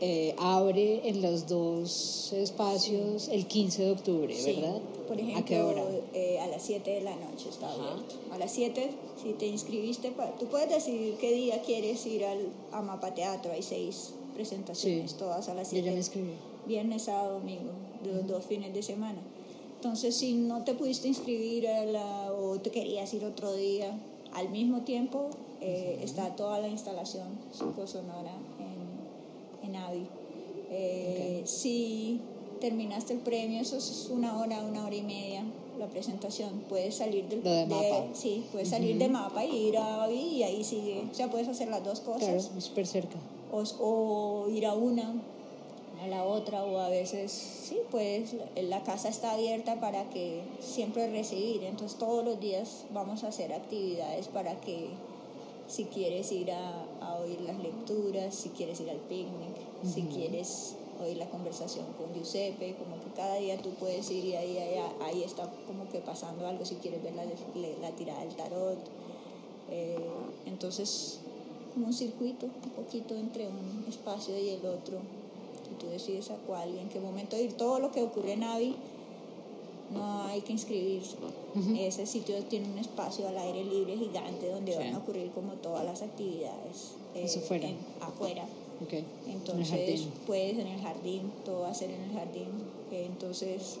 eh, 0.00 0.34
abre 0.38 1.08
en 1.08 1.22
los 1.22 1.46
dos 1.46 2.32
espacios 2.32 3.28
el 3.28 3.46
15 3.46 3.84
de 3.84 3.90
octubre, 3.92 4.36
¿verdad? 4.44 4.80
Por 5.06 5.16
ejemplo, 5.16 5.38
¿a 5.38 5.44
qué 5.44 5.62
hora? 5.62 5.82
Eh, 6.12 6.40
a 6.40 6.48
las 6.48 6.62
7 6.62 6.90
de 6.90 7.00
la 7.02 7.14
noche 7.14 7.48
está 7.48 7.70
abierto. 7.70 8.16
A 8.32 8.38
las 8.38 8.50
7, 8.50 8.90
si 9.22 9.32
te 9.34 9.46
inscribiste, 9.46 10.12
tú 10.40 10.46
puedes 10.46 10.68
decidir 10.68 11.14
qué 11.20 11.32
día 11.32 11.62
quieres 11.62 12.04
ir 12.06 12.24
al 12.24 12.48
Amapa 12.72 13.14
Teatro. 13.14 13.52
Hay 13.52 13.62
seis 13.62 14.14
presentaciones, 14.34 15.14
todas 15.14 15.48
a 15.48 15.54
las 15.54 15.68
7. 15.68 15.82
Yo 15.82 15.86
ya 15.86 15.92
me 15.92 15.98
inscribí. 15.98 16.32
Viernes, 16.66 17.02
sábado, 17.02 17.34
domingo, 17.34 17.70
de 18.02 18.12
los 18.12 18.26
dos 18.26 18.44
fines 18.44 18.74
de 18.74 18.82
semana. 18.82 19.20
Entonces, 19.82 20.14
si 20.14 20.34
no 20.34 20.62
te 20.62 20.74
pudiste 20.74 21.08
inscribir 21.08 21.66
a 21.66 21.84
la, 21.84 22.32
o 22.32 22.60
te 22.60 22.70
querías 22.70 23.12
ir 23.14 23.24
otro 23.24 23.52
día, 23.52 23.90
al 24.32 24.48
mismo 24.50 24.82
tiempo 24.82 25.30
eh, 25.60 25.98
está 26.04 26.36
toda 26.36 26.60
la 26.60 26.68
instalación 26.68 27.26
psicosonora 27.50 28.30
en 29.60 29.74
AVI. 29.74 30.06
Eh, 30.70 31.42
si 31.46 32.20
terminaste 32.60 33.14
el 33.14 33.18
premio, 33.18 33.60
eso 33.60 33.76
es 33.76 34.08
una 34.08 34.38
hora, 34.38 34.60
una 34.62 34.86
hora 34.86 34.94
y 34.94 35.02
media 35.02 35.42
la 35.76 35.88
presentación. 35.88 36.62
Puedes 36.68 36.94
salir 36.94 37.24
del 37.28 37.42
de, 37.42 37.66
mapa. 37.66 38.06
Sí, 38.14 38.44
puedes 38.52 38.68
salir 38.68 38.98
de 38.98 39.08
mapa 39.08 39.44
y 39.44 39.66
ir 39.66 39.78
a 39.78 40.04
AVI 40.04 40.14
y 40.14 40.42
ahí 40.44 40.62
sigue. 40.62 41.08
O 41.10 41.14
sea, 41.14 41.28
puedes 41.28 41.48
hacer 41.48 41.66
las 41.66 41.82
dos 41.82 41.98
cosas. 41.98 42.22
Claro, 42.46 42.60
súper 42.60 42.86
cerca. 42.86 43.18
O, 43.50 43.64
o, 43.80 44.48
ir 44.48 44.64
a 44.64 44.74
una, 44.74 45.12
a 46.02 46.08
la 46.08 46.24
otra, 46.24 46.64
o 46.64 46.78
a 46.78 46.88
veces, 46.88 47.30
sí, 47.30 47.78
pues 47.90 48.34
la 48.56 48.82
casa 48.82 49.08
está 49.08 49.32
abierta 49.32 49.80
para 49.80 50.10
que 50.10 50.42
siempre 50.60 51.08
recibir. 51.10 51.62
Entonces, 51.64 51.98
todos 51.98 52.24
los 52.24 52.40
días 52.40 52.84
vamos 52.92 53.24
a 53.24 53.28
hacer 53.28 53.52
actividades 53.52 54.28
para 54.28 54.60
que 54.60 54.88
si 55.68 55.84
quieres 55.84 56.32
ir 56.32 56.50
a, 56.50 56.84
a 57.00 57.16
oír 57.20 57.40
las 57.42 57.58
lecturas, 57.58 58.34
si 58.34 58.50
quieres 58.50 58.80
ir 58.80 58.90
al 58.90 58.98
picnic, 58.98 59.56
si 59.84 60.02
quieres 60.02 60.74
oír 61.02 61.16
la 61.16 61.26
conversación 61.26 61.86
con 61.98 62.12
Giuseppe, 62.14 62.74
como 62.74 63.02
que 63.02 63.10
cada 63.16 63.36
día 63.36 63.56
tú 63.58 63.70
puedes 63.70 64.10
ir 64.10 64.24
y 64.24 64.36
ahí, 64.36 64.58
ahí, 64.58 64.80
ahí 65.02 65.22
está 65.22 65.48
como 65.66 65.88
que 65.88 66.00
pasando 66.00 66.46
algo, 66.46 66.64
si 66.64 66.76
quieres 66.76 67.02
ver 67.02 67.14
la, 67.14 67.24
la 67.80 67.90
tirada 67.96 68.20
del 68.20 68.34
tarot. 68.34 68.78
Eh, 69.70 69.96
entonces, 70.46 71.20
como 71.72 71.86
un 71.86 71.92
circuito, 71.92 72.46
un 72.46 72.70
poquito 72.70 73.16
entre 73.16 73.46
un 73.46 73.84
espacio 73.88 74.38
y 74.38 74.50
el 74.50 74.66
otro, 74.66 74.98
tú 75.82 75.88
decides 75.90 76.30
a 76.30 76.36
cuál 76.46 76.74
y 76.74 76.78
en 76.78 76.88
qué 76.88 77.00
momento 77.00 77.36
ir. 77.38 77.54
Todo 77.54 77.80
lo 77.80 77.90
que 77.90 78.02
ocurre 78.02 78.32
en 78.32 78.44
Avi 78.44 78.76
no 79.92 80.22
hay 80.24 80.40
que 80.40 80.52
inscribirse. 80.52 81.16
Ese 81.78 82.06
sitio 82.06 82.42
tiene 82.44 82.70
un 82.70 82.78
espacio 82.78 83.28
al 83.28 83.36
aire 83.36 83.64
libre 83.64 83.96
gigante 83.96 84.48
donde 84.48 84.76
van 84.76 84.94
a 84.94 84.98
ocurrir 84.98 85.30
como 85.32 85.52
todas 85.54 85.84
las 85.84 86.02
actividades. 86.02 86.92
Eh, 87.14 87.24
Eso 87.24 87.40
fuera. 87.40 87.68
afuera. 88.00 88.46
Entonces, 89.28 90.06
puedes 90.26 90.58
en 90.58 90.66
el 90.66 90.80
jardín, 90.80 91.30
todo 91.44 91.60
va 91.60 91.70
a 91.70 91.74
ser 91.74 91.90
en 91.90 92.02
el 92.02 92.12
jardín. 92.12 92.48
entonces, 92.90 93.78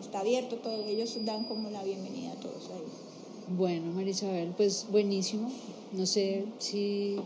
está 0.00 0.20
abierto 0.20 0.56
todo, 0.56 0.84
ellos 0.84 1.16
dan 1.24 1.44
como 1.44 1.70
la 1.70 1.82
bienvenida 1.82 2.32
a 2.32 2.36
todos 2.36 2.68
ahí. 2.70 3.56
Bueno, 3.56 3.92
Marisabel, 3.92 4.52
pues 4.56 4.86
buenísimo. 4.90 5.50
No 5.92 6.04
sé 6.04 6.44
si 6.58 7.16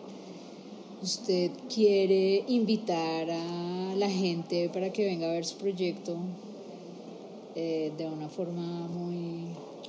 usted 1.03 1.51
quiere 1.73 2.45
invitar 2.49 3.31
a 3.31 3.95
la 3.97 4.11
gente 4.11 4.69
para 4.69 4.93
que 4.93 5.05
venga 5.05 5.29
a 5.29 5.33
ver 5.33 5.45
su 5.45 5.57
proyecto 5.57 6.17
eh, 7.55 7.93
de 7.97 8.07
una 8.07 8.29
forma 8.29 8.63
muy, 8.89 9.47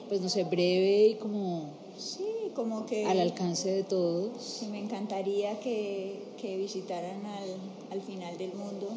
pues 0.07 0.21
no 0.21 0.29
sé, 0.29 0.43
breve 0.43 1.07
y 1.07 1.15
como, 1.15 1.69
sí, 1.97 2.25
como 2.55 2.85
que 2.85 3.05
al 3.05 3.19
alcance 3.19 3.71
de 3.71 3.83
todos. 3.83 4.63
Me 4.71 4.79
encantaría 4.79 5.59
que, 5.59 6.19
que 6.39 6.57
visitaran 6.57 7.25
al, 7.25 7.97
al, 7.97 8.01
final 8.01 8.37
del 8.37 8.53
mundo 8.53 8.87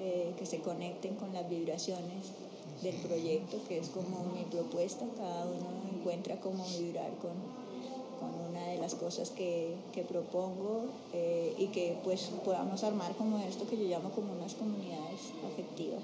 eh, 0.00 0.32
que 0.38 0.46
se 0.46 0.60
conecten 0.60 1.14
con 1.16 1.32
las 1.32 1.48
vibraciones 1.48 2.32
del 2.82 2.94
proyecto, 2.96 3.58
que 3.68 3.78
es 3.78 3.88
como 3.88 4.32
mi 4.34 4.44
propuesta, 4.44 5.04
cada 5.16 5.46
uno 5.46 5.66
encuentra 5.98 6.36
cómo 6.40 6.64
vibrar 6.78 7.10
con, 7.18 7.32
con 8.26 8.50
una 8.50 8.66
de 8.66 8.78
las 8.78 8.94
cosas 8.94 9.30
que, 9.30 9.74
que 9.94 10.02
propongo 10.02 10.84
eh, 11.12 11.54
y 11.58 11.66
que 11.68 11.96
pues 12.04 12.30
podamos 12.44 12.84
armar 12.84 13.14
como 13.16 13.38
esto 13.38 13.66
que 13.68 13.76
yo 13.76 13.84
llamo 13.84 14.10
como 14.10 14.32
unas 14.32 14.54
comunidades 14.54 15.32
afectivas 15.52 16.02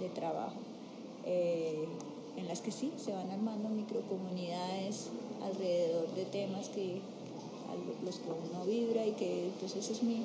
de 0.00 0.08
trabajo, 0.10 0.58
eh, 1.26 1.86
en 2.36 2.48
las 2.48 2.60
que 2.60 2.70
sí, 2.70 2.92
se 2.96 3.12
van 3.12 3.30
armando 3.30 3.68
microcomunidades 3.68 5.08
alrededor 5.44 6.14
de 6.14 6.24
temas 6.26 6.68
que 6.68 7.00
los 8.04 8.16
que 8.16 8.30
uno 8.30 8.64
vibra 8.64 9.06
y 9.06 9.12
que 9.12 9.44
entonces 9.44 9.72
pues, 9.72 9.84
ese 9.84 9.92
es 9.92 10.02
mi 10.02 10.22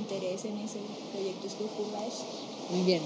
interés 0.00 0.44
en 0.44 0.58
ese 0.58 0.78
proyecto 1.12 1.46
es 1.46 1.54
que 1.54 1.64
ocurra 1.64 2.06
eso. 2.06 2.24
Muy 2.70 2.84
bien. 2.84 3.02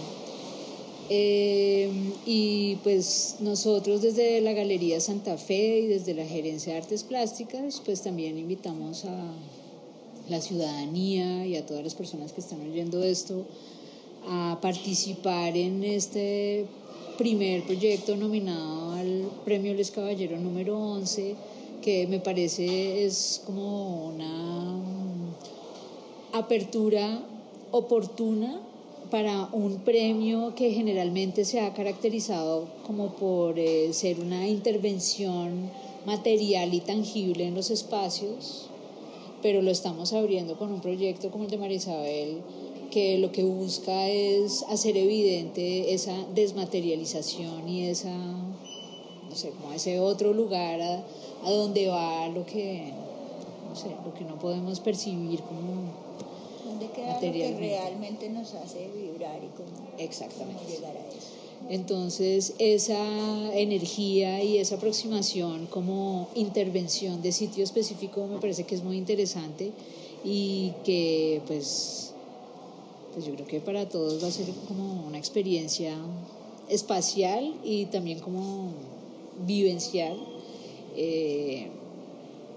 Eh, 1.09 1.89
y 2.25 2.77
pues 2.83 3.37
nosotros 3.41 4.03
desde 4.03 4.41
la 4.41 4.53
Galería 4.53 5.01
Santa 5.01 5.39
Fe 5.39 5.81
y 5.81 5.87
desde 5.87 6.15
la 6.15 6.27
Gerencia 6.27 6.73
de 6.73 6.81
Artes 6.81 7.05
Plásticas, 7.05 7.81
pues 7.85 8.03
también 8.03 8.39
invitamos 8.39 9.05
a 9.05 9.33
la 10.29 10.41
ciudadanía 10.41 11.47
y 11.47 11.57
a 11.57 11.65
todas 11.65 11.85
las 11.85 11.95
personas 11.95 12.33
que 12.33 12.41
están 12.41 12.61
oyendo 12.69 13.03
esto 13.05 13.45
a 14.29 14.59
participar 14.61 15.57
en 15.57 15.85
este 15.85 16.67
primer 17.17 17.63
proyecto 17.63 18.17
nominado 18.17 18.93
al 18.93 19.31
Premio 19.45 19.73
Les 19.75 19.93
Caballero 19.93 20.37
número 20.39 20.77
11, 20.77 21.37
que 21.83 22.09
me 22.09 22.19
parece 22.19 23.05
es 23.05 23.43
como 23.47 24.09
una 24.09 24.81
apertura 26.33 27.23
oportuna 27.71 28.61
para 29.11 29.49
un 29.53 29.79
premio 29.81 30.55
que 30.55 30.73
generalmente 30.73 31.45
se 31.45 31.61
ha 31.61 31.73
caracterizado 31.75 32.67
como 32.87 33.11
por 33.11 33.59
eh, 33.59 33.93
ser 33.93 34.21
una 34.21 34.49
intervención 34.49 35.71
material 36.05 36.75
y 36.75 36.81
tangible 36.81 37.47
en 37.47 37.55
los 37.55 37.71
espacios, 37.71 38.69
pero 39.43 39.63
lo 39.63 39.71
estamos 39.71 40.13
abriendo 40.13 40.57
con 40.57 40.73
un 40.73 40.81
proyecto 40.81 41.31
como 41.31 41.45
el 41.45 41.51
de 41.51 41.59
María 41.59 41.77
Isabel, 41.77 42.43
que 42.91 43.19
lo 43.19 43.33
que 43.33 43.45
busca 43.45 44.09
es 44.09 44.65
hacer 44.69 44.97
evidente 44.97 45.93
esa 45.93 46.27
desmaterialización 46.35 47.69
y 47.69 47.87
esa, 47.87 48.15
no 48.15 49.35
sé, 49.35 49.51
como 49.51 49.73
ese 49.73 50.01
otro 50.01 50.33
lugar 50.33 50.81
a, 50.81 51.05
a 51.45 51.51
donde 51.51 51.89
va 51.89 52.29
lo 52.29 52.47
que, 52.47 52.93
no 53.69 53.77
sé, 53.77 53.91
lo 54.05 54.15
que 54.15 54.25
no 54.25 54.39
podemos 54.39 54.81
percibir 54.81 55.41
como 55.43 56.06
¿Dónde 56.79 56.93
queda 56.93 57.15
lo 57.15 57.21
que 57.21 57.57
realmente 57.59 58.29
nos 58.29 58.53
hace 58.53 58.89
vibrar 58.95 59.43
y 59.43 59.49
cómo, 59.57 59.89
Exactamente. 59.99 60.63
llegar 60.67 60.95
a 60.95 61.01
eso? 61.09 61.29
Entonces, 61.71 62.53
esa 62.59 63.57
energía 63.57 64.45
y 64.45 64.59
esa 64.59 64.75
aproximación 64.75 65.67
como 65.67 66.29
intervención 66.35 67.23
de 67.23 67.33
sitio 67.33 67.65
específico 67.65 68.27
me 68.27 68.39
parece 68.39 68.65
que 68.65 68.75
es 68.75 68.85
muy 68.85 68.99
interesante 68.99 69.73
y 70.23 70.75
que 70.85 71.41
pues, 71.47 72.13
pues 73.15 73.25
yo 73.25 73.33
creo 73.35 73.47
que 73.47 73.61
para 73.61 73.89
todos 73.89 74.23
va 74.23 74.29
a 74.29 74.31
ser 74.31 74.47
como 74.69 75.07
una 75.07 75.17
experiencia 75.17 75.97
espacial 76.69 77.55
y 77.65 77.87
también 77.87 78.21
como 78.21 78.75
vivencial. 79.47 80.19
Eh, 80.95 81.69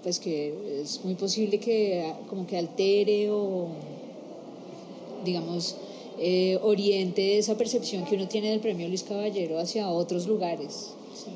pues 0.04 0.20
que 0.20 0.82
es 0.82 1.04
muy 1.04 1.16
posible 1.16 1.60
que 1.60 2.14
como 2.30 2.48
que 2.48 2.58
altere 2.58 3.30
o 3.30 3.68
digamos, 5.24 5.76
eh, 6.18 6.60
oriente 6.64 7.38
esa 7.38 7.56
percepción 7.56 8.06
que 8.06 8.16
uno 8.16 8.28
tiene 8.28 8.50
del 8.52 8.60
premio 8.60 8.88
Luis 8.88 9.04
Caballero 9.04 9.60
hacia 9.60 9.90
otros 9.90 10.28
lugares. 10.28 10.92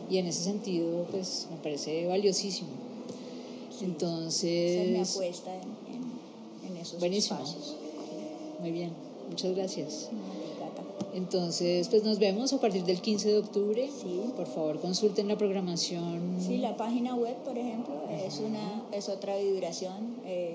Y 0.09 0.17
en 0.17 0.27
ese 0.27 0.43
sentido, 0.43 1.05
pues 1.11 1.47
me 1.51 1.57
parece 1.57 2.05
valiosísimo. 2.07 2.69
Entonces. 3.81 4.81
Es 4.81 4.89
mi 4.89 4.99
apuesta 4.99 5.51
en, 5.55 6.71
en, 6.71 6.77
esos 6.77 6.99
buenísimo. 6.99 7.39
Muy 8.59 8.71
bien, 8.71 8.91
muchas 9.29 9.55
gracias. 9.55 10.09
Entonces, 11.13 11.89
pues 11.89 12.03
nos 12.03 12.17
vemos 12.17 12.53
a 12.53 12.59
partir 12.59 12.83
del 12.85 12.99
15 12.99 13.29
de 13.29 13.37
octubre. 13.37 13.89
Sí. 14.01 14.21
Por 14.35 14.47
favor, 14.47 14.79
consulten 14.79 15.27
la 15.27 15.37
programación. 15.37 16.37
Sí, 16.39 16.57
la 16.57 16.75
página 16.75 17.15
web, 17.15 17.35
por 17.45 17.57
ejemplo, 17.57 17.93
es, 18.25 18.39
una, 18.39 18.83
es 18.91 19.09
otra 19.09 19.37
vibración. 19.37 20.17
Eh, 20.25 20.52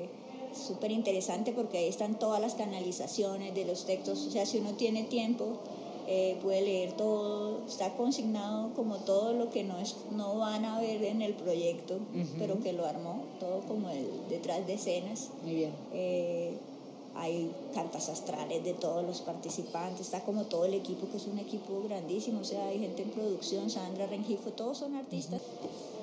súper 0.59 0.91
interesante 0.91 1.53
porque 1.53 1.79
ahí 1.79 1.89
están 1.89 2.19
todas 2.19 2.41
las 2.41 2.55
canalizaciones 2.55 3.55
de 3.55 3.65
los 3.65 3.85
textos, 3.87 4.27
o 4.27 4.31
sea, 4.31 4.47
si 4.47 4.59
uno 4.59 4.73
tiene 4.73 5.05
tiempo, 5.05 5.59
eh, 6.07 6.39
puede 6.43 6.63
leer 6.63 6.93
todo, 6.93 7.61
está 7.67 7.95
consignado 7.95 8.73
como 8.75 8.97
todo 8.97 9.35
lo 9.35 9.51
que 9.51 9.63
no, 9.63 9.79
es, 9.79 9.95
no 10.11 10.39
van 10.39 10.65
a 10.65 10.81
ver 10.81 11.05
en 11.05 11.21
el 11.21 11.35
proyecto, 11.35 11.99
pero 12.39 12.61
que 12.61 12.73
lo 12.73 12.87
armó, 12.87 13.25
todo 13.39 13.61
como 13.69 13.91
el 13.91 14.07
detrás 14.31 14.67
de 14.67 14.75
escenas. 14.75 15.29
Muy 15.45 15.55
bien. 15.55 15.73
Eh, 15.93 16.53
hay 17.15 17.51
cartas 17.75 18.09
astrales 18.09 18.65
de 18.65 18.75
todos 18.75 19.05
los 19.05 19.21
participantes, 19.21 20.01
está 20.01 20.21
como 20.23 20.45
todo 20.45 20.65
el 20.65 20.75
equipo, 20.75 21.09
que 21.11 21.17
es 21.17 21.27
un 21.27 21.39
equipo 21.39 21.83
grandísimo, 21.83 22.41
o 22.41 22.45
sea, 22.45 22.69
hay 22.69 22.79
gente 22.79 23.03
en 23.03 23.11
producción, 23.11 23.69
Sandra 23.69 24.07
Rengifo, 24.07 24.51
todos 24.53 24.79
son 24.79 24.95
artistas. 24.95 25.43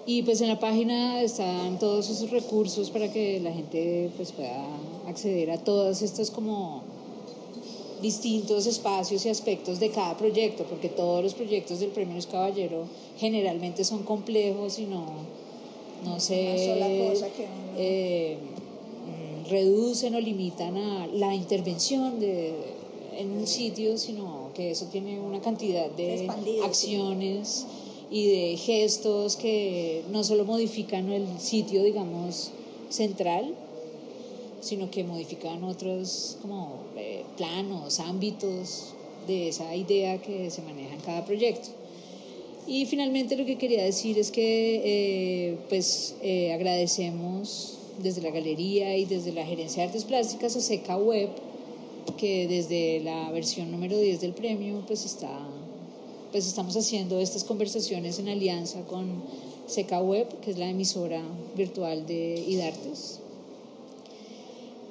Y 0.07 0.21
pues 0.21 0.39
en 0.41 0.49
la 0.49 0.59
página 0.59 1.21
están 1.23 1.79
todos 1.79 2.09
esos 2.09 2.29
recursos 2.29 2.91
para 2.91 3.11
que 3.11 3.39
la 3.39 3.51
gente 3.51 4.11
pues 4.15 4.31
pueda 4.31 4.65
acceder 5.07 5.49
a 5.49 5.57
todos 5.57 6.03
estos 6.03 6.29
como 6.29 6.83
distintos 8.03 8.67
espacios 8.67 9.25
y 9.25 9.29
aspectos 9.29 9.79
de 9.79 9.89
cada 9.89 10.15
proyecto, 10.15 10.63
porque 10.65 10.89
todos 10.89 11.23
los 11.23 11.33
proyectos 11.33 11.79
del 11.79 11.89
Premio 11.89 12.13
Luis 12.13 12.27
Caballero 12.27 12.85
generalmente 13.17 13.83
son 13.83 14.03
complejos 14.03 14.77
y 14.77 14.85
no, 14.85 15.05
no 16.03 16.19
se 16.19 16.75
eh, 17.77 18.37
reducen 19.49 20.13
o 20.13 20.19
limitan 20.19 20.77
a 20.77 21.07
la 21.07 21.33
intervención 21.33 22.19
de, 22.19 22.53
en 23.17 23.31
un 23.31 23.47
sitio, 23.47 23.97
sino 23.97 24.51
que 24.53 24.69
eso 24.69 24.85
tiene 24.91 25.19
una 25.19 25.41
cantidad 25.41 25.89
de 25.89 26.29
acciones 26.63 27.65
y 28.15 28.27
de 28.27 28.55
gestos 28.55 29.35
que 29.35 30.03
no 30.09 30.23
solo 30.23 30.45
modifican 30.45 31.11
el 31.11 31.37
sitio, 31.37 31.83
digamos, 31.83 32.51
central, 32.87 33.53
sino 34.61 34.89
que 34.89 35.03
modifican 35.03 35.61
otros 35.65 36.37
como 36.41 36.77
eh, 36.95 37.25
planos, 37.35 37.99
ámbitos 37.99 38.93
de 39.27 39.49
esa 39.49 39.75
idea 39.75 40.21
que 40.21 40.49
se 40.49 40.61
maneja 40.61 40.93
en 40.93 41.01
cada 41.01 41.25
proyecto. 41.25 41.67
Y 42.65 42.85
finalmente 42.85 43.35
lo 43.35 43.45
que 43.45 43.57
quería 43.57 43.83
decir 43.83 44.17
es 44.17 44.31
que 44.31 44.81
eh, 44.85 45.57
pues 45.67 46.15
eh, 46.21 46.53
agradecemos 46.53 47.79
desde 48.01 48.21
la 48.21 48.29
galería 48.29 48.95
y 48.95 49.03
desde 49.03 49.33
la 49.33 49.45
gerencia 49.45 49.83
de 49.83 49.87
artes 49.89 50.05
plásticas 50.05 50.55
a 50.55 50.61
Seca 50.61 50.95
Web 50.95 51.31
que 52.17 52.47
desde 52.47 53.01
la 53.01 53.29
versión 53.31 53.71
número 53.71 53.99
10 53.99 54.21
del 54.21 54.31
premio 54.31 54.85
pues 54.87 55.03
está 55.03 55.37
pues 56.35 56.47
estamos 56.47 56.75
haciendo 56.75 57.17
estas 57.21 57.45
conversaciones 57.45 58.19
en 58.19 58.27
alianza 58.27 58.81
con 58.81 59.23
Seca 59.67 60.01
Web, 60.01 60.41
que 60.41 60.51
es 60.51 60.57
la 60.57 60.69
emisora 60.69 61.21
virtual 61.55 62.05
de 62.05 62.43
IDARTES. 62.45 63.21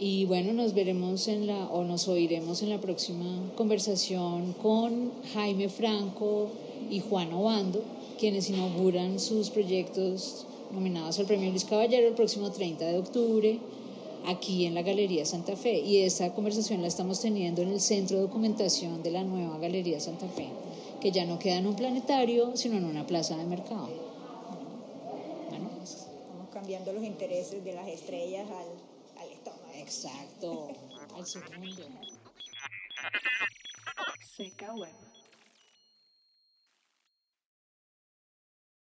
Y 0.00 0.24
bueno, 0.24 0.54
nos 0.54 0.72
veremos 0.72 1.28
en 1.28 1.46
la, 1.46 1.66
o 1.66 1.84
nos 1.84 2.08
oiremos 2.08 2.62
en 2.62 2.70
la 2.70 2.80
próxima 2.80 3.52
conversación 3.58 4.54
con 4.62 5.12
Jaime 5.34 5.68
Franco 5.68 6.46
y 6.90 7.00
Juan 7.00 7.30
Obando, 7.34 7.82
quienes 8.18 8.48
inauguran 8.48 9.20
sus 9.20 9.50
proyectos 9.50 10.46
nominados 10.72 11.18
al 11.18 11.26
Premio 11.26 11.50
Luis 11.50 11.66
Caballero 11.66 12.08
el 12.08 12.14
próximo 12.14 12.52
30 12.52 12.86
de 12.86 12.96
octubre 12.96 13.58
aquí 14.24 14.64
en 14.64 14.74
la 14.74 14.80
Galería 14.80 15.26
Santa 15.26 15.56
Fe. 15.56 15.78
Y 15.80 15.98
esta 15.98 16.32
conversación 16.32 16.80
la 16.80 16.88
estamos 16.88 17.20
teniendo 17.20 17.60
en 17.60 17.68
el 17.68 17.82
Centro 17.82 18.16
de 18.16 18.22
Documentación 18.22 19.02
de 19.02 19.10
la 19.10 19.24
nueva 19.24 19.58
Galería 19.58 20.00
Santa 20.00 20.26
Fe 20.26 20.48
que 21.00 21.12
ya 21.12 21.24
no 21.24 21.38
queda 21.38 21.56
en 21.56 21.66
un 21.66 21.76
planetario, 21.76 22.56
sino 22.56 22.76
en 22.76 22.84
una 22.84 23.06
plaza 23.06 23.36
de 23.36 23.44
mercado. 23.44 23.88
Bueno. 25.50 25.70
Estamos 25.82 26.48
cambiando 26.52 26.92
los 26.92 27.02
intereses 27.02 27.64
de 27.64 27.72
las 27.74 27.88
estrellas 27.88 28.48
al, 28.48 29.22
al 29.22 29.30
estómago. 29.30 29.72
Exacto, 29.74 30.68
al 31.14 31.26
segundo. 31.26 31.82
Seca 34.36 34.74
Web. 34.74 35.13